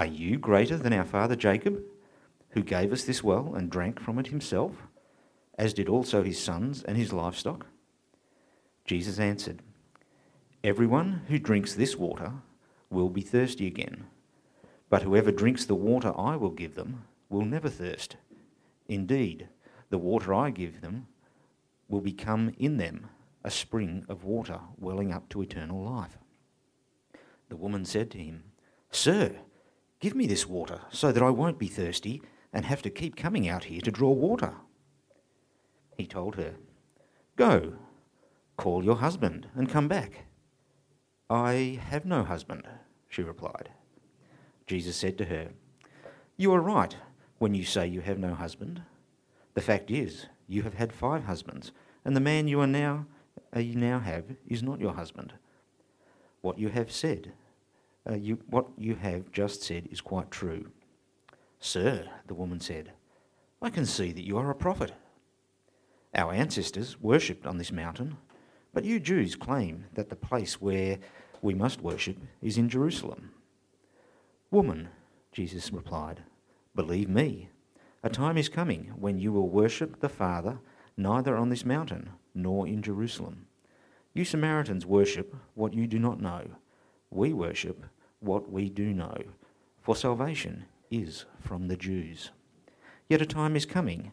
Are 0.00 0.06
you 0.06 0.38
greater 0.38 0.78
than 0.78 0.94
our 0.94 1.04
father 1.04 1.36
Jacob, 1.36 1.84
who 2.52 2.62
gave 2.62 2.90
us 2.90 3.04
this 3.04 3.22
well 3.22 3.54
and 3.54 3.68
drank 3.68 4.00
from 4.00 4.18
it 4.18 4.28
himself, 4.28 4.72
as 5.58 5.74
did 5.74 5.90
also 5.90 6.22
his 6.22 6.42
sons 6.42 6.82
and 6.82 6.96
his 6.96 7.12
livestock? 7.12 7.66
Jesus 8.86 9.18
answered, 9.18 9.60
Everyone 10.64 11.24
who 11.28 11.38
drinks 11.38 11.74
this 11.74 11.96
water 11.96 12.32
will 12.88 13.10
be 13.10 13.20
thirsty 13.20 13.66
again, 13.66 14.06
but 14.88 15.02
whoever 15.02 15.30
drinks 15.30 15.66
the 15.66 15.74
water 15.74 16.18
I 16.18 16.34
will 16.34 16.48
give 16.48 16.76
them 16.76 17.04
will 17.28 17.44
never 17.44 17.68
thirst. 17.68 18.16
Indeed, 18.88 19.50
The 19.90 19.98
water 19.98 20.32
I 20.32 20.48
give 20.48 20.80
them 20.80 21.08
will 21.90 22.00
become 22.00 22.54
in 22.58 22.78
them 22.78 23.10
a 23.44 23.50
spring 23.50 24.06
of 24.08 24.24
water 24.24 24.60
welling 24.78 25.12
up 25.12 25.28
to 25.28 25.42
eternal 25.42 25.84
life. 25.84 26.16
The 27.50 27.56
woman 27.56 27.84
said 27.84 28.10
to 28.12 28.18
him, 28.18 28.44
Sir, 28.90 29.36
give 30.00 30.14
me 30.14 30.26
this 30.26 30.46
water 30.46 30.80
so 30.90 31.12
that 31.12 31.22
I 31.22 31.30
won't 31.30 31.58
be 31.58 31.68
thirsty 31.68 32.22
and 32.52 32.64
have 32.64 32.82
to 32.82 32.90
keep 32.90 33.16
coming 33.16 33.48
out 33.48 33.64
here 33.64 33.80
to 33.82 33.90
draw 33.90 34.10
water. 34.10 34.54
He 35.96 36.06
told 36.06 36.36
her, 36.36 36.54
Go, 37.36 37.74
call 38.56 38.84
your 38.84 38.96
husband 38.96 39.48
and 39.54 39.68
come 39.68 39.88
back. 39.88 40.24
I 41.28 41.80
have 41.88 42.04
no 42.04 42.24
husband, 42.24 42.66
she 43.08 43.22
replied. 43.22 43.70
Jesus 44.66 44.96
said 44.96 45.16
to 45.18 45.26
her, 45.26 45.50
You 46.36 46.52
are 46.54 46.60
right 46.60 46.96
when 47.38 47.54
you 47.54 47.64
say 47.64 47.86
you 47.86 48.00
have 48.00 48.18
no 48.18 48.34
husband. 48.34 48.82
The 49.54 49.60
fact 49.60 49.90
is, 49.90 50.26
you 50.48 50.62
have 50.62 50.74
had 50.74 50.92
five 50.92 51.24
husbands, 51.24 51.72
and 52.04 52.16
the 52.16 52.20
man 52.20 52.48
you 52.48 52.60
are 52.60 52.66
now 52.66 53.06
uh, 53.54 53.60
you 53.60 53.74
now 53.74 53.98
have 53.98 54.24
is 54.46 54.62
not 54.62 54.80
your 54.80 54.94
husband. 54.94 55.32
What 56.40 56.58
you 56.58 56.68
have 56.68 56.90
said, 56.90 57.32
uh, 58.08 58.14
you, 58.14 58.38
what 58.48 58.66
you 58.76 58.94
have 58.94 59.30
just 59.32 59.62
said 59.62 59.88
is 59.90 60.00
quite 60.00 60.30
true. 60.30 60.70
Sir, 61.58 62.08
the 62.26 62.34
woman 62.34 62.60
said, 62.60 62.92
I 63.60 63.70
can 63.70 63.84
see 63.84 64.12
that 64.12 64.26
you 64.26 64.38
are 64.38 64.50
a 64.50 64.54
prophet. 64.54 64.92
Our 66.14 66.32
ancestors 66.32 67.00
worshipped 67.00 67.46
on 67.46 67.58
this 67.58 67.70
mountain, 67.70 68.16
but 68.72 68.84
you 68.84 68.98
Jews 68.98 69.36
claim 69.36 69.84
that 69.94 70.08
the 70.08 70.16
place 70.16 70.60
where 70.60 70.98
we 71.42 71.54
must 71.54 71.82
worship 71.82 72.16
is 72.40 72.56
in 72.56 72.68
Jerusalem. 72.68 73.30
Woman, 74.50 74.88
Jesus 75.32 75.72
replied, 75.72 76.22
believe 76.74 77.08
me, 77.08 77.50
a 78.02 78.08
time 78.08 78.38
is 78.38 78.48
coming 78.48 78.92
when 78.96 79.18
you 79.18 79.32
will 79.32 79.48
worship 79.48 80.00
the 80.00 80.08
Father 80.08 80.58
neither 80.96 81.36
on 81.36 81.50
this 81.50 81.64
mountain 81.64 82.10
nor 82.34 82.66
in 82.66 82.82
Jerusalem. 82.82 83.46
You 84.14 84.24
Samaritans 84.24 84.86
worship 84.86 85.36
what 85.54 85.74
you 85.74 85.86
do 85.86 85.98
not 85.98 86.20
know. 86.20 86.46
We 87.10 87.32
worship 87.32 87.84
what 88.20 88.50
we 88.50 88.68
do 88.68 88.92
know, 88.92 89.16
for 89.82 89.96
salvation 89.96 90.64
is 90.90 91.24
from 91.40 91.68
the 91.68 91.76
Jews. 91.76 92.30
Yet 93.08 93.22
a 93.22 93.26
time 93.26 93.56
is 93.56 93.66
coming, 93.66 94.12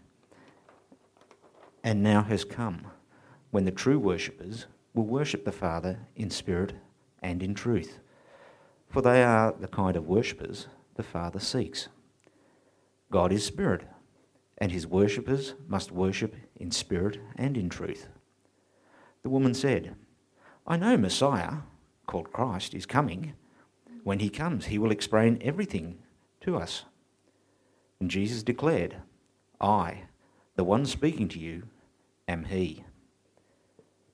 and 1.83 2.01
now 2.01 2.23
has 2.23 2.43
come, 2.43 2.87
when 3.51 3.65
the 3.65 3.71
true 3.71 3.99
worshippers 3.99 4.65
will 4.93 5.05
worship 5.05 5.45
the 5.45 5.51
Father 5.51 5.99
in 6.15 6.29
spirit 6.29 6.73
and 7.21 7.43
in 7.43 7.53
truth, 7.53 7.99
for 8.89 9.01
they 9.01 9.23
are 9.23 9.53
the 9.59 9.67
kind 9.67 9.95
of 9.95 10.07
worshippers 10.07 10.67
the 10.95 11.03
Father 11.03 11.39
seeks. 11.39 11.89
God 13.11 13.31
is 13.31 13.45
spirit, 13.45 13.83
and 14.57 14.71
his 14.71 14.87
worshippers 14.87 15.53
must 15.67 15.91
worship 15.91 16.35
in 16.55 16.71
spirit 16.71 17.19
and 17.35 17.55
in 17.55 17.69
truth. 17.69 18.07
The 19.21 19.29
woman 19.29 19.53
said, 19.53 19.95
I 20.65 20.77
know 20.77 20.97
Messiah, 20.97 21.57
called 22.07 22.31
Christ, 22.31 22.73
is 22.73 22.85
coming. 22.85 23.33
When 24.03 24.19
he 24.19 24.29
comes, 24.29 24.65
he 24.65 24.79
will 24.79 24.91
explain 24.91 25.37
everything 25.41 25.99
to 26.41 26.57
us. 26.57 26.85
And 27.99 28.09
Jesus 28.09 28.43
declared, 28.43 28.97
I, 29.59 30.03
the 30.55 30.63
one 30.63 30.85
speaking 30.85 31.27
to 31.29 31.39
you, 31.39 31.63
am 32.27 32.45
he. 32.45 32.83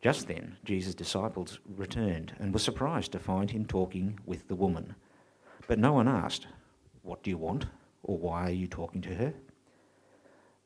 Just 0.01 0.27
then, 0.27 0.57
Jesus' 0.65 0.95
disciples 0.95 1.59
returned 1.65 2.33
and 2.39 2.51
were 2.51 2.59
surprised 2.59 3.13
to 3.13 3.19
find 3.19 3.51
him 3.51 3.65
talking 3.65 4.19
with 4.25 4.47
the 4.47 4.55
woman. 4.55 4.95
But 5.67 5.79
no 5.79 5.93
one 5.93 6.07
asked, 6.09 6.47
What 7.03 7.23
do 7.23 7.29
you 7.29 7.37
want? 7.37 7.67
or 8.03 8.17
Why 8.17 8.47
are 8.47 8.51
you 8.51 8.67
talking 8.67 9.01
to 9.03 9.15
her? 9.15 9.33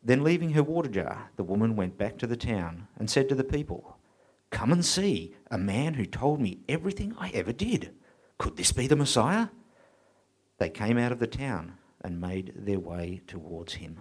Then, 0.04 0.24
leaving 0.24 0.52
her 0.52 0.64
water 0.64 0.90
jar, 0.90 1.30
the 1.36 1.44
woman 1.44 1.76
went 1.76 1.98
back 1.98 2.18
to 2.18 2.28
the 2.28 2.38
town 2.38 2.88
and 2.98 3.10
said 3.10 3.30
to 3.30 3.36
the 3.36 3.44
people, 3.44 3.97
Come 4.50 4.72
and 4.72 4.86
see 4.86 5.36
a 5.52 5.58
man 5.58 5.96
who 5.96 6.06
told 6.06 6.40
me 6.40 6.60
everything 6.70 7.16
I 7.20 7.30
ever 7.30 7.52
did. 7.52 7.94
Could 8.38 8.56
this 8.56 8.72
be 8.72 8.88
the 8.88 8.96
Messiah? 8.96 9.50
They 10.58 10.70
came 10.70 10.98
out 10.98 11.12
of 11.12 11.20
the 11.20 11.28
town 11.28 11.74
and 12.02 12.22
made 12.22 12.54
their 12.56 12.80
way 12.80 13.22
towards 13.28 13.76
him. 13.76 14.00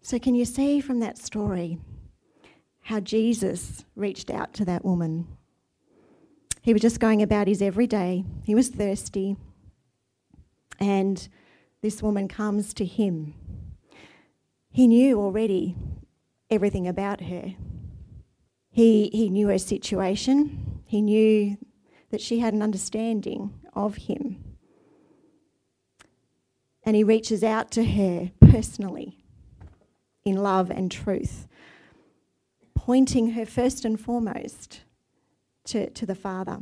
So, 0.00 0.18
can 0.18 0.34
you 0.34 0.44
see 0.44 0.80
from 0.80 1.00
that 1.00 1.16
story 1.16 1.78
how 2.82 3.00
Jesus 3.00 3.84
reached 3.94 4.30
out 4.30 4.52
to 4.54 4.64
that 4.64 4.84
woman? 4.84 5.28
He 6.60 6.72
was 6.72 6.82
just 6.82 7.00
going 7.00 7.22
about 7.22 7.48
his 7.48 7.62
everyday, 7.62 8.24
he 8.44 8.54
was 8.54 8.68
thirsty, 8.68 9.36
and 10.78 11.28
this 11.82 12.02
woman 12.02 12.28
comes 12.28 12.74
to 12.74 12.84
him. 12.84 13.34
He 14.70 14.86
knew 14.86 15.20
already 15.20 15.76
everything 16.52 16.86
about 16.86 17.22
her. 17.22 17.54
He, 18.70 19.08
he 19.08 19.30
knew 19.30 19.48
her 19.48 19.58
situation, 19.58 20.82
he 20.86 21.00
knew 21.00 21.56
that 22.10 22.20
she 22.20 22.40
had 22.40 22.52
an 22.52 22.62
understanding 22.62 23.54
of 23.72 23.96
him. 23.96 24.44
And 26.84 26.94
he 26.94 27.02
reaches 27.02 27.42
out 27.42 27.70
to 27.72 27.84
her 27.84 28.32
personally 28.40 29.24
in 30.24 30.36
love 30.36 30.70
and 30.70 30.90
truth, 30.90 31.48
pointing 32.74 33.30
her 33.30 33.46
first 33.46 33.84
and 33.84 33.98
foremost 33.98 34.82
to, 35.64 35.88
to 35.90 36.04
the 36.04 36.14
Father 36.14 36.60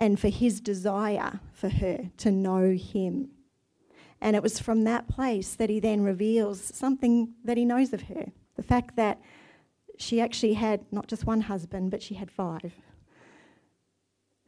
and 0.00 0.18
for 0.18 0.28
his 0.28 0.60
desire 0.60 1.40
for 1.52 1.68
her 1.68 2.10
to 2.16 2.30
know 2.32 2.72
him. 2.72 3.30
And 4.20 4.34
it 4.34 4.42
was 4.42 4.58
from 4.58 4.82
that 4.84 5.08
place 5.08 5.54
that 5.54 5.70
he 5.70 5.78
then 5.78 6.02
reveals 6.02 6.74
something 6.74 7.34
that 7.44 7.56
he 7.56 7.64
knows 7.64 7.92
of 7.92 8.02
her 8.02 8.32
the 8.58 8.62
fact 8.64 8.96
that 8.96 9.20
she 9.96 10.20
actually 10.20 10.54
had 10.54 10.84
not 10.92 11.06
just 11.06 11.24
one 11.24 11.42
husband, 11.42 11.92
but 11.92 12.02
she 12.02 12.14
had 12.14 12.28
five. 12.30 12.74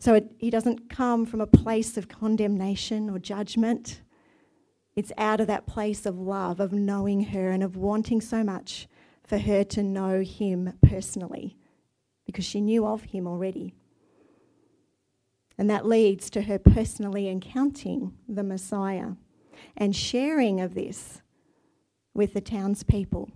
So 0.00 0.14
it, 0.14 0.32
he 0.38 0.50
doesn't 0.50 0.90
come 0.90 1.24
from 1.24 1.40
a 1.40 1.46
place 1.46 1.96
of 1.96 2.08
condemnation 2.08 3.08
or 3.08 3.20
judgment. 3.20 4.00
It's 4.96 5.12
out 5.16 5.40
of 5.40 5.46
that 5.46 5.66
place 5.66 6.06
of 6.06 6.18
love, 6.18 6.58
of 6.58 6.72
knowing 6.72 7.26
her, 7.26 7.50
and 7.50 7.62
of 7.62 7.76
wanting 7.76 8.20
so 8.20 8.42
much 8.42 8.88
for 9.22 9.38
her 9.38 9.62
to 9.62 9.82
know 9.82 10.22
him 10.22 10.72
personally 10.82 11.56
because 12.26 12.44
she 12.44 12.60
knew 12.60 12.84
of 12.84 13.04
him 13.04 13.28
already. 13.28 13.74
And 15.56 15.70
that 15.70 15.86
leads 15.86 16.30
to 16.30 16.42
her 16.42 16.58
personally 16.58 17.28
encountering 17.28 18.14
the 18.28 18.42
Messiah 18.42 19.12
and 19.76 19.94
sharing 19.94 20.60
of 20.60 20.74
this 20.74 21.22
with 22.12 22.34
the 22.34 22.40
townspeople. 22.40 23.30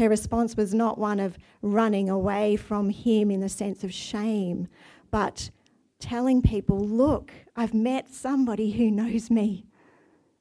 Her 0.00 0.08
response 0.08 0.56
was 0.56 0.72
not 0.72 0.96
one 0.96 1.20
of 1.20 1.36
running 1.60 2.08
away 2.08 2.56
from 2.56 2.88
him 2.88 3.30
in 3.30 3.40
the 3.40 3.50
sense 3.50 3.84
of 3.84 3.92
shame, 3.92 4.66
but 5.10 5.50
telling 5.98 6.40
people, 6.40 6.80
Look, 6.80 7.30
I've 7.54 7.74
met 7.74 8.08
somebody 8.08 8.70
who 8.70 8.90
knows 8.90 9.30
me 9.30 9.66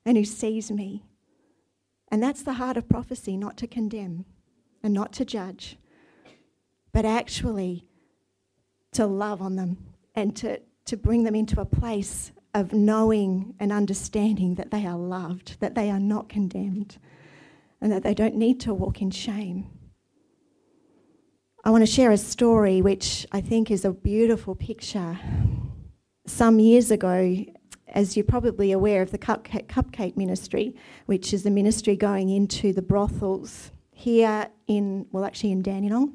and 0.06 0.16
who 0.16 0.24
sees 0.24 0.72
me. 0.72 1.04
And 2.10 2.24
that's 2.24 2.42
the 2.42 2.54
heart 2.54 2.78
of 2.78 2.88
prophecy 2.88 3.36
not 3.36 3.58
to 3.58 3.68
condemn 3.68 4.24
and 4.82 4.94
not 4.94 5.12
to 5.14 5.26
judge, 5.26 5.78
but 6.94 7.04
actually 7.04 7.86
to 8.94 9.06
love 9.06 9.42
on 9.42 9.58
them 9.58 9.76
and 10.16 10.38
to, 10.38 10.62
to 10.86 10.96
bring 10.96 11.24
them 11.24 11.36
into 11.36 11.60
a 11.60 11.66
place 11.66 12.32
of 12.54 12.72
knowing 12.72 13.56
and 13.60 13.74
understanding 13.74 14.56
that 14.56 14.72
they 14.72 14.86
are 14.86 14.98
loved, 14.98 15.60
that 15.60 15.76
they 15.76 15.92
are 15.92 16.00
not 16.00 16.30
condemned 16.30 16.98
and 17.82 17.92
that 17.92 18.04
they 18.04 18.14
don't 18.14 18.36
need 18.36 18.60
to 18.62 18.74
walk 18.74 19.02
in 19.02 19.12
shame. 19.12 19.68
I 21.64 21.72
want 21.72 21.82
to 21.82 21.92
share 21.92 22.12
a 22.12 22.18
story 22.18 22.82
which 22.82 23.28
I 23.32 23.42
think 23.42 23.70
is 23.70 23.84
a 23.84 23.92
beautiful 23.92 24.56
picture. 24.56 25.20
Some 26.26 26.60
years 26.60 26.90
ago, 26.90 27.46
as 27.88 28.16
you're 28.16 28.24
probably 28.24 28.72
aware 28.72 29.02
of 29.02 29.12
the 29.12 29.18
Cupcake, 29.18 29.68
Cupcake 29.68 30.16
Ministry, 30.16 30.76
which 31.06 31.34
is 31.34 31.46
a 31.46 31.50
ministry 31.50 31.96
going 31.96 32.30
into 32.30 32.72
the 32.72 32.82
brothels 32.82 33.72
here 33.92 34.48
in, 34.68 35.06
well, 35.12 35.26
actually 35.26 35.52
in 35.52 35.62
Dandenong. 35.62 36.14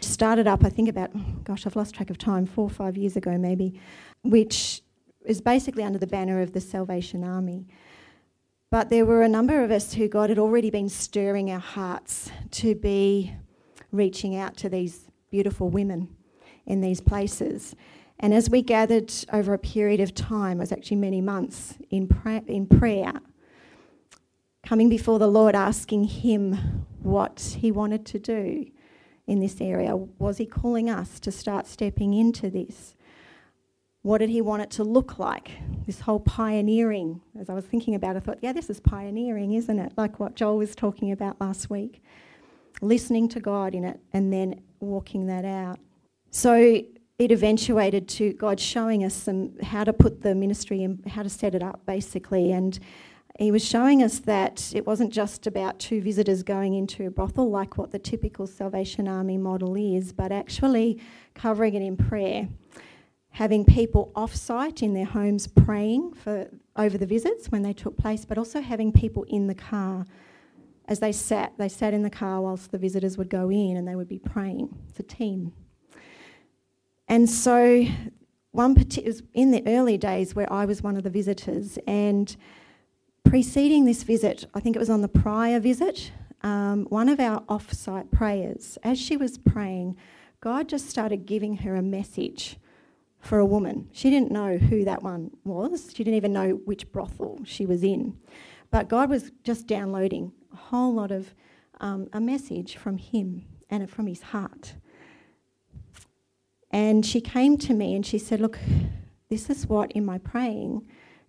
Started 0.00 0.46
up, 0.46 0.64
I 0.64 0.68
think, 0.68 0.88
about, 0.88 1.10
gosh, 1.44 1.66
I've 1.66 1.76
lost 1.76 1.94
track 1.94 2.10
of 2.10 2.18
time, 2.18 2.46
four 2.46 2.64
or 2.64 2.70
five 2.70 2.96
years 2.96 3.16
ago 3.16 3.36
maybe, 3.36 3.80
which 4.22 4.82
is 5.24 5.40
basically 5.40 5.82
under 5.82 5.98
the 5.98 6.06
banner 6.06 6.40
of 6.40 6.52
the 6.52 6.60
Salvation 6.60 7.24
Army. 7.24 7.66
But 8.72 8.88
there 8.88 9.04
were 9.04 9.20
a 9.20 9.28
number 9.28 9.62
of 9.62 9.70
us 9.70 9.92
who 9.92 10.08
God 10.08 10.30
had 10.30 10.38
already 10.38 10.70
been 10.70 10.88
stirring 10.88 11.50
our 11.50 11.60
hearts 11.60 12.30
to 12.52 12.74
be 12.74 13.34
reaching 13.90 14.34
out 14.34 14.56
to 14.56 14.70
these 14.70 15.10
beautiful 15.30 15.68
women 15.68 16.08
in 16.64 16.80
these 16.80 16.98
places. 16.98 17.76
And 18.18 18.32
as 18.32 18.48
we 18.48 18.62
gathered 18.62 19.12
over 19.30 19.52
a 19.52 19.58
period 19.58 20.00
of 20.00 20.14
time, 20.14 20.56
it 20.56 20.60
was 20.60 20.72
actually 20.72 20.96
many 20.96 21.20
months 21.20 21.74
in, 21.90 22.08
pra- 22.08 22.44
in 22.46 22.66
prayer, 22.66 23.12
coming 24.64 24.88
before 24.88 25.18
the 25.18 25.28
Lord, 25.28 25.54
asking 25.54 26.04
Him 26.04 26.86
what 27.02 27.56
He 27.58 27.70
wanted 27.70 28.06
to 28.06 28.18
do 28.18 28.64
in 29.26 29.38
this 29.40 29.60
area. 29.60 29.94
Was 29.96 30.38
He 30.38 30.46
calling 30.46 30.88
us 30.88 31.20
to 31.20 31.30
start 31.30 31.66
stepping 31.66 32.14
into 32.14 32.48
this? 32.48 32.94
What 34.02 34.18
did 34.18 34.30
he 34.30 34.40
want 34.40 34.62
it 34.62 34.70
to 34.72 34.84
look 34.84 35.18
like? 35.18 35.52
This 35.86 36.00
whole 36.00 36.18
pioneering. 36.20 37.20
As 37.38 37.48
I 37.48 37.54
was 37.54 37.64
thinking 37.64 37.94
about 37.94 38.16
it, 38.16 38.18
I 38.18 38.20
thought, 38.20 38.38
yeah, 38.42 38.52
this 38.52 38.68
is 38.68 38.80
pioneering, 38.80 39.52
isn't 39.52 39.78
it? 39.78 39.92
Like 39.96 40.18
what 40.18 40.34
Joel 40.34 40.58
was 40.58 40.74
talking 40.74 41.12
about 41.12 41.40
last 41.40 41.70
week. 41.70 42.02
Listening 42.80 43.28
to 43.28 43.40
God 43.40 43.74
in 43.74 43.84
it 43.84 44.00
and 44.12 44.32
then 44.32 44.60
walking 44.80 45.26
that 45.26 45.44
out. 45.44 45.78
So 46.30 46.82
it 47.18 47.30
eventuated 47.30 48.08
to 48.08 48.32
God 48.32 48.58
showing 48.58 49.04
us 49.04 49.14
some 49.14 49.56
how 49.60 49.84
to 49.84 49.92
put 49.92 50.22
the 50.22 50.34
ministry 50.34 50.82
and 50.82 51.06
how 51.06 51.22
to 51.22 51.28
set 51.28 51.54
it 51.54 51.62
up, 51.62 51.86
basically. 51.86 52.50
And 52.50 52.78
he 53.38 53.52
was 53.52 53.64
showing 53.64 54.02
us 54.02 54.18
that 54.20 54.72
it 54.74 54.84
wasn't 54.84 55.12
just 55.12 55.46
about 55.46 55.78
two 55.78 56.00
visitors 56.00 56.42
going 56.42 56.74
into 56.74 57.06
a 57.06 57.10
brothel 57.10 57.50
like 57.50 57.78
what 57.78 57.92
the 57.92 57.98
typical 58.00 58.48
Salvation 58.48 59.06
Army 59.06 59.38
model 59.38 59.76
is, 59.76 60.12
but 60.12 60.32
actually 60.32 61.00
covering 61.34 61.74
it 61.74 61.82
in 61.82 61.96
prayer. 61.96 62.48
Having 63.32 63.64
people 63.64 64.12
off 64.14 64.34
site 64.34 64.82
in 64.82 64.94
their 64.94 65.06
homes 65.06 65.46
praying 65.46 66.14
for 66.14 66.48
over 66.76 66.98
the 66.98 67.06
visits 67.06 67.50
when 67.50 67.62
they 67.62 67.72
took 67.72 67.96
place, 67.96 68.24
but 68.24 68.38
also 68.38 68.60
having 68.60 68.92
people 68.92 69.24
in 69.24 69.46
the 69.46 69.54
car 69.54 70.06
as 70.86 71.00
they 71.00 71.12
sat. 71.12 71.52
They 71.58 71.68
sat 71.68 71.94
in 71.94 72.02
the 72.02 72.10
car 72.10 72.40
whilst 72.40 72.70
the 72.70 72.78
visitors 72.78 73.16
would 73.16 73.30
go 73.30 73.50
in 73.50 73.76
and 73.76 73.86
they 73.86 73.94
would 73.94 74.08
be 74.08 74.18
praying. 74.18 74.74
It's 74.88 75.00
a 75.00 75.02
team. 75.02 75.52
And 77.08 77.28
so, 77.28 77.86
one 78.52 78.74
particular 78.74 79.18
in 79.34 79.50
the 79.50 79.62
early 79.66 79.98
days 79.98 80.34
where 80.34 80.50
I 80.52 80.64
was 80.66 80.82
one 80.82 80.96
of 80.96 81.02
the 81.02 81.10
visitors, 81.10 81.78
and 81.86 82.34
preceding 83.24 83.84
this 83.84 84.02
visit, 84.02 84.46
I 84.54 84.60
think 84.60 84.76
it 84.76 84.78
was 84.78 84.90
on 84.90 85.00
the 85.00 85.08
prior 85.08 85.58
visit, 85.58 86.12
um, 86.42 86.86
one 86.86 87.08
of 87.08 87.20
our 87.20 87.42
off 87.48 87.72
site 87.72 88.10
prayers, 88.10 88.78
as 88.82 88.98
she 88.98 89.16
was 89.16 89.38
praying, 89.38 89.96
God 90.40 90.68
just 90.68 90.88
started 90.90 91.24
giving 91.24 91.58
her 91.58 91.76
a 91.76 91.82
message 91.82 92.56
for 93.22 93.38
a 93.38 93.46
woman. 93.46 93.88
She 93.92 94.10
didn't 94.10 94.32
know 94.32 94.58
who 94.58 94.84
that 94.84 95.02
one 95.02 95.30
was, 95.44 95.92
she 95.94 96.04
didn't 96.04 96.16
even 96.16 96.32
know 96.32 96.60
which 96.64 96.90
brothel 96.90 97.40
she 97.44 97.64
was 97.64 97.82
in. 97.82 98.18
But 98.70 98.88
God 98.88 99.08
was 99.08 99.30
just 99.44 99.66
downloading 99.66 100.32
a 100.52 100.56
whole 100.56 100.92
lot 100.92 101.12
of 101.12 101.34
um, 101.80 102.08
a 102.12 102.20
message 102.20 102.76
from 102.76 102.98
Him 102.98 103.44
and 103.70 103.88
from 103.88 104.08
His 104.08 104.22
heart. 104.22 104.74
And 106.70 107.06
she 107.06 107.20
came 107.20 107.56
to 107.58 107.74
me 107.74 107.94
and 107.94 108.04
she 108.04 108.18
said, 108.18 108.40
Look, 108.40 108.58
this 109.28 109.48
is 109.48 109.68
what 109.68 109.92
in 109.92 110.04
my 110.04 110.18
praying 110.18 110.82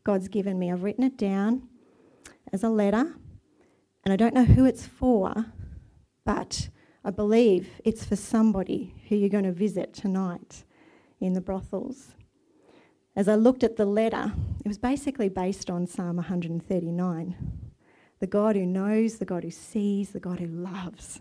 God's 0.03 0.27
given 0.27 0.57
me. 0.57 0.71
I've 0.71 0.83
written 0.83 1.03
it 1.03 1.17
down 1.17 1.67
as 2.51 2.63
a 2.63 2.69
letter, 2.69 3.15
and 4.03 4.11
I 4.11 4.15
don't 4.15 4.33
know 4.33 4.45
who 4.45 4.65
it's 4.65 4.87
for, 4.87 5.45
but 6.25 6.69
I 7.05 7.11
believe 7.11 7.69
it's 7.85 8.03
for 8.03 8.15
somebody 8.15 8.95
who 9.07 9.15
you're 9.15 9.29
going 9.29 9.43
to 9.43 9.51
visit 9.51 9.93
tonight 9.93 10.63
in 11.23 11.33
the 11.33 11.41
brothels. 11.41 12.15
As 13.15 13.27
I 13.27 13.35
looked 13.35 13.63
at 13.63 13.77
the 13.77 13.85
letter, 13.85 14.33
it 14.63 14.67
was 14.67 14.77
basically 14.77 15.29
based 15.29 15.69
on 15.69 15.87
Psalm 15.87 16.17
139 16.17 17.35
the 18.19 18.27
God 18.27 18.55
who 18.55 18.65
knows, 18.65 19.17
the 19.17 19.25
God 19.25 19.43
who 19.43 19.51
sees, 19.51 20.11
the 20.11 20.19
God 20.19 20.39
who 20.39 20.47
loves, 20.47 21.19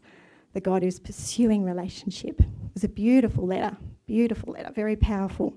the 0.52 0.60
God 0.60 0.84
who's 0.84 1.00
pursuing 1.00 1.64
relationship. 1.64 2.40
It 2.40 2.74
was 2.74 2.84
a 2.84 2.88
beautiful 2.88 3.44
letter, 3.44 3.76
beautiful 4.06 4.52
letter, 4.52 4.70
very 4.72 4.94
powerful. 4.94 5.52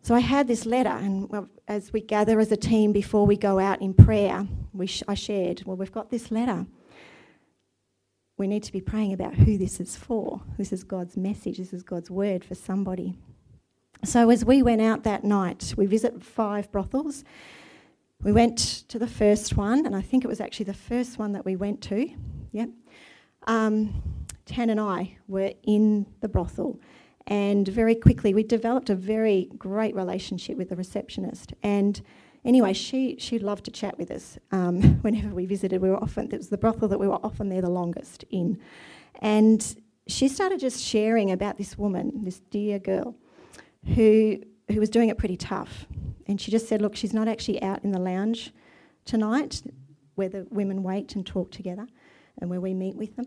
So 0.00 0.14
I 0.14 0.20
had 0.20 0.48
this 0.48 0.64
letter, 0.64 0.88
and 0.88 1.48
as 1.66 1.92
we 1.92 2.00
gather 2.00 2.40
as 2.40 2.50
a 2.50 2.56
team 2.56 2.92
before 2.92 3.26
we 3.26 3.36
go 3.36 3.58
out 3.58 3.82
in 3.82 3.92
prayer, 3.92 4.46
we 4.72 4.86
sh- 4.86 5.02
I 5.06 5.12
shared, 5.12 5.64
well, 5.66 5.76
we've 5.76 5.92
got 5.92 6.10
this 6.10 6.30
letter. 6.30 6.64
We 8.38 8.46
need 8.46 8.62
to 8.62 8.72
be 8.72 8.80
praying 8.80 9.12
about 9.12 9.34
who 9.34 9.58
this 9.58 9.80
is 9.80 9.96
for. 9.96 10.40
This 10.56 10.72
is 10.72 10.82
God's 10.82 11.18
message, 11.18 11.58
this 11.58 11.74
is 11.74 11.82
God's 11.82 12.10
word 12.10 12.42
for 12.42 12.54
somebody. 12.54 13.18
So 14.04 14.30
as 14.30 14.44
we 14.44 14.62
went 14.62 14.80
out 14.80 15.02
that 15.04 15.24
night, 15.24 15.74
we 15.76 15.86
visited 15.86 16.24
five 16.24 16.70
brothels. 16.70 17.24
We 18.22 18.32
went 18.32 18.58
to 18.88 18.98
the 18.98 19.08
first 19.08 19.56
one, 19.56 19.86
and 19.86 19.94
I 19.94 20.00
think 20.00 20.24
it 20.24 20.28
was 20.28 20.40
actually 20.40 20.66
the 20.66 20.74
first 20.74 21.18
one 21.18 21.32
that 21.32 21.44
we 21.44 21.56
went 21.56 21.80
to. 21.82 22.08
Yep. 22.52 22.70
Um, 23.46 24.02
Tan 24.44 24.70
and 24.70 24.80
I 24.80 25.16
were 25.26 25.52
in 25.64 26.06
the 26.20 26.28
brothel, 26.28 26.80
and 27.26 27.66
very 27.66 27.94
quickly 27.94 28.34
we 28.34 28.42
developed 28.42 28.88
a 28.88 28.94
very 28.94 29.50
great 29.58 29.94
relationship 29.94 30.56
with 30.56 30.68
the 30.68 30.76
receptionist. 30.76 31.52
And 31.62 32.00
anyway, 32.44 32.72
she 32.72 33.16
she 33.18 33.38
loved 33.38 33.64
to 33.64 33.70
chat 33.70 33.98
with 33.98 34.10
us 34.10 34.38
um, 34.52 34.80
whenever 35.02 35.34
we 35.34 35.44
visited. 35.44 35.82
We 35.82 35.90
were 35.90 36.02
often 36.02 36.32
it 36.32 36.38
was 36.38 36.48
the 36.48 36.58
brothel 36.58 36.88
that 36.88 36.98
we 36.98 37.08
were 37.08 37.24
often 37.24 37.48
there 37.48 37.62
the 37.62 37.68
longest 37.68 38.24
in, 38.30 38.58
and 39.20 39.76
she 40.06 40.28
started 40.28 40.60
just 40.60 40.82
sharing 40.82 41.30
about 41.30 41.58
this 41.58 41.76
woman, 41.76 42.24
this 42.24 42.40
dear 42.50 42.78
girl, 42.78 43.14
who 43.94 44.38
who 44.68 44.80
was 44.80 44.90
doing 44.90 45.08
it 45.08 45.18
pretty 45.18 45.36
tough. 45.36 45.86
And 46.26 46.40
she 46.40 46.50
just 46.50 46.68
said, 46.68 46.82
"Look, 46.82 46.94
she's 46.94 47.14
not 47.14 47.28
actually 47.28 47.62
out 47.62 47.84
in 47.84 47.92
the 47.92 47.98
lounge 47.98 48.52
tonight, 49.04 49.62
where 50.14 50.28
the 50.28 50.46
women 50.50 50.82
wait 50.82 51.14
and 51.14 51.24
talk 51.26 51.50
together, 51.50 51.86
and 52.40 52.50
where 52.50 52.60
we 52.60 52.74
meet 52.74 52.96
with 52.96 53.16
them, 53.16 53.26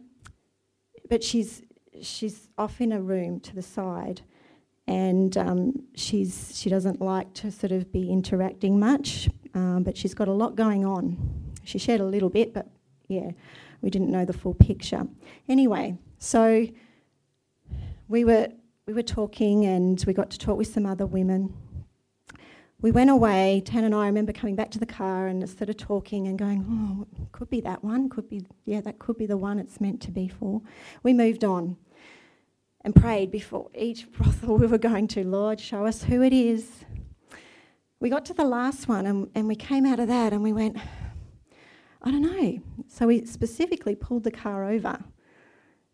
but 1.10 1.24
she's 1.24 1.64
she's 2.02 2.50
off 2.58 2.80
in 2.80 2.92
a 2.92 3.02
room 3.02 3.40
to 3.42 3.56
the 3.56 3.62
side, 3.62 4.22
and 4.88 5.36
um, 5.38 5.74
she's 5.96 6.52
she 6.56 6.70
doesn't 6.70 7.02
like 7.02 7.34
to 7.34 7.52
sort 7.52 7.72
of 7.72 7.92
be 7.92 8.10
interacting 8.12 8.80
much, 8.80 9.30
um, 9.54 9.84
but 9.84 9.98
she's 9.98 10.14
got 10.14 10.28
a 10.28 10.34
lot 10.34 10.56
going 10.56 10.86
on. 10.86 11.18
She 11.64 11.78
shared 11.80 12.02
a 12.02 12.06
little 12.06 12.30
bit, 12.30 12.54
but 12.54 12.68
yeah, 13.08 13.32
we 13.82 13.90
didn't 13.90 14.12
know 14.12 14.26
the 14.26 14.34
full 14.34 14.54
picture. 14.54 15.08
Anyway, 15.50 15.98
so 16.20 16.68
we 18.08 18.24
were 18.24 18.50
we 18.88 18.94
were 18.94 19.04
talking, 19.04 19.66
and 19.66 20.04
we 20.08 20.14
got 20.14 20.30
to 20.32 20.40
talk 20.40 20.58
with 20.58 20.68
some 20.68 20.86
other 20.86 21.06
women. 21.06 21.54
We 22.82 22.92
went 22.92 23.12
away, 23.12 23.62
Tan 23.64 23.84
and 23.84 23.94
I, 23.94 24.08
remember 24.08 24.34
coming 24.34 24.56
back 24.56 24.72
to 24.72 24.80
the 24.80 24.88
car 24.88 25.28
and 25.28 25.48
sort 25.48 25.70
of 25.70 25.78
talking 25.78 26.28
and 26.28 26.40
going, 26.40 26.66
oh, 26.68 27.28
could 27.32 27.48
be 27.48 27.62
that 27.62 27.84
one, 27.84 28.10
could 28.10 28.28
be, 28.28 28.44
yeah, 28.66 28.82
that 28.82 28.98
could 28.98 29.18
be 29.18 29.28
the 29.28 29.38
one 29.38 29.60
it's 29.60 29.80
meant 29.80 30.02
to 30.02 30.12
be 30.12 30.28
for. 30.28 30.62
We 31.04 31.14
moved 31.14 31.44
on 31.44 31.78
and 32.84 32.96
prayed 32.96 33.30
before 33.30 33.70
each 33.76 34.12
brothel 34.14 34.58
we 34.58 34.66
were 34.66 34.80
going 34.80 35.08
to, 35.10 35.24
Lord, 35.24 35.60
show 35.60 35.86
us 35.86 36.04
who 36.04 36.24
it 36.24 36.34
is. 36.34 36.86
We 38.00 38.10
got 38.10 38.26
to 38.26 38.34
the 38.34 38.46
last 38.46 38.88
one 38.88 39.06
and, 39.06 39.30
and 39.36 39.48
we 39.48 39.56
came 39.56 39.86
out 39.86 40.00
of 40.00 40.08
that 40.08 40.34
and 40.34 40.42
we 40.42 40.52
went, 40.52 40.78
I 42.02 42.10
don't 42.10 42.24
know. 42.24 42.62
So 42.88 43.06
we 43.06 43.26
specifically 43.26 43.94
pulled 43.94 44.24
the 44.24 44.32
car 44.32 44.66
over 44.66 45.04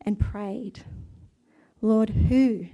and 0.05 0.17
prayed, 0.17 0.85
Lord, 1.81 2.09
who 2.09 2.67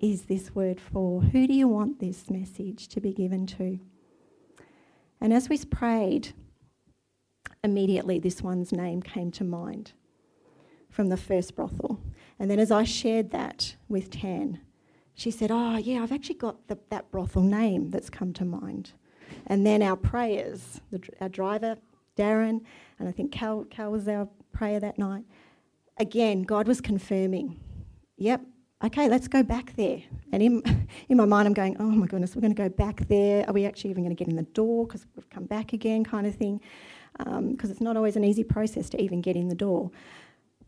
is 0.00 0.22
this 0.22 0.54
word 0.54 0.80
for? 0.80 1.22
Who 1.22 1.46
do 1.46 1.54
you 1.54 1.66
want 1.66 1.98
this 1.98 2.28
message 2.28 2.88
to 2.88 3.00
be 3.00 3.12
given 3.12 3.46
to? 3.46 3.78
And 5.20 5.32
as 5.32 5.48
we 5.48 5.58
prayed, 5.64 6.34
immediately 7.64 8.18
this 8.18 8.42
one's 8.42 8.70
name 8.70 9.02
came 9.02 9.30
to 9.32 9.44
mind 9.44 9.92
from 10.90 11.08
the 11.08 11.16
first 11.16 11.56
brothel. 11.56 12.00
And 12.38 12.50
then 12.50 12.58
as 12.58 12.70
I 12.70 12.84
shared 12.84 13.30
that 13.30 13.76
with 13.88 14.10
Tan, 14.10 14.60
she 15.14 15.30
said, 15.30 15.50
Oh, 15.50 15.76
yeah, 15.76 16.02
I've 16.02 16.12
actually 16.12 16.36
got 16.36 16.68
the, 16.68 16.78
that 16.90 17.10
brothel 17.10 17.42
name 17.42 17.90
that's 17.90 18.10
come 18.10 18.32
to 18.34 18.44
mind. 18.44 18.92
And 19.46 19.66
then 19.66 19.82
our 19.82 19.96
prayers, 19.96 20.80
the, 20.90 21.00
our 21.20 21.28
driver, 21.28 21.78
Darren, 22.16 22.60
and 22.98 23.08
I 23.08 23.12
think 23.12 23.32
Cal, 23.32 23.64
Cal 23.64 23.90
was 23.90 24.06
our 24.06 24.28
prayer 24.52 24.80
that 24.80 24.98
night. 24.98 25.24
Again, 25.98 26.42
God 26.42 26.68
was 26.68 26.80
confirming, 26.80 27.58
yep, 28.18 28.42
okay, 28.84 29.08
let's 29.08 29.28
go 29.28 29.42
back 29.42 29.74
there. 29.76 30.02
And 30.32 30.42
in, 30.42 30.88
in 31.08 31.16
my 31.16 31.24
mind, 31.24 31.46
I'm 31.46 31.54
going, 31.54 31.76
oh 31.80 31.84
my 31.84 32.06
goodness, 32.06 32.36
we're 32.36 32.42
going 32.42 32.54
to 32.54 32.62
go 32.62 32.68
back 32.68 33.08
there. 33.08 33.48
Are 33.48 33.52
we 33.52 33.64
actually 33.64 33.90
even 33.90 34.04
going 34.04 34.14
to 34.14 34.18
get 34.18 34.28
in 34.28 34.36
the 34.36 34.42
door 34.42 34.86
because 34.86 35.06
we've 35.16 35.30
come 35.30 35.44
back 35.44 35.72
again, 35.72 36.04
kind 36.04 36.26
of 36.26 36.34
thing? 36.34 36.60
Because 37.16 37.38
um, 37.38 37.56
it's 37.70 37.80
not 37.80 37.96
always 37.96 38.16
an 38.16 38.24
easy 38.24 38.44
process 38.44 38.90
to 38.90 39.02
even 39.02 39.20
get 39.20 39.36
in 39.36 39.48
the 39.48 39.54
door. 39.54 39.90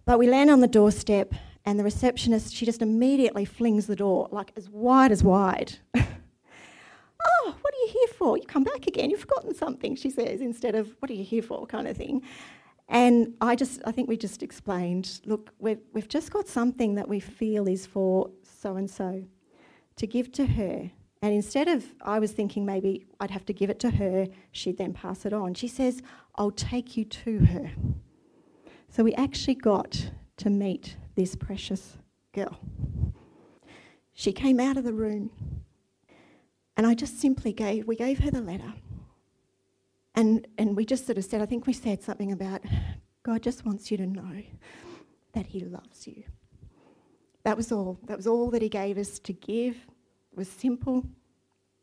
But 0.07 0.19
we 0.19 0.27
land 0.27 0.51
on 0.51 0.61
the 0.61 0.67
doorstep, 0.67 1.35
and 1.65 1.79
the 1.79 1.85
receptionist, 1.85 2.55
she 2.55 2.65
just 2.65 2.83
immediately 2.83 3.45
flings 3.45 3.87
the 3.87 3.97
door, 3.97 4.29
like 4.31 4.53
as 4.57 4.69
wide 4.71 5.13
as 5.13 5.23
wide. 5.23 5.79
oh, 5.95 7.55
what 7.61 7.75
are 7.75 7.79
you 7.85 7.89
here 7.93 8.09
for? 8.17 8.39
You 8.39 8.45
come 8.47 8.65
back 8.65 8.87
again, 8.87 9.11
you've 9.11 9.21
forgotten 9.21 9.55
something, 9.55 9.95
she 9.95 10.11
says, 10.11 10.41
instead 10.41 10.75
of, 10.75 10.95
what 11.01 11.11
are 11.11 11.15
you 11.15 11.25
here 11.25 11.43
for, 11.43 11.67
kind 11.67 11.87
of 11.87 11.97
thing. 11.97 12.23
And 12.91 13.35
I 13.41 13.55
just, 13.55 13.81
I 13.87 13.93
think 13.93 14.09
we 14.09 14.17
just 14.17 14.43
explained, 14.43 15.21
look, 15.25 15.51
we've, 15.61 15.79
we've 15.93 16.09
just 16.09 16.33
got 16.33 16.49
something 16.49 16.97
that 16.97 17.09
we 17.09 17.21
feel 17.21 17.69
is 17.69 17.87
for 17.87 18.31
so 18.43 18.75
and 18.77 18.91
so 18.91 19.25
to 19.95 20.07
give 20.09 20.33
to 20.33 20.45
her. 20.45 20.91
And 21.23 21.33
instead 21.33 21.69
of, 21.69 21.85
I 22.03 22.19
was 22.19 22.33
thinking 22.33 22.67
maybe 22.67 23.07
I'd 23.21 23.31
have 23.31 23.47
to 23.47 23.53
give 23.53 23.71
it 23.71 23.79
to 23.81 23.91
her, 23.91 24.27
she'd 24.51 24.77
then 24.77 24.93
pass 24.93 25.25
it 25.25 25.33
on. 25.33 25.55
She 25.55 25.69
says, 25.69 26.03
I'll 26.35 26.51
take 26.51 26.97
you 26.97 27.05
to 27.05 27.39
her. 27.45 27.71
So 28.89 29.05
we 29.05 29.15
actually 29.15 29.55
got 29.55 30.11
to 30.39 30.51
meet 30.51 30.97
this 31.15 31.37
precious 31.37 31.97
girl. 32.35 32.59
She 34.15 34.33
came 34.33 34.59
out 34.59 34.77
of 34.77 34.85
the 34.85 34.93
room, 34.93 35.31
and 36.77 36.87
I 36.87 36.95
just 36.95 37.21
simply 37.21 37.53
gave, 37.53 37.87
we 37.87 37.95
gave 37.95 38.19
her 38.19 38.31
the 38.31 38.41
letter. 38.41 38.73
And, 40.15 40.47
and 40.59 40.77
we 40.77 40.85
just 40.85 41.07
sort 41.07 41.19
of 41.19 41.25
said, 41.25 41.41
I 41.41 41.47
think 41.47 41.67
we 41.67 41.73
said 41.73 42.03
something 42.03 42.33
about 42.33 42.63
God 43.23 43.43
just 43.43 43.65
wants 43.65 43.91
you 43.91 43.97
to 43.99 44.07
know 44.07 44.43
that 45.33 45.47
He 45.47 45.61
loves 45.61 46.07
you. 46.07 46.25
That 47.45 47.57
was 47.57 47.71
all. 47.71 47.99
That 48.07 48.17
was 48.17 48.27
all 48.27 48.51
that 48.51 48.63
He 48.63 48.69
gave 48.69 48.99
us 48.99 49.19
to 49.21 49.33
give. 49.33 49.75
It 49.75 50.37
was 50.37 50.49
simple, 50.49 51.05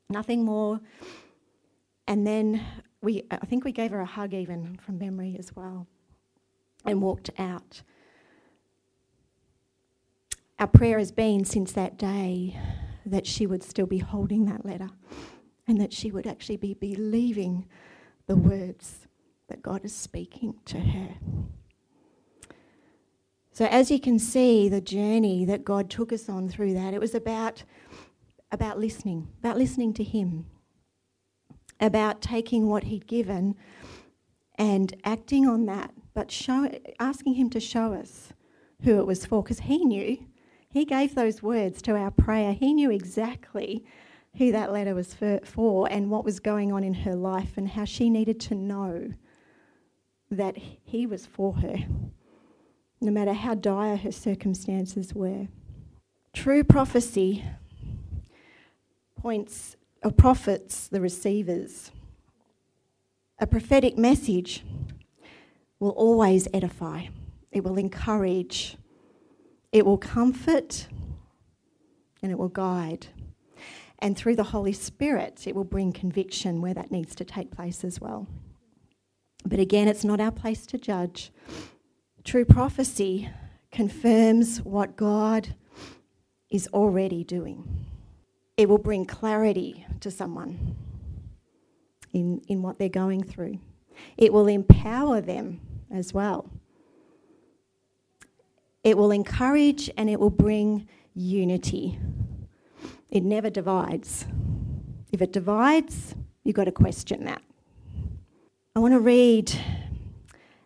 Nothing 0.09 0.45
more. 0.45 0.79
And 2.07 2.25
then 2.25 2.63
we, 3.01 3.23
I 3.29 3.45
think 3.45 3.65
we 3.65 3.71
gave 3.71 3.91
her 3.91 3.99
a 3.99 4.05
hug 4.05 4.33
even 4.33 4.77
from 4.77 4.97
memory 4.97 5.35
as 5.37 5.55
well 5.55 5.87
and 6.85 7.01
walked 7.01 7.29
out. 7.37 7.81
Our 10.59 10.67
prayer 10.67 10.97
has 10.97 11.11
been 11.11 11.43
since 11.43 11.73
that 11.73 11.97
day 11.97 12.57
that 13.05 13.27
she 13.27 13.45
would 13.45 13.63
still 13.63 13.85
be 13.85 13.99
holding 13.99 14.45
that 14.45 14.65
letter 14.65 14.89
and 15.67 15.79
that 15.81 15.93
she 15.93 16.11
would 16.11 16.25
actually 16.25 16.57
be 16.57 16.73
believing 16.73 17.67
the 18.27 18.35
words 18.35 19.07
that 19.47 19.61
God 19.61 19.83
is 19.85 19.95
speaking 19.95 20.55
to 20.65 20.79
her. 20.79 21.15
So, 23.51 23.65
as 23.65 23.89
you 23.89 23.99
can 23.99 24.19
see, 24.19 24.69
the 24.69 24.81
journey 24.81 25.43
that 25.45 25.65
God 25.65 25.89
took 25.89 26.13
us 26.13 26.29
on 26.29 26.47
through 26.47 26.73
that, 26.75 26.93
it 26.93 26.99
was 26.99 27.15
about, 27.15 27.63
about 28.51 28.79
listening, 28.79 29.29
about 29.39 29.57
listening 29.57 29.93
to 29.95 30.03
Him, 30.03 30.45
about 31.79 32.21
taking 32.21 32.67
what 32.67 32.83
He'd 32.83 33.07
given 33.07 33.55
and 34.55 34.95
acting 35.03 35.47
on 35.47 35.65
that, 35.65 35.91
but 36.13 36.29
show, 36.29 36.69
asking 36.99 37.35
Him 37.35 37.49
to 37.51 37.59
show 37.59 37.93
us 37.93 38.33
who 38.83 38.99
it 38.99 39.07
was 39.07 39.25
for, 39.25 39.41
because 39.41 39.61
He 39.61 39.83
knew. 39.83 40.17
He 40.69 40.85
gave 40.85 41.15
those 41.15 41.41
words 41.41 41.81
to 41.83 41.95
our 41.95 42.11
prayer. 42.11 42.53
He 42.53 42.73
knew 42.73 42.91
exactly 42.91 43.83
who 44.37 44.51
that 44.51 44.71
letter 44.71 44.93
was 44.93 45.13
for, 45.13 45.39
for 45.43 45.91
and 45.91 46.09
what 46.09 46.23
was 46.23 46.39
going 46.39 46.71
on 46.71 46.83
in 46.83 46.93
her 46.93 47.15
life 47.15 47.57
and 47.57 47.69
how 47.69 47.85
she 47.85 48.09
needed 48.09 48.39
to 48.41 48.55
know 48.55 49.13
that 50.29 50.57
He 50.57 51.05
was 51.05 51.25
for 51.25 51.53
her 51.55 51.77
no 52.99 53.11
matter 53.11 53.33
how 53.33 53.53
dire 53.53 53.97
her 53.97 54.11
circumstances 54.11 55.13
were. 55.13 55.47
True 56.33 56.63
prophecy 56.63 57.43
points 59.15 59.75
or 60.03 60.11
profits 60.11 60.87
the 60.87 61.01
receivers. 61.01 61.91
A 63.39 63.47
prophetic 63.47 63.97
message 63.97 64.63
will 65.79 65.91
always 65.91 66.47
edify, 66.53 67.07
it 67.51 67.63
will 67.63 67.77
encourage, 67.77 68.77
it 69.71 69.85
will 69.85 69.97
comfort, 69.97 70.87
and 72.23 72.31
it 72.31 72.37
will 72.37 72.49
guide. 72.49 73.07
And 73.99 74.15
through 74.17 74.35
the 74.35 74.43
Holy 74.43 74.73
Spirit, 74.73 75.47
it 75.47 75.55
will 75.55 75.63
bring 75.63 75.91
conviction 75.91 76.61
where 76.61 76.73
that 76.73 76.91
needs 76.91 77.15
to 77.15 77.25
take 77.25 77.51
place 77.51 77.83
as 77.83 77.99
well. 77.99 78.27
But 79.45 79.59
again, 79.59 79.87
it's 79.87 80.03
not 80.03 80.19
our 80.19 80.31
place 80.31 80.65
to 80.67 80.77
judge. 80.77 81.31
True 82.23 82.45
prophecy 82.45 83.29
confirms 83.71 84.59
what 84.61 84.95
God 84.95 85.55
is 86.49 86.67
already 86.73 87.23
doing. 87.23 87.85
It 88.55 88.69
will 88.69 88.77
bring 88.77 89.05
clarity 89.05 89.85
to 89.99 90.11
someone 90.11 90.75
in, 92.13 92.41
in 92.47 92.61
what 92.61 92.79
they're 92.79 92.89
going 92.89 93.23
through. 93.23 93.59
It 94.17 94.33
will 94.33 94.47
empower 94.47 95.21
them 95.21 95.61
as 95.91 96.13
well. 96.13 96.49
It 98.83 98.97
will 98.97 99.11
encourage 99.11 99.89
and 99.97 100.09
it 100.09 100.19
will 100.19 100.29
bring 100.29 100.87
unity. 101.13 101.99
It 103.17 103.23
never 103.23 103.49
divides. 103.49 104.27
If 105.11 105.23
it 105.23 105.33
divides, 105.33 106.13
you've 106.43 106.55
got 106.55 106.65
to 106.65 106.71
question 106.71 107.25
that. 107.25 107.41
I 108.75 108.79
want 108.79 108.93
to 108.93 108.99
read 108.99 109.51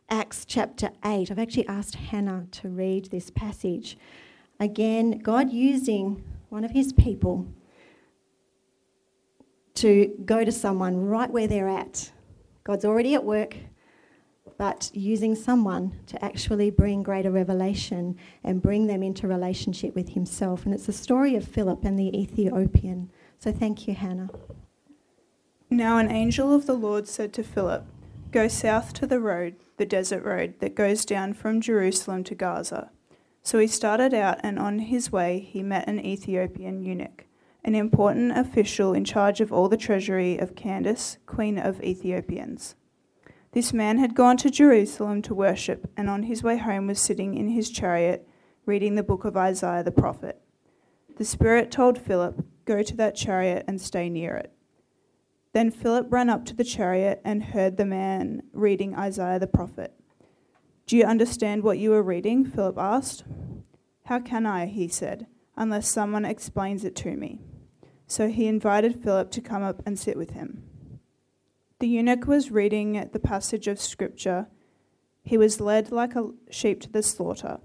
Acts 0.09 0.43
chapter 0.43 0.89
8. 1.05 1.31
I've 1.31 1.39
actually 1.39 1.65
asked 1.69 1.95
Hannah 1.95 2.47
to 2.51 2.67
read 2.67 3.05
this 3.05 3.29
passage. 3.29 3.97
Again, 4.59 5.19
God 5.19 5.49
using 5.49 6.25
one 6.49 6.65
of 6.65 6.71
his 6.71 6.91
people 6.91 7.47
to 9.75 10.13
go 10.25 10.43
to 10.43 10.51
someone 10.51 11.05
right 11.05 11.29
where 11.31 11.47
they're 11.47 11.69
at. 11.69 12.11
God's 12.65 12.83
already 12.83 13.15
at 13.15 13.23
work, 13.23 13.55
but 14.57 14.91
using 14.93 15.35
someone 15.35 15.99
to 16.07 16.23
actually 16.23 16.69
bring 16.69 17.03
greater 17.03 17.31
revelation 17.31 18.15
and 18.43 18.61
bring 18.61 18.87
them 18.87 19.03
into 19.03 19.27
relationship 19.27 19.95
with 19.95 20.09
himself. 20.09 20.65
And 20.65 20.73
it's 20.73 20.85
the 20.85 20.93
story 20.93 21.35
of 21.35 21.47
Philip 21.47 21.83
and 21.83 21.97
the 21.97 22.15
Ethiopian. 22.19 23.11
So 23.39 23.51
thank 23.51 23.87
you, 23.87 23.95
Hannah. 23.95 24.29
Now 25.69 25.97
an 25.97 26.11
angel 26.11 26.53
of 26.53 26.65
the 26.65 26.73
Lord 26.73 27.07
said 27.07 27.33
to 27.33 27.43
Philip, 27.43 27.85
Go 28.31 28.47
south 28.47 28.93
to 28.93 29.07
the 29.07 29.19
road, 29.19 29.55
the 29.77 29.85
desert 29.85 30.23
road 30.23 30.55
that 30.59 30.75
goes 30.75 31.05
down 31.05 31.33
from 31.33 31.59
Jerusalem 31.59 32.23
to 32.25 32.35
Gaza. 32.35 32.91
So 33.43 33.57
he 33.57 33.67
started 33.67 34.13
out, 34.13 34.39
and 34.43 34.59
on 34.59 34.79
his 34.79 35.11
way 35.11 35.39
he 35.39 35.63
met 35.63 35.87
an 35.87 36.05
Ethiopian 36.05 36.83
eunuch, 36.83 37.25
an 37.63 37.75
important 37.75 38.37
official 38.37 38.93
in 38.93 39.03
charge 39.03 39.41
of 39.41 39.51
all 39.51 39.67
the 39.67 39.77
treasury 39.77 40.37
of 40.37 40.55
Candace, 40.55 41.17
queen 41.25 41.57
of 41.57 41.83
Ethiopians. 41.83 42.75
This 43.53 43.73
man 43.73 43.97
had 43.97 44.15
gone 44.15 44.37
to 44.37 44.49
Jerusalem 44.49 45.21
to 45.23 45.33
worship, 45.33 45.91
and 45.97 46.09
on 46.09 46.23
his 46.23 46.41
way 46.41 46.57
home 46.57 46.87
was 46.87 47.01
sitting 47.01 47.35
in 47.35 47.49
his 47.49 47.69
chariot 47.69 48.25
reading 48.65 48.95
the 48.95 49.03
book 49.03 49.25
of 49.25 49.35
Isaiah 49.35 49.83
the 49.83 49.91
prophet. 49.91 50.41
The 51.17 51.25
Spirit 51.25 51.69
told 51.69 51.97
Philip, 51.97 52.45
Go 52.63 52.81
to 52.81 52.95
that 52.95 53.15
chariot 53.15 53.65
and 53.67 53.81
stay 53.81 54.09
near 54.09 54.35
it. 54.35 54.53
Then 55.51 55.69
Philip 55.69 56.07
ran 56.09 56.29
up 56.29 56.45
to 56.45 56.55
the 56.55 56.63
chariot 56.63 57.21
and 57.25 57.43
heard 57.43 57.75
the 57.75 57.85
man 57.85 58.43
reading 58.53 58.95
Isaiah 58.95 59.39
the 59.39 59.47
prophet. 59.47 59.93
Do 60.85 60.95
you 60.95 61.03
understand 61.03 61.63
what 61.63 61.77
you 61.77 61.93
are 61.93 62.03
reading? 62.03 62.45
Philip 62.45 62.77
asked. 62.77 63.25
How 64.05 64.19
can 64.19 64.45
I, 64.45 64.67
he 64.67 64.87
said, 64.87 65.27
unless 65.57 65.91
someone 65.91 66.23
explains 66.23 66.85
it 66.85 66.95
to 66.97 67.17
me? 67.17 67.41
So 68.07 68.29
he 68.29 68.47
invited 68.47 69.03
Philip 69.03 69.31
to 69.31 69.41
come 69.41 69.63
up 69.63 69.81
and 69.85 69.99
sit 69.99 70.17
with 70.17 70.31
him. 70.31 70.63
The 71.81 71.87
eunuch 71.87 72.27
was 72.27 72.51
reading 72.51 73.09
the 73.11 73.19
passage 73.19 73.67
of 73.67 73.81
Scripture. 73.81 74.45
He 75.23 75.35
was 75.35 75.59
led 75.59 75.91
like 75.91 76.15
a 76.15 76.29
sheep 76.51 76.79
to 76.81 76.91
the 76.91 77.01
slaughter, 77.01 77.59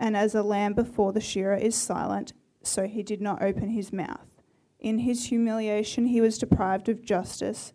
and 0.00 0.16
as 0.16 0.34
a 0.34 0.42
lamb 0.42 0.74
before 0.74 1.12
the 1.12 1.20
shearer 1.20 1.54
is 1.54 1.76
silent, 1.76 2.32
so 2.64 2.88
he 2.88 3.04
did 3.04 3.20
not 3.20 3.40
open 3.40 3.68
his 3.68 3.92
mouth. 3.92 4.42
In 4.80 4.98
his 4.98 5.26
humiliation, 5.26 6.06
he 6.06 6.20
was 6.20 6.36
deprived 6.36 6.88
of 6.88 7.04
justice. 7.04 7.72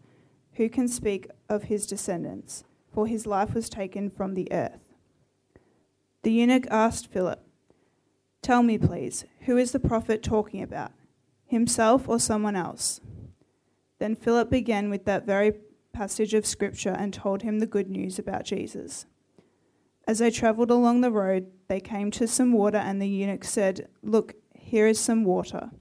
Who 0.55 0.67
can 0.67 0.89
speak 0.89 1.29
of 1.47 1.63
his 1.63 1.87
descendants? 1.87 2.65
For 2.91 3.07
his 3.07 3.25
life 3.25 3.53
was 3.53 3.69
taken 3.69 4.09
from 4.09 4.33
the 4.33 4.51
earth. 4.51 4.91
The 6.23 6.31
eunuch 6.33 6.67
asked 6.69 7.07
Philip, 7.07 7.41
Tell 8.41 8.63
me, 8.63 8.77
please, 8.77 9.23
who 9.45 9.55
is 9.55 9.71
the 9.71 9.79
prophet 9.79 10.21
talking 10.21 10.61
about? 10.61 10.91
Himself 11.45 12.09
or 12.09 12.19
someone 12.19 12.57
else? 12.57 12.99
Then 13.97 14.17
Philip 14.17 14.49
began 14.49 14.89
with 14.89 15.05
that 15.05 15.25
very 15.25 15.53
passage 15.95 16.33
of 16.33 16.45
Scripture 16.45 16.95
and 16.97 17.13
told 17.13 17.41
him 17.41 17.59
the 17.59 17.65
good 17.65 17.89
news 17.89 18.19
about 18.19 18.43
Jesus. 18.43 19.05
As 20.07 20.19
they 20.19 20.29
travelled 20.29 20.69
along 20.69 21.01
the 21.01 21.09
road, 21.09 21.47
they 21.67 21.79
came 21.79 22.11
to 22.11 22.27
some 22.27 22.51
water, 22.51 22.77
and 22.77 23.01
the 23.01 23.07
eunuch 23.07 23.43
said, 23.45 23.87
Look, 24.03 24.35
here 24.53 24.87
is 24.87 24.99
some 24.99 25.23
water. 25.23 25.71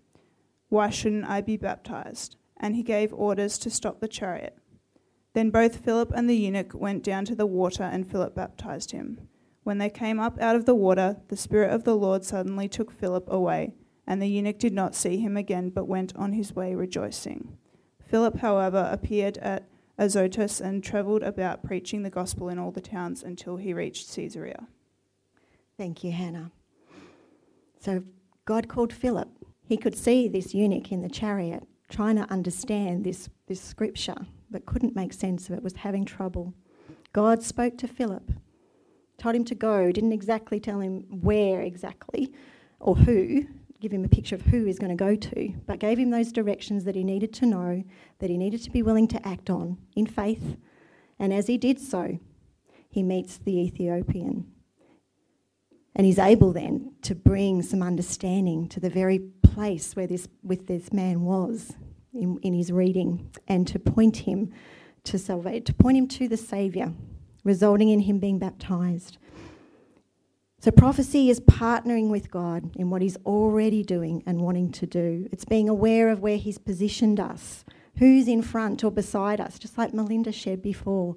Why 0.69 0.89
shouldn't 0.89 1.29
I 1.29 1.41
be 1.41 1.57
baptized? 1.57 2.37
And 2.57 2.77
he 2.77 2.83
gave 2.83 3.13
orders 3.13 3.59
to 3.59 3.71
stop 3.71 4.01
the 4.01 4.09
chariot. 4.09 4.57
Then 5.35 5.51
both 5.51 5.85
Philip 5.85 6.13
and 6.15 6.31
the 6.31 6.37
eunuch 6.37 6.73
went 6.75 7.03
down 7.03 7.25
to 7.27 7.35
the 7.35 7.45
water, 7.45 7.83
and 7.83 8.09
Philip 8.09 8.35
baptized 8.35 8.93
him. 8.93 9.29
When 9.65 9.79
they 9.79 9.91
came 9.91 10.21
up 10.21 10.41
out 10.41 10.57
of 10.57 10.65
the 10.65 10.75
water, 10.75 11.17
the 11.29 11.37
Spirit 11.37 11.73
of 11.73 11.85
the 11.85 11.97
Lord 11.97 12.25
suddenly 12.25 12.69
took 12.69 12.93
Philip 12.93 13.31
away, 13.31 13.75
and 14.07 14.23
the 14.23 14.29
eunuch 14.29 14.59
did 14.59 14.73
not 14.73 14.95
see 14.95 15.19
him 15.19 15.37
again, 15.37 15.71
but 15.71 15.89
went 15.89 16.15
on 16.17 16.33
his 16.33 16.55
way 16.55 16.75
rejoicing. 16.75 17.59
Philip, 18.07 18.39
however, 18.39 18.89
appeared 18.93 19.39
at 19.39 19.69
Azotus 19.99 20.61
and 20.61 20.83
travelled 20.83 21.23
about 21.23 21.63
preaching 21.63 22.03
the 22.03 22.11
gospel 22.11 22.49
in 22.49 22.59
all 22.59 22.71
the 22.71 22.81
towns 22.81 23.23
until 23.23 23.57
he 23.57 23.73
reached 23.73 24.15
Caesarea. 24.15 24.67
Thank 25.77 26.05
you, 26.05 26.13
Hannah. 26.13 26.53
So 27.81 28.03
God 28.45 28.69
called 28.69 28.93
Philip 28.93 29.29
he 29.67 29.77
could 29.77 29.97
see 29.97 30.29
this 30.29 30.55
eunuch 30.55 30.93
in 30.93 31.03
the 31.03 31.09
chariot 31.09 31.67
trying 31.89 32.17
to 32.17 32.31
understand 32.31 33.05
this, 33.05 33.29
this 33.47 33.61
scripture, 33.61 34.27
but 34.51 34.67
couldn't 34.67 34.97
make 34.97 35.13
sense 35.13 35.49
of 35.49 35.55
it, 35.55 35.63
was 35.63 35.77
having 35.77 36.05
trouble. 36.05 36.55
God 37.13 37.43
spoke 37.43 37.79
to 37.79 37.89
Philip, 37.89 38.33
told 39.17 39.35
him 39.35 39.45
to 39.45 39.55
go, 39.55 39.91
didn't 39.93 40.13
exactly 40.13 40.61
tell 40.61 40.81
him 40.81 41.05
where 41.09 41.63
exactly 41.63 42.33
or 42.81 42.97
who, 42.97 43.47
give 43.85 43.93
him 43.93 44.05
a 44.07 44.09
picture 44.09 44.35
of 44.35 44.41
who 44.41 44.65
he's 44.65 44.79
going 44.79 44.97
to 44.97 45.05
go 45.05 45.15
to, 45.15 45.53
but 45.67 45.79
gave 45.79 45.99
him 45.99 46.09
those 46.09 46.33
directions 46.33 46.85
that 46.85 46.95
he 46.95 47.05
needed 47.05 47.35
to 47.35 47.45
know, 47.45 47.85
that 48.19 48.31
he 48.31 48.39
needed 48.39 48.63
to 48.63 48.71
be 48.71 48.83
willing 48.83 49.07
to 49.07 49.29
act 49.29 49.51
on 49.51 49.77
in 49.95 50.07
faith. 50.07 50.57
And 51.19 51.35
as 51.35 51.49
he 51.49 51.59
did 51.59 51.79
so, 51.79 52.19
he 52.89 53.03
meets 53.03 53.37
the 53.37 53.59
Ethiopian. 53.61 54.47
And 55.95 56.07
he's 56.07 56.19
able 56.19 56.55
then 56.55 56.95
to 57.03 57.15
bring 57.15 57.61
some 57.61 57.83
understanding 57.83 58.71
to 58.71 58.81
the 58.81 58.89
very 58.89 59.19
place 59.43 59.95
where 59.95 60.07
this 60.07 60.29
with 60.43 60.67
this 60.67 60.91
man 60.91 61.21
was 61.21 61.75
in, 62.15 62.39
in 62.41 62.55
his 62.55 62.73
reading 62.73 63.31
and 63.47 63.69
to 63.69 63.79
point 63.79 64.17
him 64.17 64.51
to 65.05 65.19
salvation, 65.19 65.65
to 65.65 65.75
point 65.75 65.99
him 65.99 66.09
to 66.09 66.27
the 66.27 66.39
Saviour, 66.39 66.95
resulting 67.45 67.91
in 67.91 68.01
him 68.01 68.19
being 68.19 68.39
baptized. 68.39 69.19
So, 70.65 70.71
prophecy 70.71 71.29
is 71.29 71.41
partnering 71.41 72.09
with 72.09 72.31
God 72.31 72.75
in 72.75 72.89
what 72.89 73.03
He's 73.03 73.19
already 73.27 73.83
doing 73.83 74.23
and 74.25 74.41
wanting 74.41 74.73
to 74.73 74.87
do. 74.87 75.29
It's 75.31 75.45
being 75.45 75.69
aware 75.69 76.09
of 76.09 76.21
where 76.21 76.39
He's 76.39 76.57
positioned 76.57 77.21
us, 77.21 77.67
who's 77.99 78.29
in 78.29 78.41
front 78.41 78.83
or 78.83 78.91
beside 78.91 79.43
us, 79.43 79.59
just 79.59 79.77
like 79.77 79.93
Melinda 79.93 80.33
shared 80.33 80.63
before, 80.63 81.17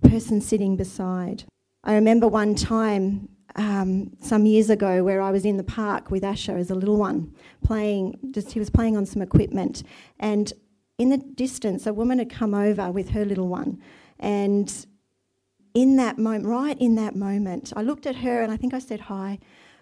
the 0.00 0.10
person 0.10 0.40
sitting 0.40 0.76
beside. 0.76 1.42
I 1.82 1.94
remember 1.94 2.28
one 2.28 2.54
time 2.54 3.28
um, 3.56 4.16
some 4.20 4.46
years 4.46 4.70
ago 4.70 5.02
where 5.02 5.22
I 5.22 5.32
was 5.32 5.44
in 5.44 5.56
the 5.56 5.64
park 5.64 6.12
with 6.12 6.22
Asher 6.22 6.56
as 6.56 6.70
a 6.70 6.76
little 6.76 6.98
one, 6.98 7.34
playing, 7.64 8.16
just 8.30 8.52
he 8.52 8.60
was 8.60 8.70
playing 8.70 8.96
on 8.96 9.06
some 9.06 9.22
equipment, 9.22 9.82
and 10.20 10.52
in 10.98 11.08
the 11.08 11.18
distance, 11.18 11.84
a 11.84 11.92
woman 11.92 12.20
had 12.20 12.30
come 12.30 12.54
over 12.54 12.92
with 12.92 13.08
her 13.08 13.24
little 13.24 13.48
one, 13.48 13.82
and 14.20 14.86
in 15.78 15.94
that 15.94 16.18
moment, 16.18 16.44
right 16.44 16.76
in 16.80 16.96
that 16.96 17.14
moment, 17.14 17.72
I 17.76 17.82
looked 17.82 18.04
at 18.04 18.16
her 18.16 18.42
and 18.42 18.50
I 18.50 18.56
think 18.56 18.74
I 18.74 18.80
said 18.80 19.02
hi, 19.02 19.38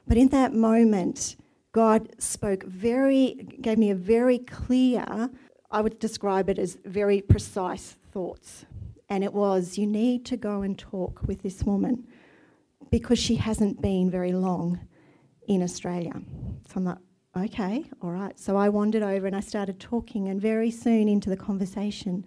but 0.06 0.18
in 0.18 0.28
that 0.28 0.52
moment, 0.52 1.36
God 1.72 2.14
spoke 2.18 2.64
very, 2.64 3.48
gave 3.62 3.78
me 3.78 3.90
a 3.90 3.94
very 3.94 4.38
clear, 4.38 5.30
I 5.70 5.80
would 5.80 5.98
describe 5.98 6.50
it 6.50 6.58
as 6.58 6.76
very 6.84 7.22
precise 7.22 7.96
thoughts. 8.12 8.66
And 9.08 9.24
it 9.24 9.32
was, 9.32 9.78
you 9.78 9.86
need 9.86 10.26
to 10.26 10.36
go 10.36 10.60
and 10.60 10.78
talk 10.78 11.22
with 11.26 11.42
this 11.42 11.62
woman 11.62 12.06
because 12.90 13.18
she 13.18 13.36
hasn't 13.36 13.80
been 13.80 14.10
very 14.10 14.32
long 14.32 14.80
in 15.48 15.62
Australia. 15.62 16.20
So 16.68 16.74
I'm 16.76 16.84
like, 16.84 16.98
okay, 17.38 17.84
all 18.02 18.10
right. 18.10 18.38
So 18.38 18.58
I 18.58 18.68
wandered 18.68 19.02
over 19.02 19.26
and 19.26 19.36
I 19.36 19.40
started 19.40 19.80
talking, 19.80 20.28
and 20.28 20.42
very 20.42 20.70
soon 20.70 21.08
into 21.08 21.30
the 21.30 21.38
conversation, 21.38 22.26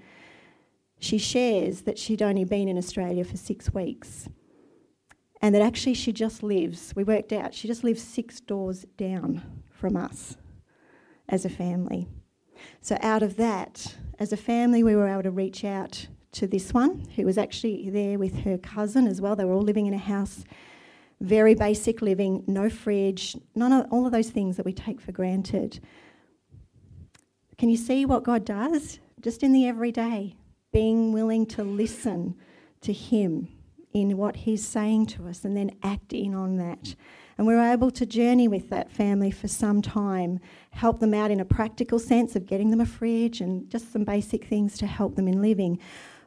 she 1.00 1.18
shares 1.18 1.82
that 1.82 1.98
she'd 1.98 2.22
only 2.22 2.44
been 2.44 2.68
in 2.68 2.78
Australia 2.78 3.24
for 3.24 3.38
six 3.38 3.74
weeks 3.74 4.28
and 5.42 5.56
that 5.56 5.62
actually 5.62 5.94
she 5.94 6.12
just 6.12 6.44
lives, 6.44 6.94
we 6.96 7.04
worked 7.04 7.32
out, 7.32 7.54
she 7.54 7.68
just 7.68 7.84
lives 7.84 8.02
six 8.02 8.40
doors 8.42 8.86
down 8.98 9.42
from 9.72 9.96
us 9.96 10.36
as 11.30 11.46
a 11.46 11.50
family. 11.50 12.08
So, 12.82 12.98
out 13.02 13.24
of 13.24 13.38
that, 13.38 13.96
as 14.20 14.34
a 14.34 14.38
family, 14.38 14.84
we 14.84 14.96
were 14.96 15.08
able 15.08 15.24
to 15.24 15.32
reach 15.32 15.64
out 15.64 16.08
to 16.34 16.46
this 16.46 16.74
one 16.74 17.08
who 17.16 17.26
was 17.26 17.38
actually 17.38 17.90
there 17.90 18.20
with 18.20 18.44
her 18.44 18.58
cousin 18.58 19.08
as 19.08 19.22
well. 19.22 19.36
They 19.36 19.46
were 19.46 19.54
all 19.54 19.62
living 19.62 19.86
in 19.86 19.94
a 19.94 19.98
house, 19.98 20.44
very 21.22 21.56
basic 21.56 22.02
living, 22.02 22.44
no 22.46 22.70
fridge, 22.70 23.38
none 23.56 23.72
of 23.72 23.88
all 23.92 24.06
of 24.06 24.12
those 24.12 24.30
things 24.30 24.58
that 24.58 24.66
we 24.66 24.74
take 24.74 25.00
for 25.00 25.14
granted. 25.14 25.80
Can 27.58 27.70
you 27.70 27.78
see 27.78 28.06
what 28.06 28.24
God 28.24 28.44
does 28.44 29.00
just 29.22 29.42
in 29.42 29.54
the 29.54 29.66
everyday? 29.66 30.36
Being 30.72 31.12
willing 31.12 31.46
to 31.48 31.64
listen 31.64 32.36
to 32.82 32.94
Him 32.94 33.50
in 33.94 34.18
what 34.18 34.38
He's 34.38 34.66
saying 34.66 35.08
to 35.08 35.28
us 35.28 35.44
and 35.44 35.56
then 35.56 35.72
act 35.84 36.14
in 36.14 36.34
on 36.36 36.58
that. 36.58 36.96
And 37.38 37.48
we 37.48 37.56
were 37.56 37.72
able 37.72 37.90
to 37.92 38.06
journey 38.06 38.48
with 38.48 38.70
that 38.70 38.92
family 38.92 39.32
for 39.32 39.48
some 39.48 39.82
time, 39.82 40.40
help 40.72 41.00
them 41.00 41.14
out 41.14 41.32
in 41.32 41.40
a 41.40 41.46
practical 41.46 41.98
sense 41.98 42.36
of 42.36 42.46
getting 42.46 42.70
them 42.70 42.82
a 42.82 42.86
fridge 42.86 43.40
and 43.40 43.70
just 43.70 43.92
some 43.94 44.04
basic 44.04 44.46
things 44.46 44.78
to 44.80 44.88
help 44.88 45.16
them 45.16 45.28
in 45.28 45.42
living, 45.42 45.80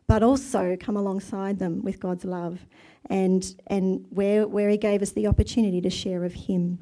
but 0.09 0.23
also 0.23 0.77
come 0.81 0.97
alongside 0.97 1.59
them 1.59 1.83
with 1.83 2.01
God's 2.01 2.25
love 2.25 2.67
and, 3.07 3.55
and 3.67 4.07
where, 4.09 4.49
where 4.49 4.71
He 4.71 4.79
gave 4.79 5.03
us 5.03 5.13
the 5.13 5.27
opportunity 5.27 5.81
to 5.83 5.91
share 5.91 6.25
of 6.25 6.33
Him. 6.33 6.79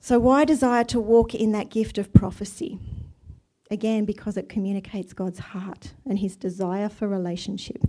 So, 0.00 0.18
why 0.18 0.44
desire 0.44 0.84
to 0.84 1.00
walk 1.00 1.34
in 1.34 1.52
that 1.52 1.70
gift 1.70 1.98
of 1.98 2.12
prophecy? 2.12 2.78
Again, 3.70 4.04
because 4.04 4.36
it 4.36 4.48
communicates 4.48 5.12
God's 5.12 5.38
heart 5.38 5.94
and 6.04 6.18
his 6.18 6.36
desire 6.36 6.88
for 6.88 7.06
relationship. 7.06 7.84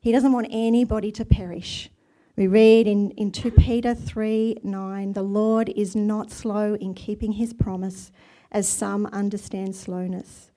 He 0.00 0.12
doesn't 0.12 0.32
want 0.32 0.48
anybody 0.50 1.10
to 1.12 1.24
perish. 1.24 1.88
We 2.36 2.46
read 2.46 2.86
in, 2.86 3.10
in 3.12 3.30
2 3.30 3.52
Peter 3.52 3.94
3 3.94 4.58
9, 4.62 5.12
the 5.12 5.22
Lord 5.22 5.72
is 5.74 5.96
not 5.96 6.30
slow 6.30 6.74
in 6.74 6.92
keeping 6.92 7.32
his 7.32 7.54
promise, 7.54 8.10
as 8.52 8.68
some 8.68 9.06
understand 9.06 9.74
slowness. 9.74 10.50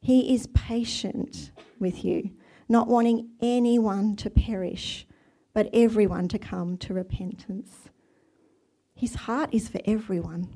He 0.00 0.34
is 0.34 0.48
patient 0.48 1.50
with 1.78 2.04
you, 2.04 2.30
not 2.68 2.88
wanting 2.88 3.30
anyone 3.40 4.16
to 4.16 4.30
perish, 4.30 5.06
but 5.54 5.70
everyone 5.72 6.28
to 6.28 6.38
come 6.38 6.76
to 6.78 6.94
repentance. 6.94 7.88
His 8.94 9.14
heart 9.14 9.50
is 9.52 9.68
for 9.68 9.80
everyone, 9.84 10.48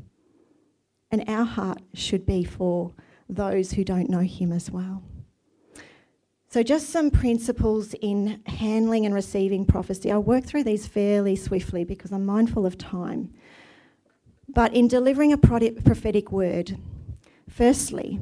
and 1.11 1.23
our 1.29 1.45
heart 1.45 1.81
should 1.95 2.27
be 2.27 2.45
for 2.45 2.93
those 3.33 3.73
who 3.73 3.85
don't 3.85 4.11
know 4.11 4.21
Him 4.21 4.53
as 4.53 4.71
well. 4.71 5.03
So, 6.49 6.63
just 6.63 6.91
some 6.91 7.11
principles 7.11 7.95
in 8.03 8.43
handling 8.47 9.07
and 9.07 9.15
receiving 9.15 9.65
prophecy. 9.65 10.13
I'll 10.13 10.23
work 10.23 10.45
through 10.45 10.65
these 10.65 10.87
fairly 10.87 11.35
swiftly 11.35 11.83
because 11.85 12.13
I'm 12.13 12.27
mindful 12.27 12.67
of 12.67 12.77
time. 12.77 13.33
But 14.49 14.75
in 14.75 14.87
delivering 14.87 15.33
a 15.33 15.39
prophetic 15.39 16.31
word, 16.31 16.77
firstly, 17.49 18.21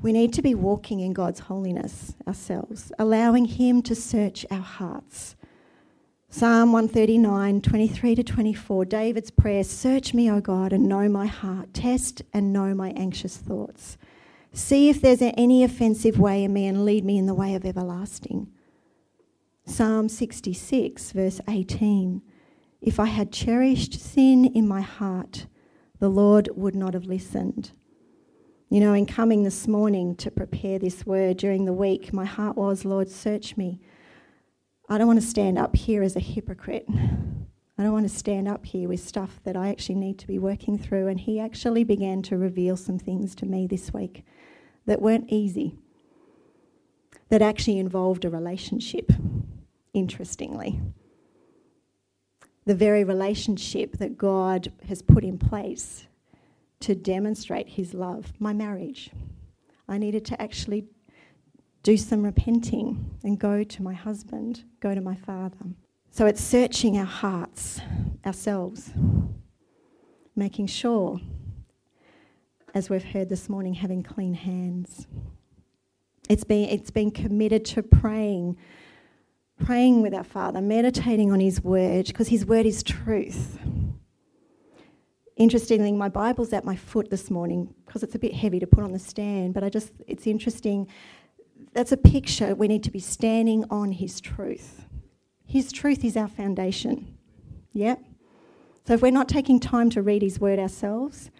we 0.00 0.12
need 0.12 0.32
to 0.34 0.42
be 0.42 0.54
walking 0.54 1.00
in 1.00 1.12
God's 1.12 1.40
holiness 1.40 2.14
ourselves, 2.28 2.92
allowing 2.98 3.46
Him 3.46 3.82
to 3.82 3.94
search 3.94 4.46
our 4.52 4.60
hearts. 4.60 5.34
Psalm 6.28 6.72
139, 6.72 7.60
23 7.60 8.14
to 8.16 8.22
24, 8.22 8.84
David's 8.84 9.30
prayer 9.30 9.64
Search 9.64 10.12
me, 10.14 10.30
O 10.30 10.40
God, 10.40 10.72
and 10.72 10.88
know 10.88 11.08
my 11.08 11.26
heart. 11.26 11.72
Test 11.72 12.22
and 12.32 12.52
know 12.52 12.74
my 12.74 12.90
anxious 12.90 13.36
thoughts. 13.36 13.96
See 14.54 14.88
if 14.88 15.00
there's 15.00 15.20
any 15.20 15.64
offensive 15.64 16.16
way 16.16 16.44
in 16.44 16.52
me 16.52 16.68
and 16.68 16.84
lead 16.84 17.04
me 17.04 17.18
in 17.18 17.26
the 17.26 17.34
way 17.34 17.56
of 17.56 17.64
everlasting. 17.64 18.52
Psalm 19.66 20.08
66, 20.08 21.10
verse 21.10 21.40
18 21.48 22.22
If 22.80 23.00
I 23.00 23.06
had 23.06 23.32
cherished 23.32 24.00
sin 24.00 24.44
in 24.44 24.68
my 24.68 24.80
heart, 24.80 25.48
the 25.98 26.08
Lord 26.08 26.50
would 26.54 26.76
not 26.76 26.94
have 26.94 27.04
listened. 27.04 27.72
You 28.68 28.78
know, 28.78 28.92
in 28.92 29.06
coming 29.06 29.42
this 29.42 29.66
morning 29.66 30.14
to 30.16 30.30
prepare 30.30 30.78
this 30.78 31.04
word 31.04 31.36
during 31.36 31.64
the 31.64 31.72
week, 31.72 32.12
my 32.12 32.24
heart 32.24 32.56
was, 32.56 32.84
Lord, 32.84 33.10
search 33.10 33.56
me. 33.56 33.80
I 34.88 34.98
don't 34.98 35.08
want 35.08 35.20
to 35.20 35.26
stand 35.26 35.58
up 35.58 35.74
here 35.74 36.04
as 36.04 36.14
a 36.14 36.20
hypocrite. 36.20 36.86
I 37.76 37.82
don't 37.82 37.92
want 37.92 38.08
to 38.08 38.16
stand 38.16 38.46
up 38.46 38.66
here 38.66 38.88
with 38.88 39.00
stuff 39.00 39.40
that 39.42 39.56
I 39.56 39.68
actually 39.70 39.96
need 39.96 40.16
to 40.20 40.28
be 40.28 40.38
working 40.38 40.78
through. 40.78 41.08
And 41.08 41.18
He 41.18 41.40
actually 41.40 41.82
began 41.82 42.22
to 42.22 42.38
reveal 42.38 42.76
some 42.76 43.00
things 43.00 43.34
to 43.36 43.46
me 43.46 43.66
this 43.66 43.92
week 43.92 44.24
that 44.86 45.02
weren't 45.02 45.30
easy, 45.30 45.78
that 47.28 47.42
actually 47.42 47.78
involved 47.78 48.24
a 48.24 48.30
relationship, 48.30 49.10
interestingly. 49.92 50.80
The 52.66 52.74
very 52.74 53.04
relationship 53.04 53.98
that 53.98 54.16
God 54.16 54.72
has 54.88 55.02
put 55.02 55.24
in 55.24 55.38
place 55.38 56.06
to 56.80 56.94
demonstrate 56.94 57.68
His 57.68 57.94
love, 57.94 58.32
my 58.38 58.52
marriage. 58.52 59.10
I 59.88 59.98
needed 59.98 60.24
to 60.26 60.40
actually 60.40 60.86
do 61.82 61.96
some 61.96 62.22
repenting 62.22 63.18
and 63.22 63.38
go 63.38 63.62
to 63.62 63.82
my 63.82 63.92
husband, 63.92 64.64
go 64.80 64.94
to 64.94 65.00
my 65.00 65.14
father. 65.14 65.56
So 66.10 66.26
it's 66.26 66.42
searching 66.42 66.96
our 66.96 67.04
hearts, 67.04 67.80
ourselves, 68.24 68.92
making 70.36 70.66
sure 70.66 71.20
as 72.74 72.90
we've 72.90 73.04
heard 73.04 73.28
this 73.28 73.48
morning, 73.48 73.74
having 73.74 74.02
clean 74.02 74.34
hands. 74.34 75.06
It's 76.28 76.42
been, 76.42 76.68
it's 76.68 76.90
been 76.90 77.12
committed 77.12 77.64
to 77.66 77.82
praying, 77.84 78.56
praying 79.64 80.02
with 80.02 80.12
our 80.12 80.24
Father, 80.24 80.60
meditating 80.60 81.30
on 81.30 81.38
His 81.38 81.62
Word, 81.62 82.06
because 82.06 82.28
His 82.28 82.44
Word 82.44 82.66
is 82.66 82.82
truth. 82.82 83.58
Interestingly, 85.36 85.92
my 85.92 86.08
Bible's 86.08 86.52
at 86.52 86.64
my 86.64 86.74
foot 86.74 87.10
this 87.10 87.30
morning 87.30 87.72
because 87.86 88.02
it's 88.02 88.14
a 88.16 88.18
bit 88.18 88.34
heavy 88.34 88.58
to 88.58 88.66
put 88.66 88.82
on 88.82 88.92
the 88.92 88.98
stand, 88.98 89.54
but 89.54 89.62
I 89.62 89.68
just, 89.68 89.92
it's 90.08 90.26
interesting. 90.26 90.88
That's 91.74 91.92
a 91.92 91.96
picture. 91.96 92.56
We 92.56 92.66
need 92.66 92.82
to 92.84 92.90
be 92.90 93.00
standing 93.00 93.64
on 93.70 93.92
His 93.92 94.20
truth. 94.20 94.84
His 95.46 95.70
truth 95.70 96.04
is 96.04 96.16
our 96.16 96.28
foundation. 96.28 97.18
Yep. 97.72 98.00
So 98.86 98.94
if 98.94 99.02
we're 99.02 99.12
not 99.12 99.28
taking 99.28 99.60
time 99.60 99.90
to 99.90 100.02
read 100.02 100.22
His 100.22 100.40
Word 100.40 100.58
ourselves, 100.58 101.30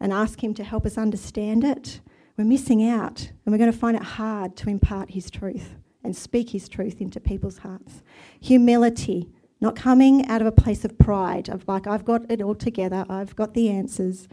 and 0.00 0.12
ask 0.12 0.42
Him 0.42 0.54
to 0.54 0.64
help 0.64 0.86
us 0.86 0.96
understand 0.96 1.62
it, 1.62 2.00
we're 2.36 2.44
missing 2.44 2.86
out 2.86 3.30
and 3.44 3.52
we're 3.52 3.58
going 3.58 3.70
to 3.70 3.78
find 3.78 3.96
it 3.96 4.02
hard 4.02 4.56
to 4.56 4.70
impart 4.70 5.10
His 5.10 5.30
truth 5.30 5.76
and 6.02 6.16
speak 6.16 6.50
His 6.50 6.68
truth 6.68 7.00
into 7.00 7.20
people's 7.20 7.58
hearts. 7.58 8.02
Humility, 8.40 9.28
not 9.60 9.76
coming 9.76 10.26
out 10.26 10.40
of 10.40 10.46
a 10.46 10.52
place 10.52 10.84
of 10.84 10.98
pride, 10.98 11.50
of 11.50 11.68
like, 11.68 11.86
I've 11.86 12.04
got 12.04 12.30
it 12.30 12.40
all 12.40 12.54
together, 12.54 13.04
I've 13.08 13.36
got 13.36 13.52
the 13.52 13.68
answers, 13.68 14.26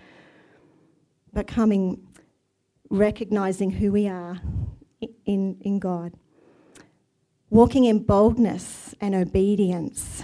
but 1.33 1.47
coming, 1.47 2.07
recognizing 2.89 3.71
who 3.71 3.91
we 3.91 4.07
are 4.07 4.39
in, 5.25 5.57
in 5.59 5.79
God. 5.79 6.13
Walking 7.49 7.85
in 7.85 7.99
boldness 7.99 8.95
and 8.99 9.15
obedience, 9.15 10.23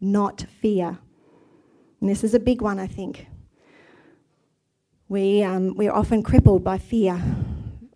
not 0.00 0.46
fear. 0.60 0.98
And 2.00 2.10
this 2.10 2.22
is 2.24 2.34
a 2.34 2.40
big 2.40 2.60
one, 2.60 2.78
I 2.78 2.86
think 2.86 3.26
we, 5.14 5.44
um, 5.44 5.76
we're 5.76 5.92
often 5.92 6.24
crippled 6.24 6.64
by 6.64 6.76
fear. 6.76 7.22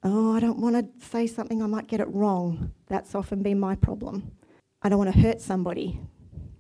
Oh, 0.05 0.37
I 0.37 0.39
don't 0.39 0.61
want 0.61 0.77
to 0.77 1.05
say 1.05 1.27
something, 1.27 1.61
I 1.61 1.67
might 1.67 1.89
get 1.89 1.99
it 1.99 2.07
wrong. 2.11 2.71
That's 2.87 3.13
often 3.13 3.43
been 3.43 3.59
my 3.59 3.75
problem. 3.75 4.31
I 4.83 4.89
don't 4.89 4.99
want 4.99 5.13
to 5.13 5.21
hurt 5.21 5.41
somebody. 5.41 6.01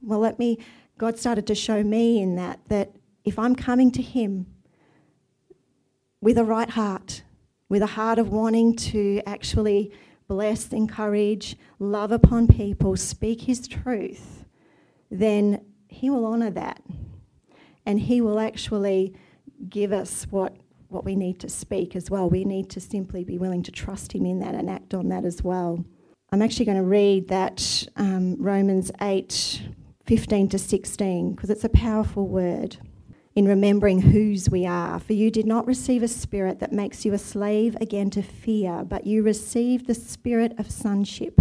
Well, 0.02 0.18
let 0.18 0.40
me 0.40 0.58
God 0.98 1.16
started 1.16 1.46
to 1.46 1.54
show 1.54 1.84
me 1.84 2.20
in 2.20 2.34
that 2.34 2.58
that 2.70 2.90
if 3.24 3.38
I'm 3.38 3.54
coming 3.54 3.92
to 3.92 4.02
Him 4.02 4.46
with 6.20 6.36
a 6.36 6.44
right 6.44 6.70
heart, 6.70 7.22
with 7.68 7.82
a 7.82 7.94
heart 7.98 8.18
of 8.18 8.30
wanting 8.30 8.74
to 8.90 9.22
actually 9.26 9.92
bless, 10.26 10.72
encourage, 10.72 11.56
love 11.78 12.10
upon 12.10 12.48
people, 12.48 12.96
speak 12.96 13.42
His 13.42 13.68
truth, 13.68 14.44
then 15.08 15.64
He 15.86 16.10
will 16.10 16.26
honour 16.26 16.50
that. 16.50 16.82
And 17.86 18.00
He 18.00 18.20
will 18.20 18.40
actually 18.40 19.14
give 19.68 19.92
us 19.92 20.26
what, 20.30 20.56
what 20.88 21.04
we 21.04 21.16
need 21.16 21.38
to 21.40 21.48
speak 21.48 21.96
as 21.96 22.10
well. 22.10 22.28
We 22.28 22.44
need 22.44 22.70
to 22.70 22.80
simply 22.80 23.24
be 23.24 23.38
willing 23.38 23.62
to 23.64 23.72
trust 23.72 24.12
Him 24.14 24.26
in 24.26 24.40
that 24.40 24.54
and 24.54 24.68
act 24.68 24.94
on 24.94 25.08
that 25.08 25.24
as 25.24 25.42
well. 25.42 25.84
I'm 26.30 26.42
actually 26.42 26.66
going 26.66 26.78
to 26.78 26.84
read 26.84 27.28
that 27.28 27.86
um, 27.96 28.36
Romans 28.38 28.90
8 29.00 29.62
15 30.06 30.48
to 30.48 30.58
16 30.58 31.32
because 31.32 31.50
it's 31.50 31.64
a 31.64 31.68
powerful 31.68 32.26
word 32.26 32.78
in 33.34 33.46
remembering 33.46 34.00
whose 34.00 34.48
we 34.48 34.64
are. 34.64 34.98
For 34.98 35.12
you 35.12 35.30
did 35.30 35.46
not 35.46 35.66
receive 35.66 36.02
a 36.02 36.08
spirit 36.08 36.60
that 36.60 36.72
makes 36.72 37.04
you 37.04 37.12
a 37.12 37.18
slave 37.18 37.76
again 37.80 38.08
to 38.10 38.22
fear, 38.22 38.84
but 38.84 39.06
you 39.06 39.22
received 39.22 39.86
the 39.86 39.94
spirit 39.94 40.58
of 40.58 40.70
sonship. 40.70 41.40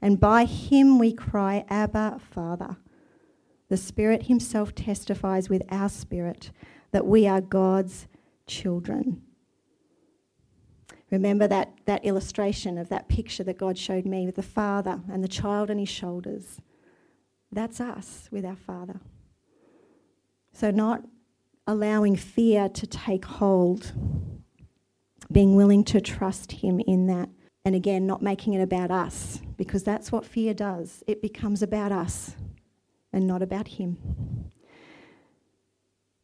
And 0.00 0.20
by 0.20 0.44
him 0.44 0.98
we 0.98 1.12
cry, 1.12 1.64
Abba, 1.68 2.20
Father. 2.30 2.76
The 3.68 3.76
Spirit 3.76 4.24
Himself 4.24 4.74
testifies 4.74 5.48
with 5.48 5.62
our 5.70 5.88
spirit 5.88 6.52
that 6.96 7.06
we 7.06 7.26
are 7.26 7.42
God's 7.42 8.06
children. 8.46 9.20
Remember 11.10 11.46
that, 11.46 11.74
that 11.84 12.02
illustration 12.06 12.78
of 12.78 12.88
that 12.88 13.06
picture 13.06 13.44
that 13.44 13.58
God 13.58 13.76
showed 13.76 14.06
me 14.06 14.24
with 14.24 14.36
the 14.36 14.42
father 14.42 15.02
and 15.12 15.22
the 15.22 15.28
child 15.28 15.70
on 15.70 15.76
his 15.76 15.90
shoulders. 15.90 16.58
That's 17.52 17.82
us 17.82 18.30
with 18.32 18.46
our 18.46 18.56
Father. 18.56 18.98
So, 20.54 20.70
not 20.70 21.02
allowing 21.66 22.16
fear 22.16 22.70
to 22.70 22.86
take 22.86 23.26
hold, 23.26 23.92
being 25.30 25.54
willing 25.54 25.84
to 25.84 26.00
trust 26.00 26.50
Him 26.50 26.80
in 26.80 27.08
that. 27.08 27.28
And 27.66 27.74
again, 27.74 28.06
not 28.06 28.22
making 28.22 28.54
it 28.54 28.62
about 28.62 28.90
us, 28.90 29.42
because 29.58 29.82
that's 29.82 30.10
what 30.10 30.24
fear 30.24 30.54
does. 30.54 31.02
It 31.06 31.20
becomes 31.20 31.62
about 31.62 31.92
us 31.92 32.36
and 33.12 33.26
not 33.26 33.42
about 33.42 33.68
Him. 33.68 33.98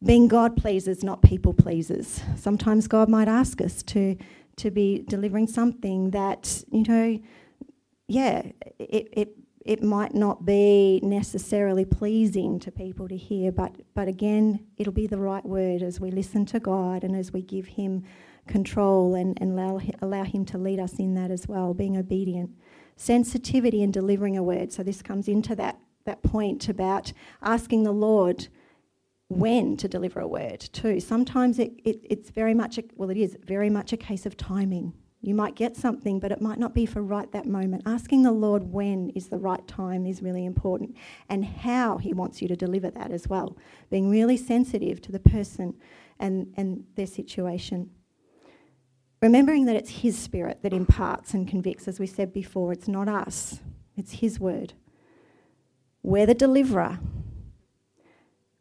Being 0.03 0.27
God 0.27 0.57
pleasers, 0.57 1.03
not 1.03 1.21
people 1.21 1.53
pleasers. 1.53 2.21
Sometimes 2.35 2.87
God 2.87 3.07
might 3.07 3.27
ask 3.27 3.61
us 3.61 3.81
to, 3.83 4.17
to 4.57 4.69
be 4.69 5.03
delivering 5.07 5.47
something 5.47 6.11
that, 6.11 6.63
you 6.71 6.83
know, 6.83 7.19
yeah, 8.07 8.43
it, 8.79 9.07
it 9.13 9.37
it 9.65 9.81
might 9.81 10.13
not 10.13 10.45
be 10.45 10.99
necessarily 11.01 11.85
pleasing 11.85 12.59
to 12.59 12.71
people 12.71 13.07
to 13.07 13.15
hear, 13.15 13.51
but, 13.51 13.75
but 13.93 14.07
again, 14.07 14.59
it'll 14.77 14.93
be 14.93 15.07
the 15.07 15.17
right 15.17 15.45
word 15.45 15.81
as 15.81 15.99
we 15.99 16.11
listen 16.11 16.45
to 16.47 16.59
God 16.59 17.03
and 17.03 17.15
as 17.15 17.31
we 17.31 17.41
give 17.41 17.65
Him 17.67 18.03
control 18.45 19.15
and, 19.15 19.37
and 19.41 19.57
allow, 19.57 19.79
allow 20.01 20.23
Him 20.23 20.43
to 20.45 20.57
lead 20.57 20.79
us 20.79 20.99
in 20.99 21.13
that 21.15 21.31
as 21.31 21.47
well, 21.47 21.73
being 21.73 21.95
obedient. 21.95 22.51
Sensitivity 22.97 23.81
in 23.81 23.91
delivering 23.91 24.35
a 24.35 24.43
word. 24.43 24.73
So, 24.73 24.83
this 24.83 25.01
comes 25.01 25.27
into 25.27 25.55
that, 25.55 25.79
that 26.05 26.21
point 26.23 26.67
about 26.67 27.13
asking 27.41 27.83
the 27.83 27.93
Lord 27.93 28.49
when 29.39 29.77
to 29.77 29.87
deliver 29.87 30.19
a 30.19 30.27
word, 30.27 30.59
too. 30.59 30.99
Sometimes 30.99 31.59
it, 31.59 31.73
it, 31.83 31.99
it's 32.03 32.29
very 32.29 32.53
much, 32.53 32.77
a, 32.77 32.83
well, 32.95 33.09
it 33.09 33.17
is 33.17 33.37
very 33.45 33.69
much 33.69 33.93
a 33.93 33.97
case 33.97 34.25
of 34.25 34.37
timing 34.37 34.93
you 35.25 35.33
might 35.33 35.55
get 35.55 35.77
something, 35.77 36.19
but 36.19 36.33
it 36.33 36.41
might 36.41 36.59
not 36.59 36.75
be 36.75 36.85
for 36.85 37.01
right 37.01 37.31
that 37.31 37.45
moment. 37.45 37.83
Asking 37.85 38.23
the 38.23 38.31
Lord 38.33 38.73
when 38.73 39.09
is 39.11 39.29
the 39.29 39.37
right 39.37 39.65
time 39.69 40.05
is 40.05 40.21
really 40.21 40.43
important 40.43 40.97
and 41.29 41.45
how 41.45 41.97
He 41.97 42.13
wants 42.13 42.41
you 42.41 42.49
to 42.49 42.57
deliver 42.57 42.91
that 42.91 43.09
as 43.09 43.29
well. 43.29 43.57
Being 43.89 44.09
really 44.09 44.35
sensitive 44.35 45.01
to 45.01 45.13
the 45.13 45.19
person 45.19 45.75
and, 46.19 46.53
and 46.57 46.83
their 46.95 47.07
situation. 47.07 47.89
Remembering 49.21 49.63
that 49.65 49.77
it's 49.77 50.01
His 50.01 50.17
Spirit 50.17 50.59
that 50.61 50.73
imparts 50.73 51.33
and 51.33 51.47
convicts, 51.47 51.87
as 51.87 52.01
we 52.01 52.05
said 52.05 52.33
before, 52.33 52.73
it's 52.73 52.89
not 52.89 53.07
us, 53.07 53.61
it's 53.95 54.15
His 54.15 54.41
word. 54.41 54.73
We're 56.01 56.25
the 56.25 56.33
deliverer. 56.33 56.99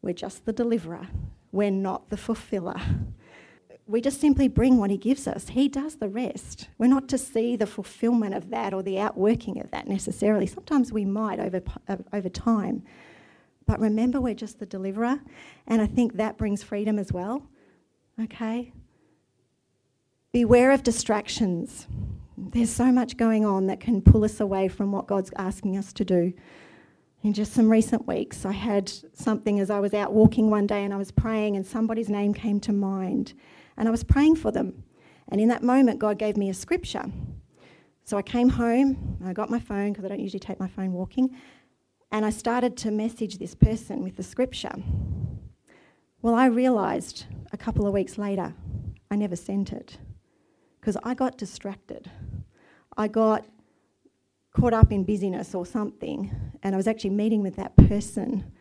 We're 0.02 0.14
just 0.14 0.44
the 0.44 0.52
deliverer. 0.52 1.08
We're 1.52 1.70
not 1.70 2.10
the 2.10 2.16
fulfiller 2.16 2.76
we 3.86 4.00
just 4.00 4.20
simply 4.20 4.48
bring 4.48 4.78
what 4.78 4.90
He 4.90 4.96
gives 4.96 5.26
us. 5.26 5.50
He 5.50 5.68
does 5.68 5.96
the 5.96 6.08
rest. 6.08 6.68
We're 6.78 6.86
not 6.86 7.08
to 7.08 7.18
see 7.18 7.56
the 7.56 7.66
fulfillment 7.66 8.34
of 8.34 8.50
that 8.50 8.72
or 8.72 8.82
the 8.82 8.98
outworking 8.98 9.60
of 9.60 9.70
that 9.70 9.88
necessarily. 9.88 10.46
Sometimes 10.46 10.92
we 10.92 11.04
might 11.04 11.40
over, 11.40 11.60
over 12.12 12.28
time. 12.28 12.84
But 13.66 13.80
remember, 13.80 14.20
we're 14.20 14.34
just 14.34 14.58
the 14.58 14.66
deliverer. 14.66 15.20
And 15.66 15.82
I 15.82 15.86
think 15.86 16.14
that 16.14 16.38
brings 16.38 16.62
freedom 16.62 16.98
as 16.98 17.12
well. 17.12 17.46
Okay? 18.20 18.72
Beware 20.32 20.70
of 20.70 20.82
distractions. 20.82 21.86
There's 22.38 22.70
so 22.70 22.90
much 22.92 23.16
going 23.16 23.44
on 23.44 23.66
that 23.66 23.80
can 23.80 24.00
pull 24.00 24.24
us 24.24 24.40
away 24.40 24.68
from 24.68 24.92
what 24.92 25.06
God's 25.06 25.30
asking 25.36 25.76
us 25.76 25.92
to 25.94 26.04
do. 26.04 26.32
In 27.22 27.32
just 27.32 27.52
some 27.52 27.70
recent 27.70 28.08
weeks, 28.08 28.44
I 28.44 28.50
had 28.50 28.92
something 29.14 29.60
as 29.60 29.70
I 29.70 29.78
was 29.78 29.94
out 29.94 30.12
walking 30.12 30.50
one 30.50 30.66
day 30.66 30.84
and 30.84 30.92
I 30.92 30.96
was 30.96 31.12
praying, 31.12 31.54
and 31.54 31.64
somebody's 31.64 32.08
name 32.08 32.34
came 32.34 32.58
to 32.60 32.72
mind 32.72 33.34
and 33.76 33.86
I 33.86 33.92
was 33.92 34.02
praying 34.02 34.36
for 34.36 34.50
them. 34.50 34.82
And 35.28 35.40
in 35.40 35.48
that 35.48 35.62
moment, 35.62 36.00
God 36.00 36.18
gave 36.18 36.36
me 36.36 36.50
a 36.50 36.54
scripture. 36.54 37.04
So 38.04 38.16
I 38.16 38.22
came 38.22 38.48
home, 38.48 39.18
I 39.24 39.32
got 39.32 39.50
my 39.50 39.60
phone 39.60 39.92
because 39.92 40.04
I 40.04 40.08
don't 40.08 40.20
usually 40.20 40.40
take 40.40 40.58
my 40.58 40.66
phone 40.66 40.92
walking, 40.92 41.30
and 42.10 42.26
I 42.26 42.30
started 42.30 42.76
to 42.78 42.90
message 42.90 43.38
this 43.38 43.54
person 43.54 44.02
with 44.02 44.16
the 44.16 44.24
scripture. 44.24 44.74
Well, 46.22 46.34
I 46.34 46.46
realised 46.46 47.26
a 47.52 47.56
couple 47.56 47.86
of 47.86 47.92
weeks 47.92 48.18
later, 48.18 48.52
I 49.12 49.16
never 49.16 49.36
sent 49.36 49.72
it 49.72 49.98
because 50.80 50.96
I 51.04 51.14
got 51.14 51.38
distracted. 51.38 52.10
I 52.96 53.06
got 53.06 53.46
caught 54.54 54.74
up 54.74 54.90
in 54.90 55.04
busyness 55.04 55.54
or 55.54 55.64
something, 55.64 56.51
and 56.62 56.74
I 56.74 56.76
was 56.76 56.86
actually 56.86 57.10
meeting 57.10 57.42
with 57.42 57.56
that 57.56 57.76
person, 57.76 58.52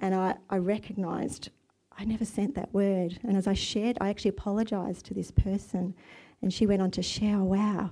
and 0.00 0.14
I, 0.14 0.36
I 0.50 0.58
recognised 0.58 1.50
I 1.98 2.04
never 2.04 2.24
sent 2.24 2.54
that 2.54 2.72
word. 2.72 3.18
And 3.24 3.36
as 3.36 3.48
I 3.48 3.54
shared, 3.54 3.98
I 4.00 4.08
actually 4.08 4.28
apologized 4.30 5.04
to 5.06 5.14
this 5.14 5.32
person. 5.32 5.94
And 6.40 6.54
she 6.54 6.64
went 6.64 6.80
on 6.80 6.92
to 6.92 7.02
share, 7.02 7.38
wow, 7.38 7.90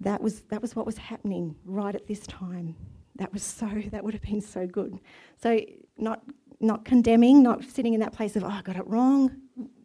that 0.00 0.20
was, 0.20 0.40
that 0.50 0.60
was 0.60 0.74
what 0.74 0.84
was 0.84 0.98
happening 0.98 1.54
right 1.64 1.94
at 1.94 2.08
this 2.08 2.26
time. 2.26 2.74
That 3.16 3.32
was 3.32 3.44
so, 3.44 3.70
that 3.92 4.02
would 4.02 4.14
have 4.14 4.22
been 4.22 4.40
so 4.40 4.66
good. 4.66 4.98
So, 5.40 5.60
not, 5.96 6.22
not 6.60 6.84
condemning, 6.84 7.42
not 7.42 7.62
sitting 7.62 7.94
in 7.94 8.00
that 8.00 8.12
place 8.12 8.34
of, 8.34 8.42
oh, 8.42 8.48
I 8.48 8.62
got 8.62 8.76
it 8.76 8.86
wrong. 8.86 9.30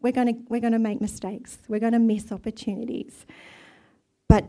We're 0.02 0.12
going 0.12 0.28
to 0.28 0.42
we're 0.50 0.60
to 0.62 0.80
make 0.80 1.00
mistakes. 1.00 1.60
We're 1.68 1.80
going 1.80 1.94
to 1.94 2.00
miss 2.00 2.32
opportunities. 2.32 3.28
But, 4.28 4.46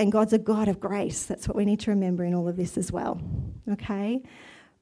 and 0.00 0.10
God's 0.10 0.32
a 0.32 0.38
God 0.38 0.66
of 0.66 0.80
grace. 0.80 1.24
That's 1.24 1.46
what 1.46 1.56
we 1.56 1.66
need 1.66 1.78
to 1.80 1.90
remember 1.90 2.24
in 2.24 2.34
all 2.34 2.48
of 2.48 2.56
this 2.56 2.78
as 2.78 2.90
well. 2.90 3.20
Okay? 3.70 4.22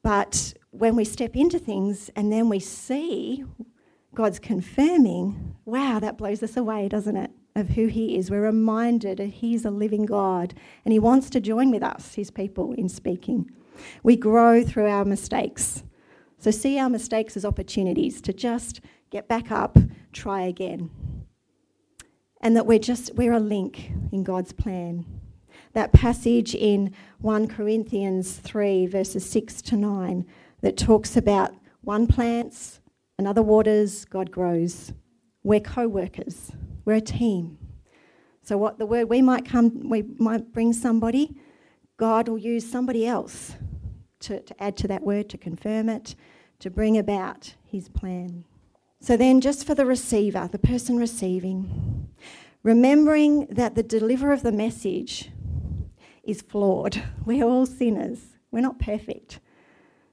But 0.01 0.53
when 0.71 0.95
we 0.95 1.03
step 1.03 1.35
into 1.35 1.59
things 1.59 2.09
and 2.15 2.31
then 2.31 2.47
we 2.47 2.61
see 2.61 3.43
God's 4.15 4.39
confirming, 4.39 5.55
wow, 5.65 5.99
that 5.99 6.17
blows 6.17 6.41
us 6.41 6.55
away, 6.55 6.87
doesn't 6.87 7.17
it? 7.17 7.31
Of 7.53 7.67
who 7.67 7.87
He 7.87 8.15
is. 8.15 8.31
We're 8.31 8.43
reminded 8.43 9.17
that 9.17 9.25
He's 9.25 9.65
a 9.65 9.71
living 9.71 10.05
God 10.05 10.53
and 10.85 10.93
He 10.93 10.99
wants 10.99 11.29
to 11.31 11.41
join 11.41 11.69
with 11.69 11.83
us, 11.83 12.13
His 12.13 12.31
people, 12.31 12.71
in 12.71 12.87
speaking. 12.87 13.51
We 14.03 14.15
grow 14.15 14.63
through 14.63 14.87
our 14.87 15.03
mistakes. 15.03 15.83
So 16.37 16.49
see 16.49 16.79
our 16.79 16.89
mistakes 16.89 17.35
as 17.35 17.43
opportunities 17.43 18.21
to 18.21 18.31
just 18.31 18.79
get 19.09 19.27
back 19.27 19.51
up, 19.51 19.77
try 20.13 20.43
again. 20.43 20.89
And 22.41 22.55
that 22.55 22.65
we're 22.65 22.79
just, 22.79 23.15
we're 23.15 23.33
a 23.33 23.39
link 23.39 23.91
in 24.11 24.23
God's 24.23 24.53
plan 24.53 25.05
that 25.73 25.93
passage 25.93 26.55
in 26.55 26.93
1 27.19 27.47
Corinthians 27.47 28.37
3, 28.37 28.87
verses 28.87 29.29
6 29.29 29.61
to 29.63 29.75
9, 29.75 30.25
that 30.61 30.77
talks 30.77 31.15
about 31.15 31.53
one 31.81 32.07
plants, 32.07 32.79
another 33.17 33.41
waters, 33.41 34.05
God 34.05 34.31
grows. 34.31 34.93
We're 35.43 35.59
co 35.59 35.87
workers, 35.87 36.51
we're 36.85 36.95
a 36.95 37.01
team. 37.01 37.57
So, 38.43 38.57
what 38.57 38.79
the 38.79 38.85
word 38.85 39.09
we 39.09 39.21
might 39.21 39.45
come, 39.45 39.89
we 39.89 40.03
might 40.17 40.51
bring 40.51 40.73
somebody, 40.73 41.37
God 41.97 42.27
will 42.27 42.37
use 42.37 42.69
somebody 42.69 43.05
else 43.05 43.55
to, 44.21 44.41
to 44.41 44.63
add 44.63 44.75
to 44.77 44.87
that 44.87 45.03
word, 45.03 45.29
to 45.29 45.37
confirm 45.37 45.87
it, 45.87 46.15
to 46.59 46.69
bring 46.69 46.97
about 46.97 47.53
his 47.63 47.87
plan. 47.89 48.43
So, 49.01 49.15
then 49.15 49.41
just 49.41 49.65
for 49.65 49.75
the 49.75 49.85
receiver, 49.85 50.49
the 50.51 50.59
person 50.59 50.97
receiving, 50.97 52.09
remembering 52.63 53.47
that 53.47 53.75
the 53.75 53.83
deliverer 53.83 54.33
of 54.33 54.43
the 54.43 54.51
message 54.51 55.31
is 56.23 56.41
flawed. 56.41 57.01
We're 57.25 57.45
all 57.45 57.65
sinners. 57.65 58.19
We're 58.51 58.61
not 58.61 58.79
perfect. 58.79 59.39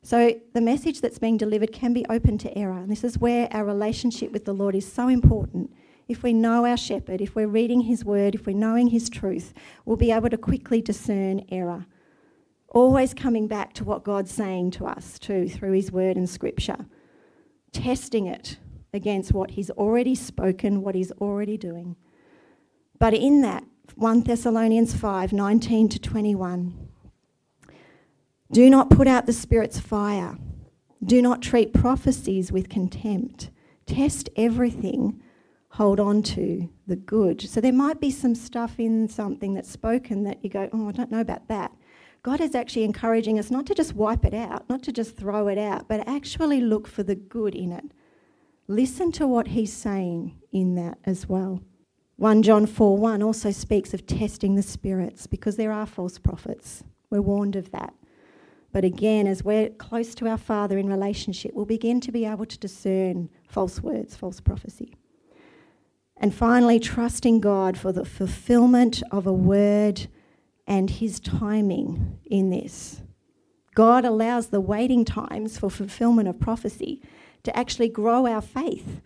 So 0.02 0.38
the 0.52 0.60
message 0.60 1.00
that's 1.00 1.18
being 1.18 1.36
delivered 1.36 1.72
can 1.72 1.92
be 1.92 2.06
open 2.08 2.38
to 2.38 2.56
error. 2.56 2.78
And 2.78 2.88
this 2.88 3.02
is 3.02 3.18
where 3.18 3.48
our 3.50 3.64
relationship 3.64 4.30
with 4.30 4.44
the 4.44 4.52
Lord 4.52 4.76
is 4.76 4.90
so 4.90 5.08
important. 5.08 5.72
If 6.06 6.22
we 6.22 6.32
know 6.32 6.64
our 6.64 6.76
shepherd, 6.76 7.20
if 7.20 7.34
we're 7.34 7.48
reading 7.48 7.80
his 7.80 8.04
word, 8.04 8.36
if 8.36 8.46
we're 8.46 8.54
knowing 8.54 8.86
his 8.88 9.10
truth, 9.10 9.52
we'll 9.84 9.96
be 9.96 10.12
able 10.12 10.30
to 10.30 10.38
quickly 10.38 10.80
discern 10.80 11.44
error. 11.50 11.86
Always 12.68 13.14
coming 13.14 13.48
back 13.48 13.72
to 13.74 13.84
what 13.84 14.04
God's 14.04 14.30
saying 14.30 14.72
to 14.72 14.86
us 14.86 15.18
too 15.18 15.48
through 15.48 15.72
His 15.72 15.90
Word 15.90 16.16
and 16.16 16.28
Scripture, 16.28 16.86
testing 17.72 18.26
it 18.26 18.58
against 18.96 19.32
what 19.32 19.52
He's 19.52 19.70
already 19.70 20.16
spoken, 20.16 20.82
what 20.82 20.96
He's 20.96 21.12
already 21.12 21.56
doing. 21.56 21.94
But 22.98 23.14
in 23.14 23.42
that, 23.42 23.64
1 23.94 24.22
Thessalonians 24.22 24.94
5 24.94 25.32
19 25.32 25.88
to 25.90 25.98
21. 25.98 26.88
Do 28.50 28.70
not 28.70 28.90
put 28.90 29.06
out 29.06 29.26
the 29.26 29.32
Spirit's 29.32 29.78
fire. 29.78 30.36
Do 31.04 31.20
not 31.22 31.42
treat 31.42 31.72
prophecies 31.72 32.50
with 32.50 32.68
contempt. 32.68 33.50
Test 33.86 34.28
everything. 34.36 35.20
Hold 35.70 36.00
on 36.00 36.22
to 36.22 36.68
the 36.86 36.96
good. 36.96 37.40
So 37.42 37.60
there 37.60 37.72
might 37.72 38.00
be 38.00 38.10
some 38.10 38.34
stuff 38.34 38.78
in 38.78 39.08
something 39.08 39.54
that's 39.54 39.70
spoken 39.70 40.24
that 40.24 40.42
you 40.42 40.50
go, 40.50 40.68
oh, 40.72 40.88
I 40.88 40.92
don't 40.92 41.10
know 41.10 41.20
about 41.20 41.48
that. 41.48 41.72
God 42.22 42.40
is 42.40 42.54
actually 42.54 42.84
encouraging 42.84 43.38
us 43.38 43.50
not 43.50 43.66
to 43.66 43.74
just 43.74 43.94
wipe 43.94 44.24
it 44.24 44.34
out, 44.34 44.68
not 44.68 44.82
to 44.84 44.92
just 44.92 45.16
throw 45.16 45.48
it 45.48 45.58
out, 45.58 45.86
but 45.86 46.06
actually 46.08 46.60
look 46.60 46.88
for 46.88 47.02
the 47.02 47.14
good 47.14 47.54
in 47.54 47.72
it. 47.72 47.84
Listen 48.68 49.12
to 49.12 49.26
what 49.26 49.48
He's 49.48 49.72
saying 49.72 50.40
in 50.52 50.74
that 50.74 50.98
as 51.04 51.28
well. 51.28 51.62
1 52.16 52.42
John 52.42 52.66
4 52.66 52.96
1 52.96 53.22
also 53.22 53.50
speaks 53.50 53.92
of 53.92 54.06
testing 54.06 54.54
the 54.54 54.62
spirits 54.62 55.26
because 55.26 55.56
there 55.56 55.72
are 55.72 55.86
false 55.86 56.18
prophets. 56.18 56.82
We're 57.10 57.20
warned 57.20 57.56
of 57.56 57.70
that. 57.72 57.94
But 58.72 58.84
again, 58.84 59.26
as 59.26 59.44
we're 59.44 59.70
close 59.70 60.14
to 60.16 60.28
our 60.28 60.36
Father 60.36 60.76
in 60.78 60.88
relationship, 60.88 61.52
we'll 61.54 61.64
begin 61.64 62.00
to 62.00 62.12
be 62.12 62.24
able 62.24 62.46
to 62.46 62.58
discern 62.58 63.30
false 63.48 63.82
words, 63.82 64.16
false 64.16 64.40
prophecy. 64.40 64.96
And 66.16 66.34
finally, 66.34 66.80
trusting 66.80 67.40
God 67.40 67.78
for 67.78 67.92
the 67.92 68.04
fulfillment 68.04 69.02
of 69.10 69.26
a 69.26 69.32
word 69.32 70.08
and 70.66 70.90
His 70.90 71.20
timing 71.20 72.18
in 72.24 72.50
this. 72.50 73.02
God 73.74 74.04
allows 74.04 74.48
the 74.48 74.60
waiting 74.60 75.04
times 75.04 75.58
for 75.58 75.70
fulfillment 75.70 76.28
of 76.28 76.40
prophecy 76.40 77.02
to 77.46 77.56
actually 77.56 77.88
grow 77.88 78.26
our 78.26 78.42
faith, 78.42 79.00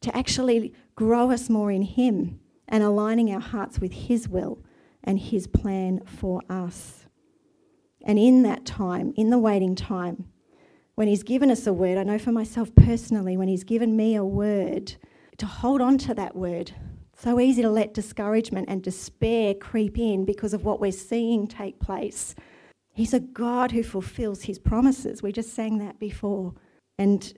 to 0.00 0.16
actually 0.16 0.74
grow 0.96 1.30
us 1.30 1.48
more 1.48 1.70
in 1.70 1.82
Him 1.82 2.40
and 2.66 2.82
aligning 2.82 3.32
our 3.32 3.40
hearts 3.40 3.78
with 3.78 3.92
His 3.92 4.28
will 4.28 4.64
and 5.04 5.16
His 5.16 5.46
plan 5.46 6.00
for 6.04 6.42
us. 6.50 7.06
And 8.04 8.18
in 8.18 8.42
that 8.42 8.66
time, 8.66 9.14
in 9.16 9.30
the 9.30 9.38
waiting 9.38 9.76
time, 9.76 10.24
when 10.96 11.06
He's 11.06 11.22
given 11.22 11.52
us 11.52 11.68
a 11.68 11.72
word, 11.72 11.98
I 11.98 12.02
know 12.02 12.18
for 12.18 12.32
myself 12.32 12.74
personally, 12.74 13.36
when 13.36 13.46
He's 13.46 13.62
given 13.62 13.96
me 13.96 14.16
a 14.16 14.24
word, 14.24 14.96
to 15.36 15.46
hold 15.46 15.80
on 15.80 15.98
to 15.98 16.14
that 16.14 16.34
word. 16.34 16.72
So 17.16 17.38
easy 17.38 17.62
to 17.62 17.70
let 17.70 17.94
discouragement 17.94 18.68
and 18.68 18.82
despair 18.82 19.54
creep 19.54 19.96
in 19.96 20.24
because 20.24 20.52
of 20.52 20.64
what 20.64 20.80
we're 20.80 20.90
seeing 20.90 21.46
take 21.46 21.78
place. 21.78 22.34
He's 22.92 23.14
a 23.14 23.20
God 23.20 23.70
who 23.70 23.84
fulfills 23.84 24.42
His 24.42 24.58
promises. 24.58 25.22
We 25.22 25.30
just 25.30 25.54
sang 25.54 25.78
that 25.78 26.00
before. 26.00 26.54
And 26.98 27.32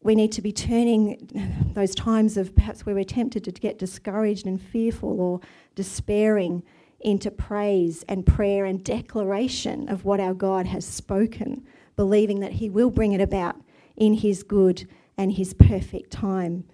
we 0.00 0.14
need 0.14 0.32
to 0.32 0.42
be 0.42 0.52
turning 0.52 1.70
those 1.74 1.94
times 1.94 2.36
of 2.36 2.54
perhaps 2.54 2.86
where 2.86 2.94
we're 2.94 3.04
tempted 3.04 3.44
to 3.44 3.50
get 3.52 3.78
discouraged 3.78 4.46
and 4.46 4.60
fearful 4.60 5.20
or 5.20 5.40
despairing 5.74 6.62
into 7.00 7.30
praise 7.30 8.04
and 8.08 8.26
prayer 8.26 8.64
and 8.64 8.84
declaration 8.84 9.88
of 9.88 10.04
what 10.04 10.20
our 10.20 10.34
God 10.34 10.66
has 10.66 10.84
spoken, 10.84 11.64
believing 11.96 12.40
that 12.40 12.54
He 12.54 12.70
will 12.70 12.90
bring 12.90 13.12
it 13.12 13.20
about 13.20 13.56
in 13.96 14.14
His 14.14 14.42
good 14.42 14.88
and 15.16 15.32
His 15.32 15.54
perfect 15.54 16.10
time. 16.10 16.64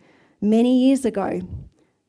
Many 0.41 0.87
years 0.87 1.05
ago, 1.05 1.41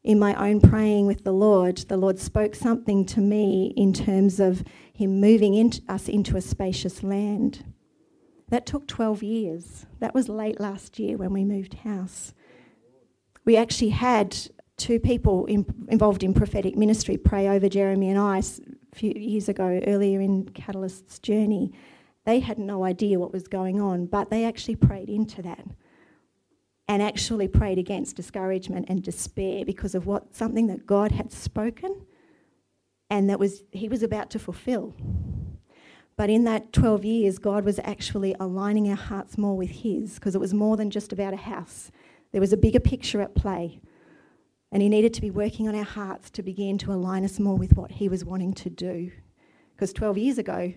in 0.03 0.19
my 0.19 0.35
own 0.35 0.61
praying 0.61 1.07
with 1.07 1.23
the 1.23 1.33
Lord, 1.33 1.77
the 1.77 1.97
Lord 1.97 2.19
spoke 2.19 2.55
something 2.55 3.05
to 3.07 3.21
me 3.21 3.73
in 3.75 3.93
terms 3.93 4.39
of 4.39 4.63
Him 4.93 5.19
moving 5.19 5.55
into 5.55 5.81
us 5.89 6.07
into 6.07 6.37
a 6.37 6.41
spacious 6.41 7.03
land. 7.03 7.63
That 8.49 8.65
took 8.65 8.87
12 8.87 9.23
years. 9.23 9.85
That 9.99 10.13
was 10.13 10.29
late 10.29 10.59
last 10.59 10.99
year 10.99 11.17
when 11.17 11.33
we 11.33 11.43
moved 11.43 11.75
house. 11.75 12.33
We 13.43 13.57
actually 13.57 13.89
had 13.89 14.37
two 14.77 14.99
people 14.99 15.45
in, 15.45 15.65
involved 15.87 16.23
in 16.23 16.33
prophetic 16.33 16.75
ministry 16.75 17.17
pray 17.17 17.47
over 17.47 17.69
Jeremy 17.69 18.09
and 18.09 18.19
I 18.19 18.39
a 18.39 18.95
few 18.95 19.13
years 19.15 19.49
ago, 19.49 19.81
earlier 19.87 20.19
in 20.21 20.49
Catalyst's 20.49 21.19
journey. 21.19 21.71
They 22.25 22.39
had 22.39 22.57
no 22.57 22.83
idea 22.83 23.19
what 23.19 23.31
was 23.31 23.47
going 23.47 23.79
on, 23.79 24.07
but 24.07 24.29
they 24.29 24.45
actually 24.45 24.75
prayed 24.75 25.09
into 25.09 25.41
that 25.43 25.65
and 26.87 27.01
actually 27.01 27.47
prayed 27.47 27.77
against 27.77 28.15
discouragement 28.15 28.87
and 28.89 29.01
despair 29.01 29.65
because 29.65 29.95
of 29.95 30.05
what 30.05 30.35
something 30.35 30.67
that 30.67 30.85
God 30.85 31.11
had 31.11 31.31
spoken 31.31 32.05
and 33.09 33.29
that 33.29 33.39
was 33.39 33.63
he 33.71 33.87
was 33.87 34.03
about 34.03 34.29
to 34.31 34.39
fulfill. 34.39 34.93
But 36.17 36.29
in 36.29 36.45
that 36.45 36.71
12 36.71 37.03
years, 37.03 37.39
God 37.39 37.65
was 37.65 37.79
actually 37.83 38.35
aligning 38.39 38.89
our 38.89 38.95
hearts 38.95 39.37
more 39.37 39.57
with 39.57 39.69
His 39.69 40.15
because 40.15 40.33
it 40.33 40.41
was 40.41 40.53
more 40.53 40.77
than 40.77 40.89
just 40.89 41.11
about 41.11 41.33
a 41.33 41.37
house. 41.37 41.91
There 42.31 42.41
was 42.41 42.53
a 42.53 42.57
bigger 42.57 42.79
picture 42.79 43.21
at 43.21 43.35
play. 43.35 43.81
And 44.71 44.81
He 44.81 44.89
needed 44.89 45.13
to 45.15 45.21
be 45.21 45.29
working 45.31 45.67
on 45.67 45.75
our 45.75 45.83
hearts 45.83 46.29
to 46.31 46.43
begin 46.43 46.77
to 46.79 46.93
align 46.93 47.25
us 47.25 47.39
more 47.39 47.57
with 47.57 47.75
what 47.75 47.91
He 47.91 48.07
was 48.07 48.23
wanting 48.23 48.53
to 48.53 48.69
do. 48.69 49.11
Because 49.73 49.91
12 49.91 50.17
years 50.17 50.37
ago, 50.37 50.73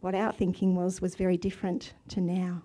what 0.00 0.14
our 0.14 0.32
thinking 0.32 0.76
was 0.76 1.00
was 1.00 1.16
very 1.16 1.36
different 1.36 1.92
to 2.08 2.20
now. 2.20 2.62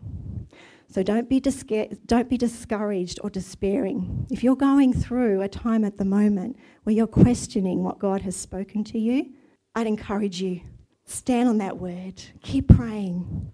So 0.88 1.01
don't 1.01 1.28
be, 1.28 1.41
disca- 1.41 1.97
don't 2.05 2.30
be 2.30 2.38
discouraged 2.38 3.20
or 3.24 3.32
despairing. 3.32 4.28
If 4.30 4.43
you're 4.43 4.55
going 4.55 4.93
through 4.93 5.41
a 5.41 5.47
time 5.47 5.84
at 5.84 5.97
the 5.97 6.05
moment 6.05 6.57
where 6.84 6.95
you're 6.95 7.07
questioning 7.07 7.84
what 7.84 7.97
God 7.97 8.22
has 8.22 8.36
spoken 8.36 8.84
to 8.86 8.99
you, 8.99 9.32
I'd 9.74 9.88
encourage 9.88 10.39
you 10.39 10.61
Stand 11.06 11.49
on 11.49 11.58
that 11.60 11.78
word. 11.78 12.22
Keep 12.41 12.70
praying. 12.70 13.51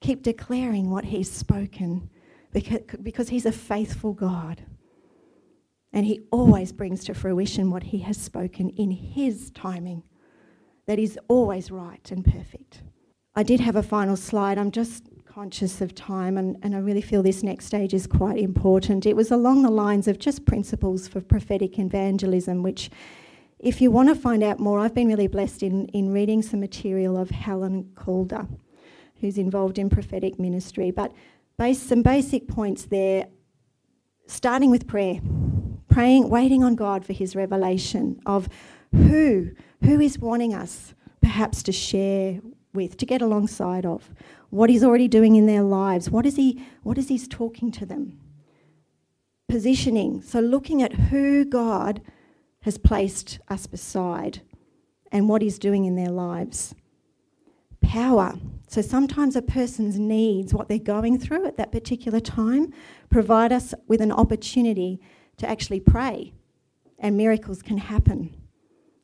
Keep 0.00 0.22
declaring 0.22 0.90
what 0.90 1.06
He's 1.06 1.30
spoken 1.30 2.08
because, 2.52 3.28
He's 3.28 3.46
a 3.46 3.52
faithful 3.52 4.12
God. 4.12 4.62
And 5.92 6.06
He 6.06 6.22
always 6.30 6.72
brings 6.72 7.04
to 7.04 7.14
fruition 7.14 7.70
what 7.70 7.84
He 7.84 7.98
has 7.98 8.16
spoken 8.16 8.70
in 8.70 8.90
His 8.90 9.50
timing, 9.50 10.02
that 10.86 10.98
is 10.98 11.18
always 11.28 11.70
right 11.70 12.10
and 12.10 12.24
perfect. 12.24 12.82
I 13.34 13.42
did 13.42 13.60
have 13.60 13.76
a 13.76 13.82
final 13.82 14.16
slide. 14.16 14.58
I'm 14.58 14.72
just 14.72 15.04
conscious 15.24 15.80
of 15.80 15.94
time, 15.94 16.36
and, 16.36 16.56
and 16.62 16.74
I 16.74 16.78
really 16.78 17.00
feel 17.00 17.22
this 17.22 17.42
next 17.42 17.66
stage 17.66 17.94
is 17.94 18.06
quite 18.06 18.38
important. 18.38 19.06
It 19.06 19.14
was 19.14 19.30
along 19.30 19.62
the 19.62 19.70
lines 19.70 20.08
of 20.08 20.18
just 20.18 20.44
principles 20.44 21.06
for 21.06 21.20
prophetic 21.20 21.78
evangelism, 21.78 22.62
which 22.62 22.90
if 23.60 23.82
you 23.82 23.90
want 23.90 24.08
to 24.08 24.14
find 24.14 24.42
out 24.42 24.58
more, 24.58 24.78
I've 24.78 24.94
been 24.94 25.08
really 25.08 25.26
blessed 25.26 25.62
in, 25.62 25.86
in 25.88 26.12
reading 26.12 26.40
some 26.40 26.60
material 26.60 27.16
of 27.18 27.30
Helen 27.30 27.90
Calder, 27.94 28.48
who's 29.20 29.36
involved 29.36 29.78
in 29.78 29.90
prophetic 29.90 30.38
ministry. 30.38 30.90
But 30.90 31.12
base, 31.58 31.78
some 31.80 32.02
basic 32.02 32.48
points 32.48 32.86
there, 32.86 33.26
starting 34.26 34.70
with 34.70 34.86
prayer, 34.88 35.20
praying, 35.88 36.30
waiting 36.30 36.64
on 36.64 36.74
God 36.74 37.04
for 37.04 37.12
his 37.12 37.36
revelation 37.36 38.18
of 38.24 38.48
who, 38.92 39.50
who 39.84 40.00
is 40.00 40.18
wanting 40.18 40.54
us 40.54 40.94
perhaps 41.20 41.62
to 41.64 41.72
share 41.72 42.40
with, 42.72 42.96
to 42.96 43.04
get 43.04 43.20
alongside 43.20 43.84
of, 43.84 44.08
what 44.48 44.70
he's 44.70 44.82
already 44.82 45.06
doing 45.06 45.36
in 45.36 45.44
their 45.44 45.62
lives, 45.62 46.08
what 46.08 46.24
is 46.24 46.36
he, 46.36 46.64
what 46.82 46.96
is 46.96 47.08
he 47.08 47.18
talking 47.18 47.70
to 47.72 47.84
them? 47.84 48.18
Positioning, 49.48 50.22
so 50.22 50.40
looking 50.40 50.82
at 50.82 50.94
who 50.94 51.44
God 51.44 52.00
has 52.62 52.78
placed 52.78 53.38
us 53.48 53.66
beside 53.66 54.42
and 55.12 55.28
what 55.28 55.42
He's 55.42 55.58
doing 55.58 55.84
in 55.84 55.96
their 55.96 56.10
lives. 56.10 56.74
Power. 57.82 58.34
So 58.68 58.82
sometimes 58.82 59.34
a 59.34 59.42
person's 59.42 59.98
needs, 59.98 60.54
what 60.54 60.68
they're 60.68 60.78
going 60.78 61.18
through 61.18 61.46
at 61.46 61.56
that 61.56 61.72
particular 61.72 62.20
time, 62.20 62.72
provide 63.08 63.52
us 63.52 63.74
with 63.88 64.00
an 64.00 64.12
opportunity 64.12 65.00
to 65.38 65.48
actually 65.48 65.80
pray, 65.80 66.32
and 66.98 67.16
miracles 67.16 67.62
can 67.62 67.78
happen. 67.78 68.36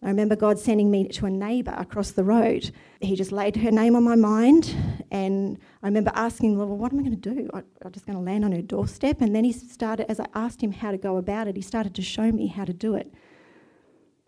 I 0.02 0.08
remember 0.08 0.36
God 0.36 0.58
sending 0.58 0.90
me 0.90 1.08
to 1.08 1.26
a 1.26 1.30
neighbour 1.30 1.74
across 1.76 2.12
the 2.12 2.22
road. 2.22 2.70
He 3.00 3.16
just 3.16 3.32
laid 3.32 3.56
her 3.56 3.72
name 3.72 3.96
on 3.96 4.04
my 4.04 4.14
mind, 4.14 4.76
and 5.10 5.58
I 5.82 5.86
remember 5.86 6.12
asking, 6.14 6.56
Well, 6.58 6.68
what 6.68 6.92
am 6.92 7.00
I 7.00 7.02
going 7.02 7.20
to 7.20 7.34
do? 7.34 7.50
I, 7.52 7.62
I'm 7.82 7.92
just 7.92 8.06
going 8.06 8.16
to 8.16 8.22
land 8.22 8.44
on 8.44 8.52
her 8.52 8.62
doorstep. 8.62 9.20
And 9.20 9.34
then 9.34 9.42
he 9.42 9.52
started, 9.52 10.08
as 10.10 10.20
I 10.20 10.26
asked 10.34 10.62
him 10.62 10.70
how 10.70 10.90
to 10.90 10.98
go 10.98 11.16
about 11.16 11.48
it, 11.48 11.56
he 11.56 11.62
started 11.62 11.94
to 11.94 12.02
show 12.02 12.30
me 12.30 12.46
how 12.46 12.64
to 12.64 12.72
do 12.72 12.94
it. 12.94 13.12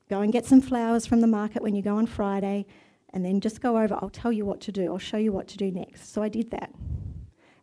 Go 0.09 0.21
and 0.21 0.33
get 0.33 0.47
some 0.47 0.61
flowers 0.61 1.07
from 1.07 1.21
the 1.21 1.27
market 1.27 1.63
when 1.63 1.75
you 1.75 1.83
go 1.83 1.97
on 1.97 2.07
Friday, 2.07 2.67
and 3.13 3.25
then 3.25 3.41
just 3.41 3.61
go 3.61 3.79
over. 3.79 3.95
I'll 4.01 4.11
tell 4.11 4.33
you 4.33 4.45
what 4.45 4.61
to 4.63 4.73
do. 4.73 4.93
I'll 4.93 4.99
show 4.99 5.17
you 5.17 5.33
what 5.33 5.49
to 5.49 5.57
do 5.57 5.71
next. 5.71 6.13
So 6.13 6.23
I 6.23 6.29
did 6.29 6.51
that. 6.51 6.73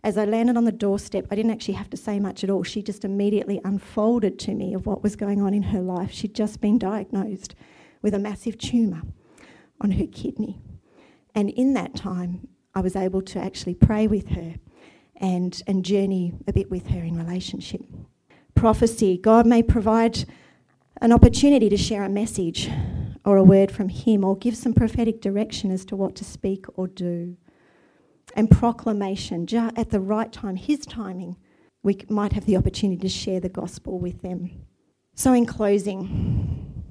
As 0.04 0.18
I 0.18 0.26
landed 0.26 0.56
on 0.56 0.66
the 0.66 0.72
doorstep, 0.72 1.26
I 1.32 1.36
didn't 1.36 1.52
actually 1.52 1.74
have 1.74 1.90
to 1.90 1.98
say 1.98 2.20
much 2.20 2.44
at 2.44 2.50
all. 2.52 2.62
She 2.62 2.84
just 2.84 3.04
immediately 3.04 3.60
unfolded 3.64 4.38
to 4.40 4.54
me 4.54 4.74
of 4.76 4.86
what 4.86 5.02
was 5.02 5.16
going 5.16 5.42
on 5.42 5.54
in 5.54 5.64
her 5.64 5.82
life. 5.82 6.12
She'd 6.12 6.36
just 6.36 6.62
been 6.62 6.78
diagnosed 6.78 7.56
with 8.04 8.14
a 8.14 8.20
massive 8.20 8.60
tumour 8.60 9.02
on 9.82 9.92
her 9.92 10.06
kidney. 10.06 10.62
And 11.34 11.50
in 11.50 11.74
that 11.74 11.96
time, 11.96 12.48
I 12.76 12.82
was 12.82 12.96
able 12.96 13.24
to 13.24 13.40
actually 13.40 13.74
pray 13.74 14.06
with 14.06 14.30
her 14.30 14.56
and, 15.16 15.62
and 15.66 15.84
journey 15.84 16.34
a 16.48 16.54
bit 16.54 16.70
with 16.70 16.88
her 16.88 17.00
in 17.00 17.18
relationship. 17.18 17.82
Prophecy 18.54 19.18
God 19.18 19.48
may 19.48 19.64
provide 19.64 20.26
an 21.02 21.12
opportunity 21.12 21.70
to 21.70 21.78
share 21.78 22.04
a 22.04 22.10
message 22.10 22.70
or 23.26 23.38
a 23.38 23.44
word 23.44 23.72
from 23.72 23.90
Him 23.90 24.24
or 24.24 24.38
give 24.38 24.56
some 24.56 24.74
prophetic 24.74 25.22
direction 25.22 25.72
as 25.72 25.84
to 25.86 25.96
what 25.96 26.16
to 26.16 26.24
speak 26.24 26.66
or 26.76 26.88
do. 26.88 27.38
And 28.36 28.50
proclamation, 28.50 29.48
at 29.54 29.90
the 29.90 30.00
right 30.00 30.32
time, 30.32 30.56
His 30.56 30.86
timing, 30.86 31.38
we 31.84 31.98
might 32.10 32.34
have 32.34 32.46
the 32.46 32.58
opportunity 32.58 33.02
to 33.02 33.10
share 33.10 33.40
the 33.40 33.50
gospel 33.50 34.00
with 34.00 34.22
them. 34.22 34.50
So, 35.16 35.34
in 35.34 35.46
closing, 35.46 36.84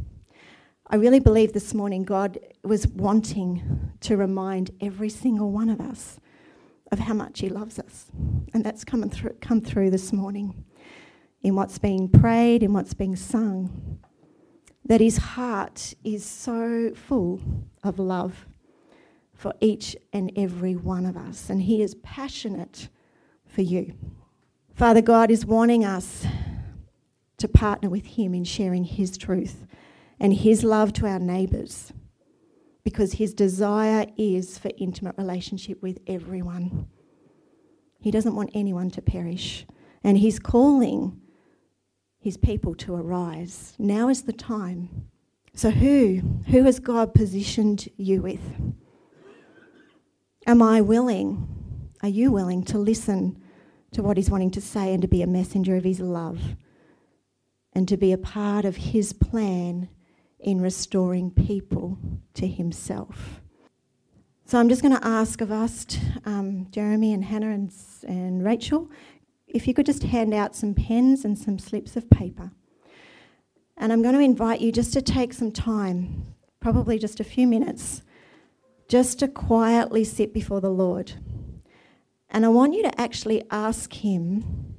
I 0.87 0.97
really 0.97 1.21
believe 1.21 1.53
this 1.53 1.75
morning 1.75 2.05
God 2.05 2.39
was 2.63 2.87
wanting 2.87 3.93
to 4.01 4.17
remind 4.17 4.71
every 4.81 5.09
single 5.09 5.51
one 5.51 5.69
of 5.69 5.81
us 5.81 6.21
of 6.93 7.01
how 7.01 7.15
much 7.15 7.41
He 7.41 7.49
loves 7.49 7.79
us. 7.79 8.07
And 8.53 8.65
that's 8.65 8.85
come 8.85 9.09
through, 9.09 9.37
come 9.41 9.61
through 9.61 9.91
this 9.91 10.13
morning 10.13 10.65
in 11.45 11.55
what's 11.55 11.79
being 11.79 12.09
prayed, 12.09 12.63
in 12.63 12.73
what's 12.73 12.95
being 12.95 13.15
sung. 13.15 14.01
That 14.87 15.01
His 15.01 15.19
heart 15.19 15.95
is 16.03 16.25
so 16.25 16.93
full 16.95 17.41
of 17.85 17.99
love 17.99 18.47
for 19.35 19.53
each 19.61 19.95
and 20.13 20.33
every 20.37 20.75
one 20.75 21.05
of 21.07 21.17
us. 21.17 21.51
And 21.51 21.63
He 21.63 21.83
is 21.83 21.95
passionate 21.97 22.89
for 23.47 23.63
you. 23.63 23.95
Father 24.75 25.03
God 25.03 25.31
is 25.31 25.47
wanting 25.47 25.85
us 25.85 26.27
to 27.37 27.47
partner 27.47 27.91
with 27.91 28.07
Him 28.07 28.35
in 28.35 28.45
sharing 28.45 28.85
His 28.85 29.19
truth 29.19 29.67
and 30.19 30.33
His 30.33 30.65
love 30.65 30.95
to 30.95 31.07
our 31.07 31.19
neighbours 31.19 31.93
because 32.85 33.15
His 33.15 33.35
desire 33.35 34.07
is 34.17 34.57
for 34.59 34.71
intimate 34.79 35.17
relationship 35.19 35.83
with 35.83 35.99
everyone. 36.07 36.89
He 38.01 38.11
doesn't 38.11 38.35
want 38.35 38.51
anyone 38.55 38.91
to 38.93 39.03
perish. 39.03 39.67
And 40.03 40.19
He's 40.19 40.39
calling 40.39 41.21
His 42.25 42.39
people 42.39 42.75
to 42.77 42.95
arise. 42.95 43.75
Now 43.79 44.09
is 44.09 44.23
the 44.23 44.33
time. 44.33 44.89
So, 45.53 45.71
who? 45.71 46.23
Who 46.49 46.63
has 46.63 46.81
God 46.81 47.13
positioned 47.13 47.87
you 47.99 48.23
with? 48.23 48.41
Am 50.47 50.63
I 50.63 50.81
willing? 50.81 51.47
Are 52.03 52.09
you 52.09 52.33
willing 52.33 52.65
to 52.65 52.79
listen 52.79 53.43
to 53.93 54.03
what 54.03 54.17
He's 54.17 54.31
wanting 54.31 54.53
to 54.53 54.63
say 54.63 54.95
and 54.95 55.03
to 55.03 55.07
be 55.07 55.21
a 55.21 55.27
messenger 55.27 55.77
of 55.77 55.85
His 55.85 56.01
love 56.01 56.41
and 57.75 57.87
to 57.89 57.99
be 57.99 58.11
a 58.11 58.17
part 58.17 58.65
of 58.65 58.77
His 58.77 59.13
plan 59.13 59.91
in 60.41 60.63
restoring 60.63 61.31
people 61.31 61.99
to 62.33 62.49
Himself? 62.49 63.43
So 64.47 64.59
I'm 64.59 64.71
just 64.71 64.81
going 64.81 64.97
to 64.97 65.07
ask 65.07 65.43
of 65.43 65.53
us, 65.53 65.87
um, 66.25 66.69
Jeremy 66.71 67.13
and 67.13 67.23
Hannah 67.23 67.51
and, 67.51 67.71
and 68.09 68.43
Rachel, 68.43 68.91
if 69.55 69.69
you 69.69 69.73
could 69.73 69.87
just 69.87 70.03
hand 70.03 70.35
out 70.35 70.57
some 70.57 70.75
pens 70.75 71.25
and 71.25 71.39
some 71.39 71.59
slips 71.59 71.97
of 71.97 72.11
paper. 72.11 72.51
And 73.77 73.93
I'm 73.93 74.03
going 74.03 74.15
to 74.15 74.21
invite 74.21 74.61
you 74.61 74.73
just 74.73 74.93
to 74.93 75.01
take 75.01 75.33
some 75.33 75.53
time, 75.53 76.35
probably 76.61 76.99
just 76.99 77.21
a 77.21 77.25
few 77.25 77.47
minutes, 77.47 78.03
just 78.89 79.21
to 79.21 79.29
quietly 79.29 80.05
sit 80.05 80.35
before 80.35 80.61
the 80.61 80.71
Lord. 80.71 81.13
And 82.29 82.45
I 82.45 82.49
want 82.49 82.75
you 82.75 82.83
to 82.83 83.01
actually 83.01 83.45
ask 83.51 83.93
Him 83.93 84.75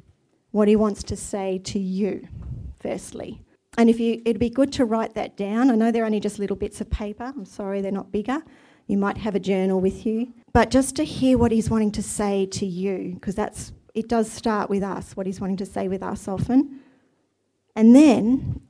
what 0.52 0.68
He 0.68 0.76
wants 0.76 1.04
to 1.04 1.16
say 1.16 1.58
to 1.60 1.80
you, 1.80 2.28
firstly. 2.80 3.42
And 3.78 3.90
if 3.90 4.00
you, 4.00 4.22
it'd 4.26 4.40
be 4.40 4.50
good 4.50 4.74
to 4.74 4.86
write 4.86 5.16
that 5.16 5.38
down. 5.38 5.72
I 5.72 5.76
know 5.76 5.92
they're 5.92 6.06
only 6.06 6.20
just 6.20 6.38
little 6.38 6.56
bits 6.56 6.82
of 6.82 6.90
paper. 6.90 7.34
I'm 7.36 7.46
sorry 7.46 7.82
they're 7.82 7.92
not 7.92 8.12
bigger. 8.12 8.42
You 8.88 8.98
might 8.98 9.18
have 9.18 9.36
a 9.36 9.40
journal 9.40 9.80
with 9.80 10.06
you. 10.06 10.34
But 10.54 10.70
just 10.70 10.96
to 10.98 11.06
hear 11.06 11.38
what 11.38 11.54
He's 11.54 11.70
wanting 11.70 11.92
to 11.94 12.04
say 12.04 12.46
to 12.48 12.66
you, 12.66 13.14
because 13.16 13.36
that's 13.36 13.72
it 13.96 14.08
does 14.08 14.32
start 14.32 14.70
with 14.70 14.84
us, 14.84 15.16
what 15.16 15.26
He's 15.26 15.42
wanting 15.42 15.58
to 15.58 15.66
say 15.66 15.88
with 15.88 16.04
us 16.04 16.28
often. 16.28 16.82
And 17.76 17.96
then 17.96 18.62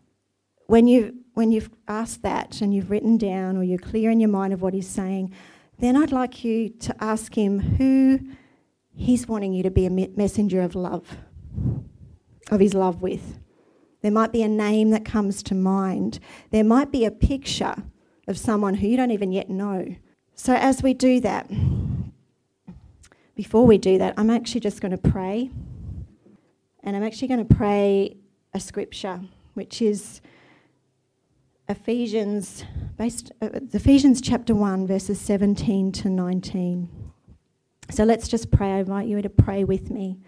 when 0.68 0.88
you 0.88 1.16
when 1.34 1.52
you've 1.52 1.70
asked 1.88 2.24
that 2.24 2.62
and 2.62 2.74
you've 2.74 2.90
written 2.90 3.18
down 3.18 3.58
or 3.58 3.64
you're 3.64 3.78
clear 3.78 4.10
in 4.10 4.22
your 4.22 4.30
mind 4.30 4.54
of 4.54 4.62
what 4.62 4.74
he's 4.74 4.88
saying, 4.88 5.34
then 5.80 5.98
I'd 5.98 6.14
like 6.14 6.46
you 6.46 6.70
to 6.70 7.04
ask 7.04 7.38
him 7.38 7.60
who 7.60 8.20
he's 8.96 9.28
wanting 9.28 9.52
you 9.52 9.62
to 9.64 9.70
be 9.70 9.86
a 9.86 9.90
messenger 9.90 10.62
of 10.62 10.76
love, 10.76 11.18
of 12.50 12.62
his 12.62 12.74
love 12.74 13.02
with. 13.02 13.38
There 14.02 14.12
might 14.12 14.32
be 14.32 14.44
a 14.44 14.48
name 14.48 14.92
that 14.92 15.04
comes 15.04 15.44
to 15.44 15.56
mind. 15.56 16.20
There 16.52 16.64
might 16.64 16.90
be 16.90 17.04
a 17.04 17.12
picture 17.12 17.76
of 18.30 18.38
someone 18.38 18.76
who 18.76 18.88
you 18.88 18.96
don't 18.96 19.12
even 19.12 19.34
yet 19.34 19.50
know. 19.50 19.94
So 20.36 20.54
as 20.54 20.82
we 20.82 20.94
do 20.94 21.20
that, 21.20 21.50
before 23.36 23.66
we 23.66 23.78
do 23.78 23.98
that, 23.98 24.14
I'm 24.18 24.30
actually 24.30 24.62
just 24.62 24.82
going 24.82 24.92
to 24.92 24.98
pray. 24.98 25.52
And 26.84 26.96
I'm 26.96 27.04
actually 27.04 27.28
going 27.28 27.46
to 27.46 27.56
pray 27.56 28.16
a 28.54 28.60
scripture, 28.60 29.22
which 29.54 29.82
is 29.82 30.22
Ephesians, 31.68 32.64
based, 32.98 33.32
uh, 33.42 33.50
Ephesians 33.74 34.22
chapter 34.22 34.56
1, 34.56 34.88
verses 34.88 35.20
17 35.20 35.92
to 35.92 36.10
19. 36.10 36.90
So 37.92 38.04
let's 38.04 38.28
just 38.28 38.52
pray. 38.52 38.72
I 38.72 38.80
invite 38.80 39.08
you 39.08 39.22
to 39.22 39.30
pray 39.30 39.64
with 39.64 39.90
me. 39.90 40.20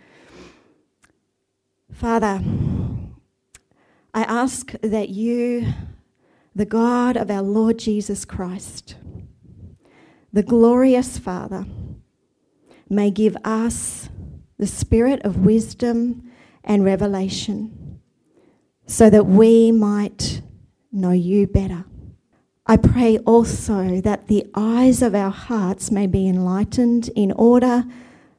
Father, 1.91 2.41
I 4.13 4.23
ask 4.23 4.71
that 4.81 5.09
you, 5.09 5.73
the 6.55 6.65
God 6.65 7.15
of 7.15 7.29
our 7.29 7.41
Lord 7.41 7.79
Jesus 7.79 8.25
Christ, 8.25 8.95
the 10.33 10.43
glorious 10.43 11.17
Father, 11.17 11.65
may 12.89 13.11
give 13.11 13.35
us 13.43 14.09
the 14.57 14.67
spirit 14.67 15.21
of 15.23 15.37
wisdom 15.37 16.31
and 16.63 16.83
revelation 16.83 17.99
so 18.85 19.09
that 19.09 19.25
we 19.25 19.71
might 19.71 20.41
know 20.91 21.11
you 21.11 21.47
better. 21.47 21.85
I 22.65 22.77
pray 22.77 23.17
also 23.19 24.01
that 24.01 24.27
the 24.27 24.45
eyes 24.53 25.01
of 25.01 25.15
our 25.15 25.31
hearts 25.31 25.91
may 25.91 26.07
be 26.07 26.27
enlightened 26.27 27.09
in 27.15 27.31
order 27.31 27.85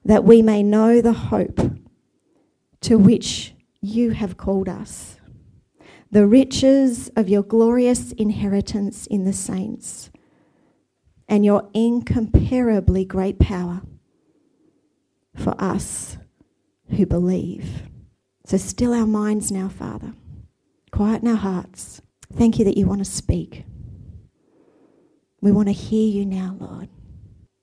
that 0.04 0.24
we 0.24 0.42
may 0.42 0.62
know 0.62 1.00
the 1.00 1.12
hope 1.12 1.60
to 2.80 2.98
which 2.98 3.54
you 3.80 4.10
have 4.10 4.36
called 4.36 4.68
us, 4.68 5.16
the 6.10 6.26
riches 6.26 7.10
of 7.16 7.28
your 7.28 7.42
glorious 7.42 8.12
inheritance 8.12 9.06
in 9.06 9.24
the 9.24 9.32
saints, 9.32 10.10
and 11.28 11.44
your 11.44 11.68
incomparably 11.74 13.04
great 13.04 13.38
power 13.38 13.82
for 15.38 15.54
us 15.60 16.18
who 16.90 17.06
believe. 17.06 17.82
So, 18.44 18.56
still 18.56 18.94
our 18.94 19.06
minds 19.06 19.50
now, 19.50 19.68
Father. 19.68 20.14
Quieten 20.90 21.28
our 21.28 21.36
hearts 21.36 22.00
Thank 22.36 22.58
you 22.58 22.64
that 22.66 22.76
you 22.76 22.86
want 22.86 23.00
to 23.00 23.04
speak. 23.04 23.64
We 25.40 25.52
want 25.52 25.68
to 25.68 25.72
hear 25.72 26.08
you 26.08 26.26
now, 26.26 26.56
Lord. 26.58 26.88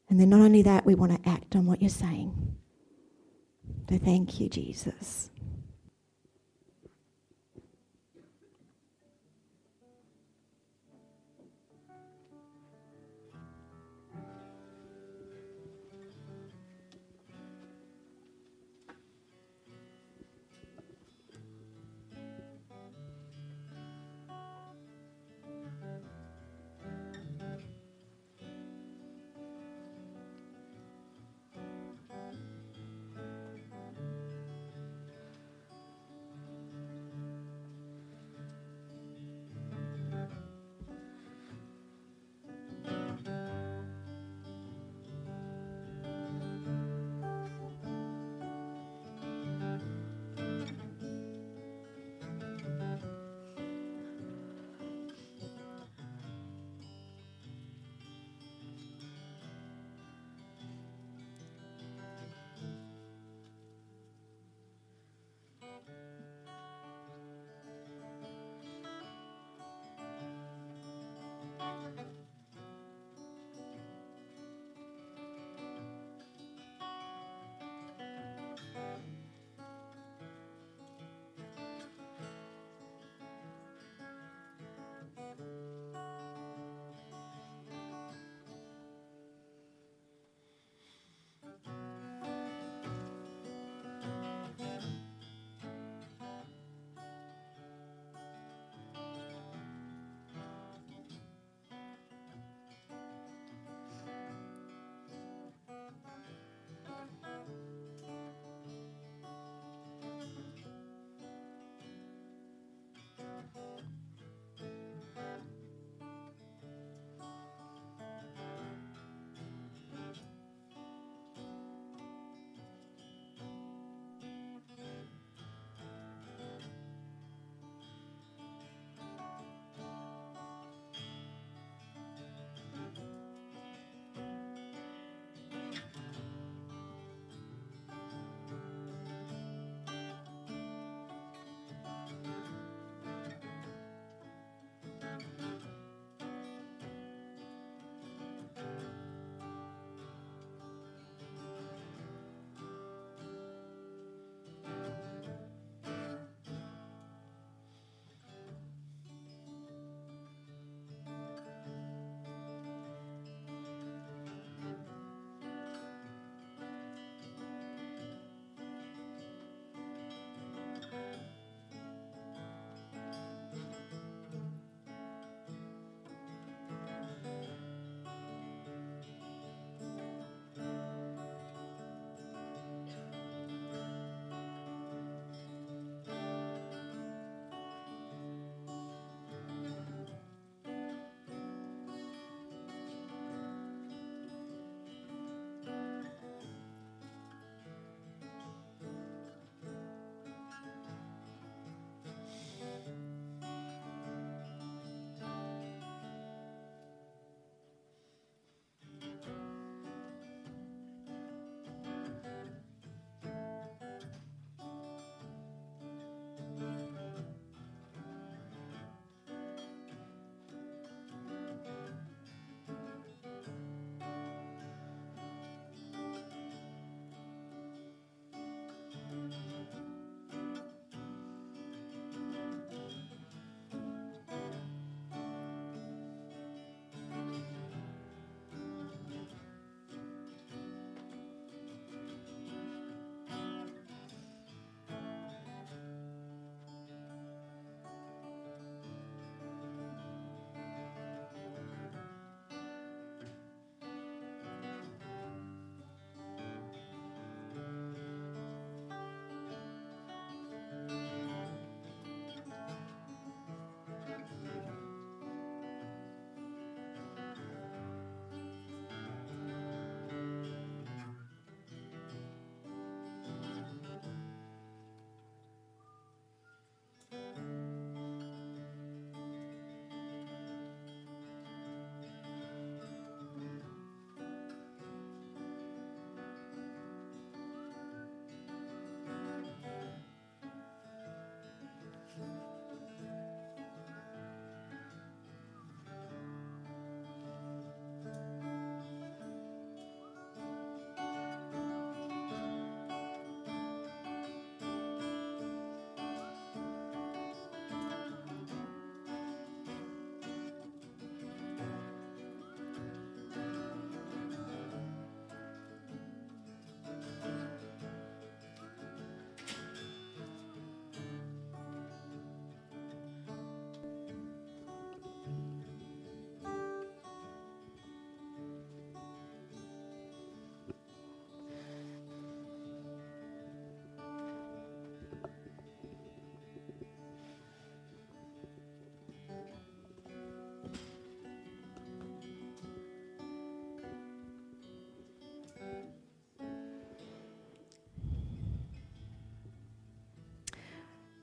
And 0.10 0.20
then 0.20 0.30
not 0.30 0.42
only 0.42 0.62
that, 0.64 0.86
we 0.86 0.96
want 0.96 1.12
to 1.12 1.30
act 1.30 1.56
on 1.56 1.66
what 1.66 1.82
you're 1.82 1.90
saying. 1.90 2.56
So 3.90 3.98
thank 3.98 4.40
you, 4.40 4.50
Jesus. 4.50 5.30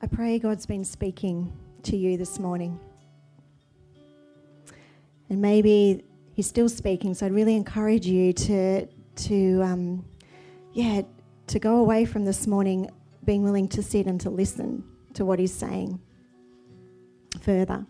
I 0.05 0.09
pray 0.09 0.41
God's 0.41 0.67
been 0.67 0.85
speaking 0.85 1.53
to 1.85 1.97
you 1.97 2.17
this 2.17 2.41
morning. 2.41 2.81
And 5.31 5.41
maybe 5.41 6.03
He's 6.35 6.49
still 6.49 6.69
speaking, 6.69 7.15
so 7.15 7.25
I'd 7.25 7.33
really 7.33 7.55
encourage 7.55 8.05
you 8.05 8.33
to, 8.33 8.87
to 8.87 9.63
um, 9.63 10.05
yeah, 10.73 11.03
to 11.47 11.59
go 11.61 11.77
away 11.77 12.05
from 12.05 12.25
this 12.25 12.49
morning 12.49 12.91
being 13.25 13.45
willing 13.45 13.69
to 13.69 13.83
sit 13.83 14.07
and 14.07 14.21
to 14.23 14.31
listen 14.31 14.83
to 15.15 15.25
what 15.25 15.39
He's 15.39 15.55
saying 15.55 16.01
further. 17.41 17.87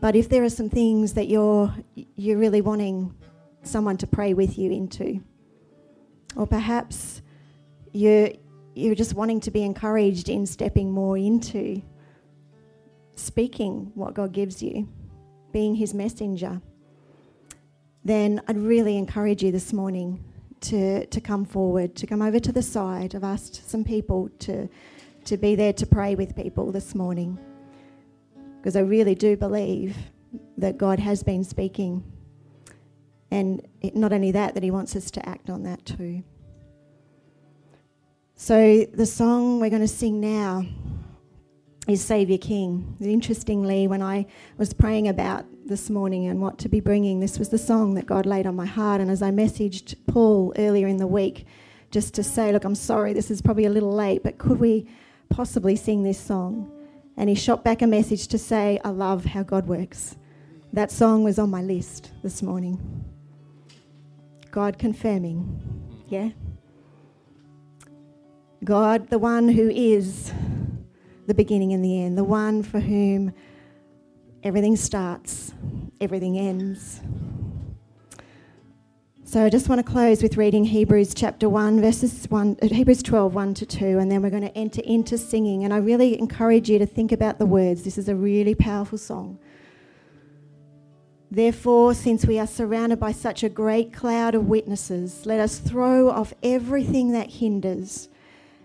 But 0.00 0.16
if 0.16 0.28
there 0.28 0.42
are 0.42 0.50
some 0.50 0.70
things 0.70 1.14
that 1.14 1.28
you're, 1.28 1.72
you're 2.16 2.38
really 2.38 2.62
wanting 2.62 3.14
someone 3.62 3.96
to 3.98 4.08
pray 4.08 4.34
with 4.34 4.58
you 4.58 4.72
into, 4.72 5.20
or 6.34 6.48
perhaps 6.48 7.22
you're, 7.92 8.30
you're 8.78 8.94
just 8.94 9.14
wanting 9.14 9.40
to 9.40 9.50
be 9.50 9.64
encouraged 9.64 10.28
in 10.28 10.46
stepping 10.46 10.92
more 10.92 11.18
into 11.18 11.82
speaking 13.16 13.90
what 13.94 14.14
God 14.14 14.32
gives 14.32 14.62
you, 14.62 14.88
being 15.52 15.74
His 15.74 15.92
messenger, 15.92 16.60
then 18.04 18.40
I'd 18.46 18.56
really 18.56 18.96
encourage 18.96 19.42
you 19.42 19.50
this 19.50 19.72
morning 19.72 20.24
to, 20.60 21.06
to 21.06 21.20
come 21.20 21.44
forward, 21.44 21.96
to 21.96 22.06
come 22.06 22.22
over 22.22 22.38
to 22.38 22.52
the 22.52 22.62
side. 22.62 23.16
I've 23.16 23.24
asked 23.24 23.68
some 23.68 23.82
people 23.82 24.30
to, 24.40 24.68
to 25.24 25.36
be 25.36 25.56
there 25.56 25.72
to 25.72 25.86
pray 25.86 26.14
with 26.14 26.36
people 26.36 26.70
this 26.70 26.94
morning 26.94 27.36
because 28.58 28.76
I 28.76 28.80
really 28.80 29.16
do 29.16 29.36
believe 29.36 29.96
that 30.56 30.78
God 30.78 31.00
has 31.00 31.24
been 31.24 31.42
speaking. 31.42 32.04
And 33.32 33.66
not 33.94 34.12
only 34.12 34.30
that, 34.32 34.54
that 34.54 34.62
He 34.62 34.70
wants 34.70 34.94
us 34.94 35.10
to 35.12 35.28
act 35.28 35.50
on 35.50 35.64
that 35.64 35.84
too. 35.84 36.22
So, 38.40 38.84
the 38.94 39.04
song 39.04 39.58
we're 39.58 39.68
going 39.68 39.82
to 39.82 39.88
sing 39.88 40.20
now 40.20 40.64
is 41.88 42.00
Saviour 42.00 42.38
King. 42.38 42.96
Interestingly, 43.00 43.88
when 43.88 44.00
I 44.00 44.26
was 44.56 44.72
praying 44.72 45.08
about 45.08 45.44
this 45.66 45.90
morning 45.90 46.26
and 46.28 46.40
what 46.40 46.56
to 46.58 46.68
be 46.68 46.78
bringing, 46.78 47.18
this 47.18 47.40
was 47.40 47.48
the 47.48 47.58
song 47.58 47.94
that 47.94 48.06
God 48.06 48.26
laid 48.26 48.46
on 48.46 48.54
my 48.54 48.64
heart. 48.64 49.00
And 49.00 49.10
as 49.10 49.22
I 49.22 49.32
messaged 49.32 49.96
Paul 50.06 50.52
earlier 50.56 50.86
in 50.86 50.98
the 50.98 51.06
week, 51.08 51.46
just 51.90 52.14
to 52.14 52.22
say, 52.22 52.52
Look, 52.52 52.62
I'm 52.62 52.76
sorry, 52.76 53.12
this 53.12 53.28
is 53.28 53.42
probably 53.42 53.64
a 53.64 53.70
little 53.70 53.92
late, 53.92 54.22
but 54.22 54.38
could 54.38 54.60
we 54.60 54.88
possibly 55.30 55.74
sing 55.74 56.04
this 56.04 56.20
song? 56.20 56.70
And 57.16 57.28
he 57.28 57.34
shot 57.34 57.64
back 57.64 57.82
a 57.82 57.88
message 57.88 58.28
to 58.28 58.38
say, 58.38 58.78
I 58.84 58.90
love 58.90 59.24
how 59.24 59.42
God 59.42 59.66
works. 59.66 60.16
That 60.72 60.92
song 60.92 61.24
was 61.24 61.40
on 61.40 61.50
my 61.50 61.60
list 61.60 62.12
this 62.22 62.40
morning. 62.40 63.04
God 64.52 64.78
confirming, 64.78 65.60
yeah? 66.06 66.30
God, 68.64 69.08
the 69.08 69.18
one 69.18 69.48
who 69.48 69.70
is 69.70 70.32
the 71.26 71.34
beginning 71.34 71.72
and 71.72 71.84
the 71.84 72.02
end, 72.02 72.18
the 72.18 72.24
one 72.24 72.62
for 72.62 72.80
whom 72.80 73.32
everything 74.42 74.74
starts, 74.74 75.52
everything 76.00 76.36
ends. 76.36 77.00
So 79.24 79.44
I 79.44 79.50
just 79.50 79.68
want 79.68 79.84
to 79.84 79.88
close 79.88 80.22
with 80.22 80.36
reading 80.36 80.64
Hebrews 80.64 81.14
chapter 81.14 81.48
1, 81.48 81.80
verses 81.80 82.26
1, 82.30 82.56
uh, 82.62 82.68
Hebrews 82.68 83.02
12, 83.02 83.34
1 83.34 83.54
to 83.54 83.66
2, 83.66 83.98
and 83.98 84.10
then 84.10 84.22
we're 84.22 84.30
going 84.30 84.42
to 84.42 84.56
enter 84.56 84.80
into 84.84 85.18
singing. 85.18 85.64
And 85.64 85.72
I 85.72 85.76
really 85.76 86.18
encourage 86.18 86.68
you 86.68 86.78
to 86.78 86.86
think 86.86 87.12
about 87.12 87.38
the 87.38 87.46
words. 87.46 87.84
This 87.84 87.98
is 87.98 88.08
a 88.08 88.16
really 88.16 88.54
powerful 88.54 88.98
song. 88.98 89.38
Therefore, 91.30 91.92
since 91.92 92.24
we 92.24 92.38
are 92.38 92.46
surrounded 92.46 92.98
by 92.98 93.12
such 93.12 93.42
a 93.42 93.50
great 93.50 93.92
cloud 93.92 94.34
of 94.34 94.48
witnesses, 94.48 95.26
let 95.26 95.38
us 95.38 95.58
throw 95.58 96.08
off 96.08 96.32
everything 96.42 97.12
that 97.12 97.32
hinders 97.32 98.08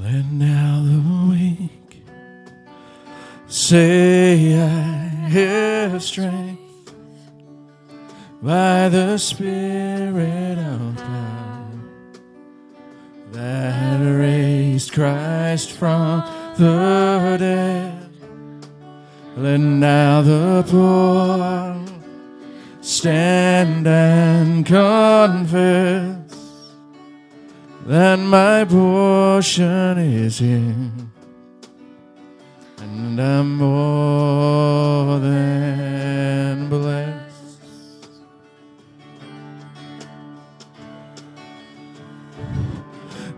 Let 0.00 0.26
now 0.30 0.80
the 0.84 1.28
weak 1.28 2.04
say 3.48 4.54
I 4.54 4.68
have 5.28 6.00
strength 6.02 6.92
by 8.40 8.88
the 8.90 9.18
Spirit 9.18 10.56
of 10.56 10.96
God 10.96 11.80
that 13.32 13.98
raised 13.98 14.92
Christ 14.92 15.72
from 15.72 16.20
the 16.56 17.36
dead. 17.36 18.08
Let 19.36 19.58
now 19.58 20.22
the 20.22 20.64
poor 20.68 21.76
stand 22.80 23.88
and 23.88 24.64
confess 24.64 26.27
that 27.88 28.18
my 28.18 28.66
portion 28.66 29.96
is 29.96 30.42
in, 30.42 31.10
and 32.76 33.18
I'm 33.18 33.56
more 33.56 35.18
than 35.18 36.68
blessed. 36.68 37.70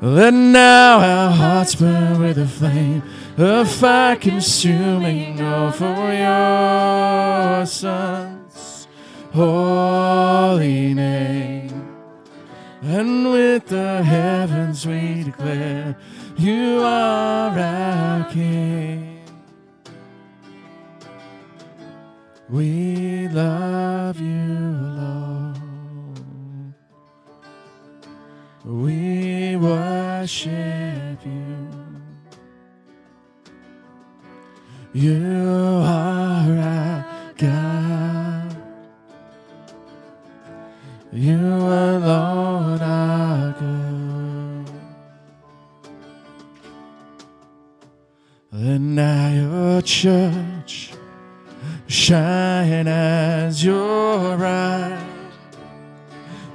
Let 0.02 0.35
now 0.35 0.98
our 0.98 1.31
hearts 1.31 1.77
burn 1.77 2.20
with 2.20 2.36
a 2.39 2.48
flame 2.48 3.05
of 3.39 3.70
fire 3.70 4.16
consuming 4.16 5.40
all 5.40 5.70
for 5.70 6.12
your 6.12 7.66
Son's 7.66 8.89
holy 9.32 10.93
name. 10.93 11.90
And 12.82 13.31
with 13.31 13.66
the 13.66 14.02
heavens 14.02 14.86
we 14.86 15.24
declare, 15.24 15.97
You 16.39 16.81
are 16.82 17.59
our 17.59 18.31
King. 18.31 19.20
We 22.48 23.28
love 23.28 24.19
you, 24.19 24.74
Lord. 24.98 25.57
We 28.65 29.57
worship 29.57 31.24
you. 31.24 31.69
You 34.94 35.82
are 35.85 36.59
our 36.59 37.05
God. 37.36 38.20
You 41.12 41.39
alone 41.39 42.81
are 42.81 43.53
good. 43.59 44.73
Let 48.53 48.81
now 48.81 49.28
your 49.32 49.82
church 49.82 50.93
shine 51.89 52.87
as 52.87 53.65
your 53.65 54.37
bride 54.37 55.03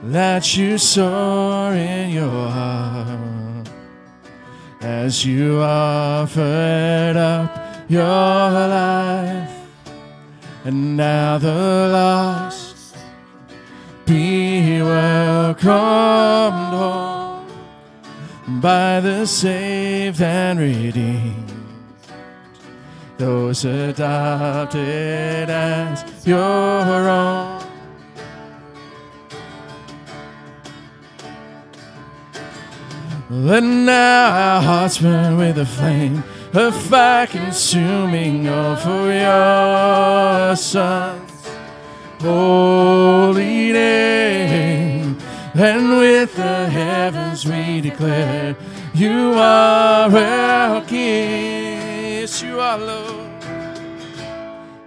that 0.03 0.55
you 0.55 0.77
saw 0.77 1.71
in 1.71 2.11
your 2.11 2.49
heart 2.49 3.69
as 4.79 5.25
you 5.25 5.59
offered 5.61 7.17
up 7.17 7.89
your 7.89 8.05
life, 8.05 9.51
and 10.63 10.95
now 10.95 11.37
the 11.39 11.89
lost 11.91 12.95
be 14.05 14.44
welcomed 14.81 16.73
home 16.73 17.47
by 18.61 18.99
the 18.99 19.25
saved 19.25 20.21
and 20.21 20.59
redeemed. 20.59 21.51
Those 23.17 23.65
adopted 23.65 25.49
as 25.49 26.27
your 26.27 27.09
own. 27.09 27.61
Let 33.29 33.63
now 33.63 34.31
our 34.31 34.61
hearts 34.61 34.99
burn 34.99 35.37
with 35.37 35.57
a 35.57 35.65
flame 35.65 36.23
a 36.57 36.71
fire 36.71 37.27
consuming 37.27 38.47
all 38.47 38.77
for 38.77 39.11
your 39.11 40.55
son's 40.55 41.24
holy 42.21 43.71
name. 43.71 45.17
And 45.53 45.97
with 45.97 46.35
the 46.35 46.69
heavens 46.69 47.45
we 47.45 47.81
declare, 47.81 48.55
You 48.93 49.33
are 49.35 50.09
our 50.15 50.81
King. 50.85 51.65
You 52.41 52.59
are, 52.59 52.77
Lord. 52.77 53.25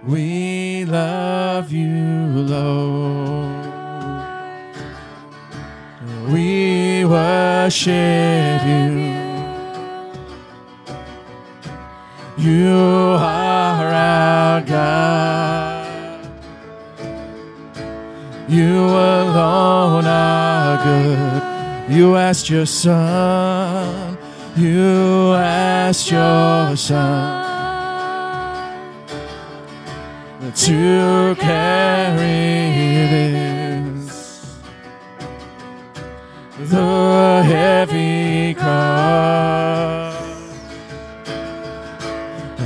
We 0.05 0.85
love 0.85 1.71
you, 1.71 2.41
Lord. 2.41 3.65
We 6.27 7.05
worship 7.05 8.61
you. 8.65 9.19
You 12.37 12.75
are 13.19 13.87
our 13.87 14.61
God. 14.61 15.58
You 18.49 18.83
alone 18.87 20.05
are 20.05 20.83
good. 20.83 21.95
You 21.95 22.15
asked 22.15 22.49
your 22.49 22.65
son. 22.65 24.17
You 24.57 25.33
asked 25.35 26.09
your 26.09 26.75
son. 26.75 27.47
To 30.55 31.35
carry 31.35 32.25
this. 33.13 34.57
The 36.57 37.43
heavy 37.45 38.55
cross. 38.55 40.15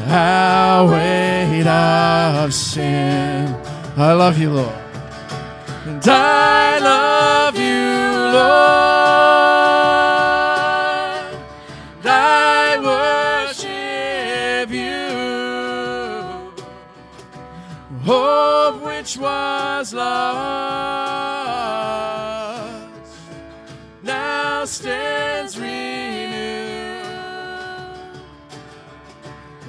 Our 0.08 0.90
weight 0.90 1.68
of 1.68 2.54
sin. 2.54 3.54
I 3.98 4.14
love 4.14 4.38
you 4.38 4.50
Lord 4.50 4.83
and 6.06 6.12
I 6.12 6.80
love 6.80 7.56
you 7.56 8.04
Lord. 8.34 8.54
I 12.06 12.78
worship 13.48 14.70
you. 14.72 15.08
Hope 18.04 18.82
which 18.84 19.18
was 19.18 19.94
lost 19.94 20.04
now 24.04 24.66
stands 24.66 25.58
renewed, 25.58 25.74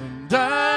and 0.01 0.33
I 0.33 0.74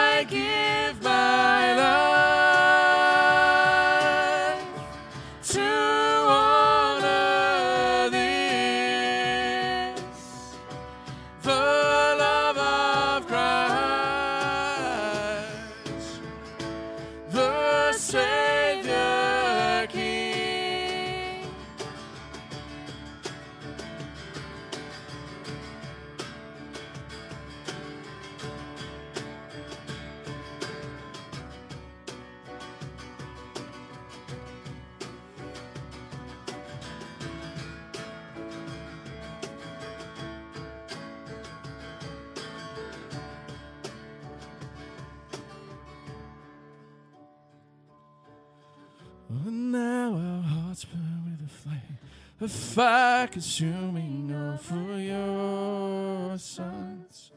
And 49.28 49.72
now 49.72 50.14
our 50.14 50.42
hearts 50.42 50.84
burn 50.84 51.24
with 51.38 51.46
a 51.46 51.52
flame, 51.52 51.98
a 52.40 52.48
fire 52.48 53.26
consuming 53.26 54.34
all 54.34 54.56
for 54.56 54.98
your 54.98 56.38
sons. 56.38 57.30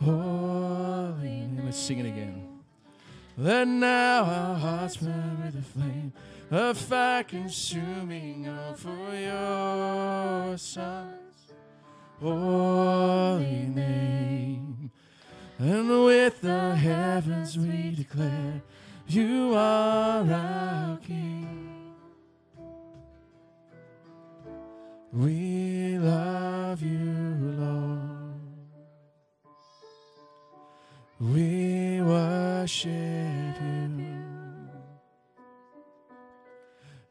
Holy 0.00 1.46
name. 1.46 1.62
Let's 1.64 1.78
sing 1.78 2.00
it 2.00 2.06
again. 2.06 2.60
Let 3.38 3.66
now 3.66 4.24
our 4.24 4.54
hearts 4.56 4.98
burn 4.98 5.42
with 5.44 5.56
a 5.58 5.62
flame, 5.62 6.12
a 6.50 6.74
fire 6.74 7.24
consuming 7.24 8.46
all 8.46 8.74
for 8.74 9.14
your 9.14 10.58
sons. 10.58 11.52
Holy 12.20 13.66
name. 13.66 14.90
And 15.58 16.04
with 16.04 16.42
the 16.42 16.76
heavens 16.76 17.56
we 17.58 17.94
declare, 17.96 18.62
You 19.06 19.54
are 19.54 20.24
our 20.30 20.96
King. 20.98 21.94
We 25.12 25.98
love 25.98 26.82
you, 26.82 27.36
Lord. 27.58 28.00
We 31.20 32.00
worship 32.02 32.90
you. 32.90 34.24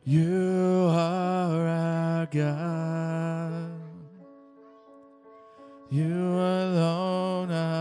You 0.04 0.88
are 0.90 1.68
our 1.68 2.26
God. 2.26 3.72
You 5.90 6.12
alone 6.12 7.52
are 7.52 7.73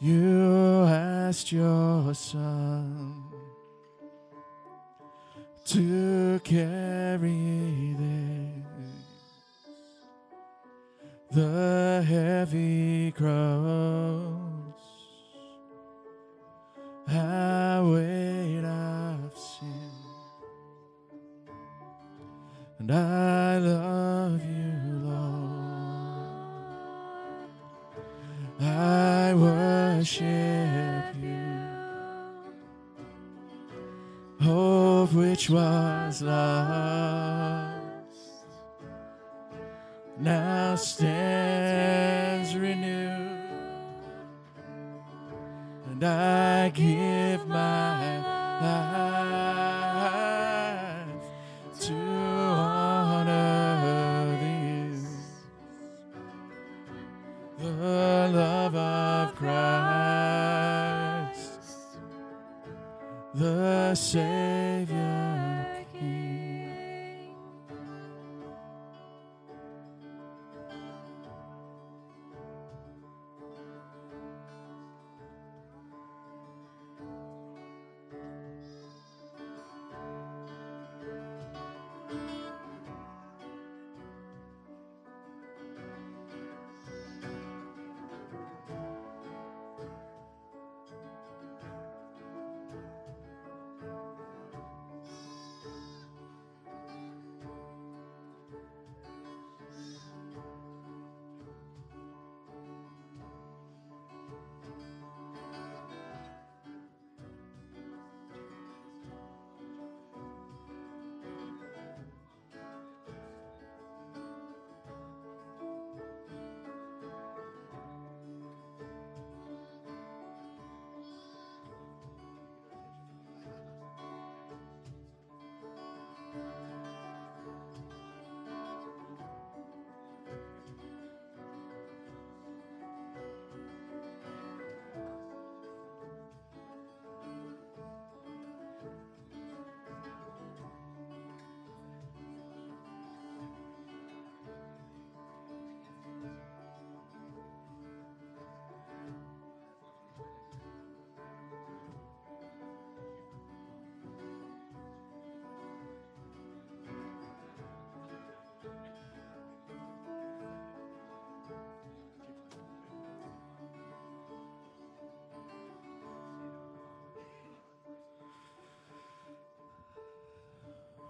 You 0.00 0.84
asked 0.84 1.50
your 1.50 2.14
son 2.14 3.24
to 5.64 6.40
carry 6.44 7.96
this, 7.98 8.64
the 11.32 12.04
heavy 12.06 13.10
cross, 13.10 13.26
our 17.12 17.84
weight 17.84 18.64
of 18.64 19.36
sin. 19.36 19.90
And 22.78 22.92
I 22.92 23.58
love 23.58 24.44
you, 24.44 24.47
I 28.78 29.34
worship 29.34 30.22
you. 31.20 31.50
Hope 34.40 35.12
which 35.12 35.50
was 35.50 36.22
lost 36.22 37.74
now 40.20 40.76
stands 40.76 42.54
renewed, 42.54 43.40
and 45.86 46.04
I 46.04 46.68
give 46.68 47.48
my 47.48 48.18
life 48.60 49.77
the 63.88 64.57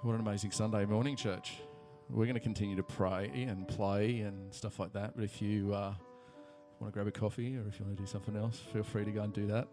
What 0.09 0.15
an 0.15 0.27
amazing 0.27 0.53
Sunday 0.53 0.87
morning, 0.87 1.17
church. 1.17 1.59
We're 2.09 2.25
going 2.25 2.33
to 2.33 2.41
continue 2.41 2.77
to 2.77 2.83
pray 2.83 3.31
and 3.47 3.69
play 3.69 4.21
and 4.21 4.55
stuff 4.55 4.79
like 4.79 4.95
that. 4.95 5.15
But 5.15 5.23
if 5.23 5.43
you 5.43 5.75
uh, 5.75 5.93
want 6.81 6.91
to 6.91 6.93
grab 6.93 7.07
a 7.07 7.11
coffee 7.11 7.59
or 7.59 7.69
if 7.69 7.79
you 7.79 7.85
want 7.85 7.99
to 7.99 8.03
do 8.03 8.07
something 8.07 8.35
else, 8.35 8.59
feel 8.73 8.83
free 8.83 9.05
to 9.05 9.11
go 9.11 9.21
and 9.21 9.35
do 9.35 9.47
that. 9.49 9.69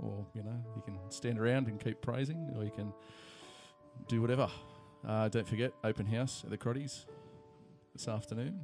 Or, 0.00 0.26
you 0.34 0.42
know, 0.42 0.60
you 0.74 0.82
can 0.82 0.98
stand 1.10 1.38
around 1.38 1.68
and 1.68 1.78
keep 1.78 2.00
praising, 2.00 2.52
or 2.56 2.64
you 2.64 2.72
can 2.72 2.92
do 4.08 4.20
whatever. 4.20 4.50
Uh, 5.06 5.28
don't 5.28 5.46
forget, 5.46 5.74
open 5.84 6.06
house 6.06 6.42
at 6.42 6.50
the 6.50 6.58
Crottys 6.58 7.04
this 7.94 8.08
afternoon. 8.08 8.58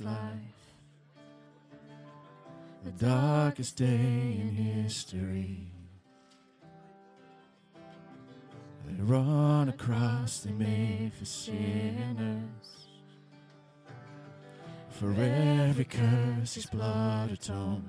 Life. 0.00 0.74
The 2.84 2.90
darkest 2.92 3.76
day 3.76 3.84
in 4.40 4.50
history. 4.50 5.72
They 8.86 9.02
run 9.02 9.68
across, 9.68 10.40
they 10.40 10.52
made 10.52 11.12
for 11.18 11.24
sinners. 11.24 12.88
For 14.90 15.12
every 15.12 15.84
curse 15.84 16.54
his 16.54 16.66
blood 16.66 17.30
atoned. 17.30 17.84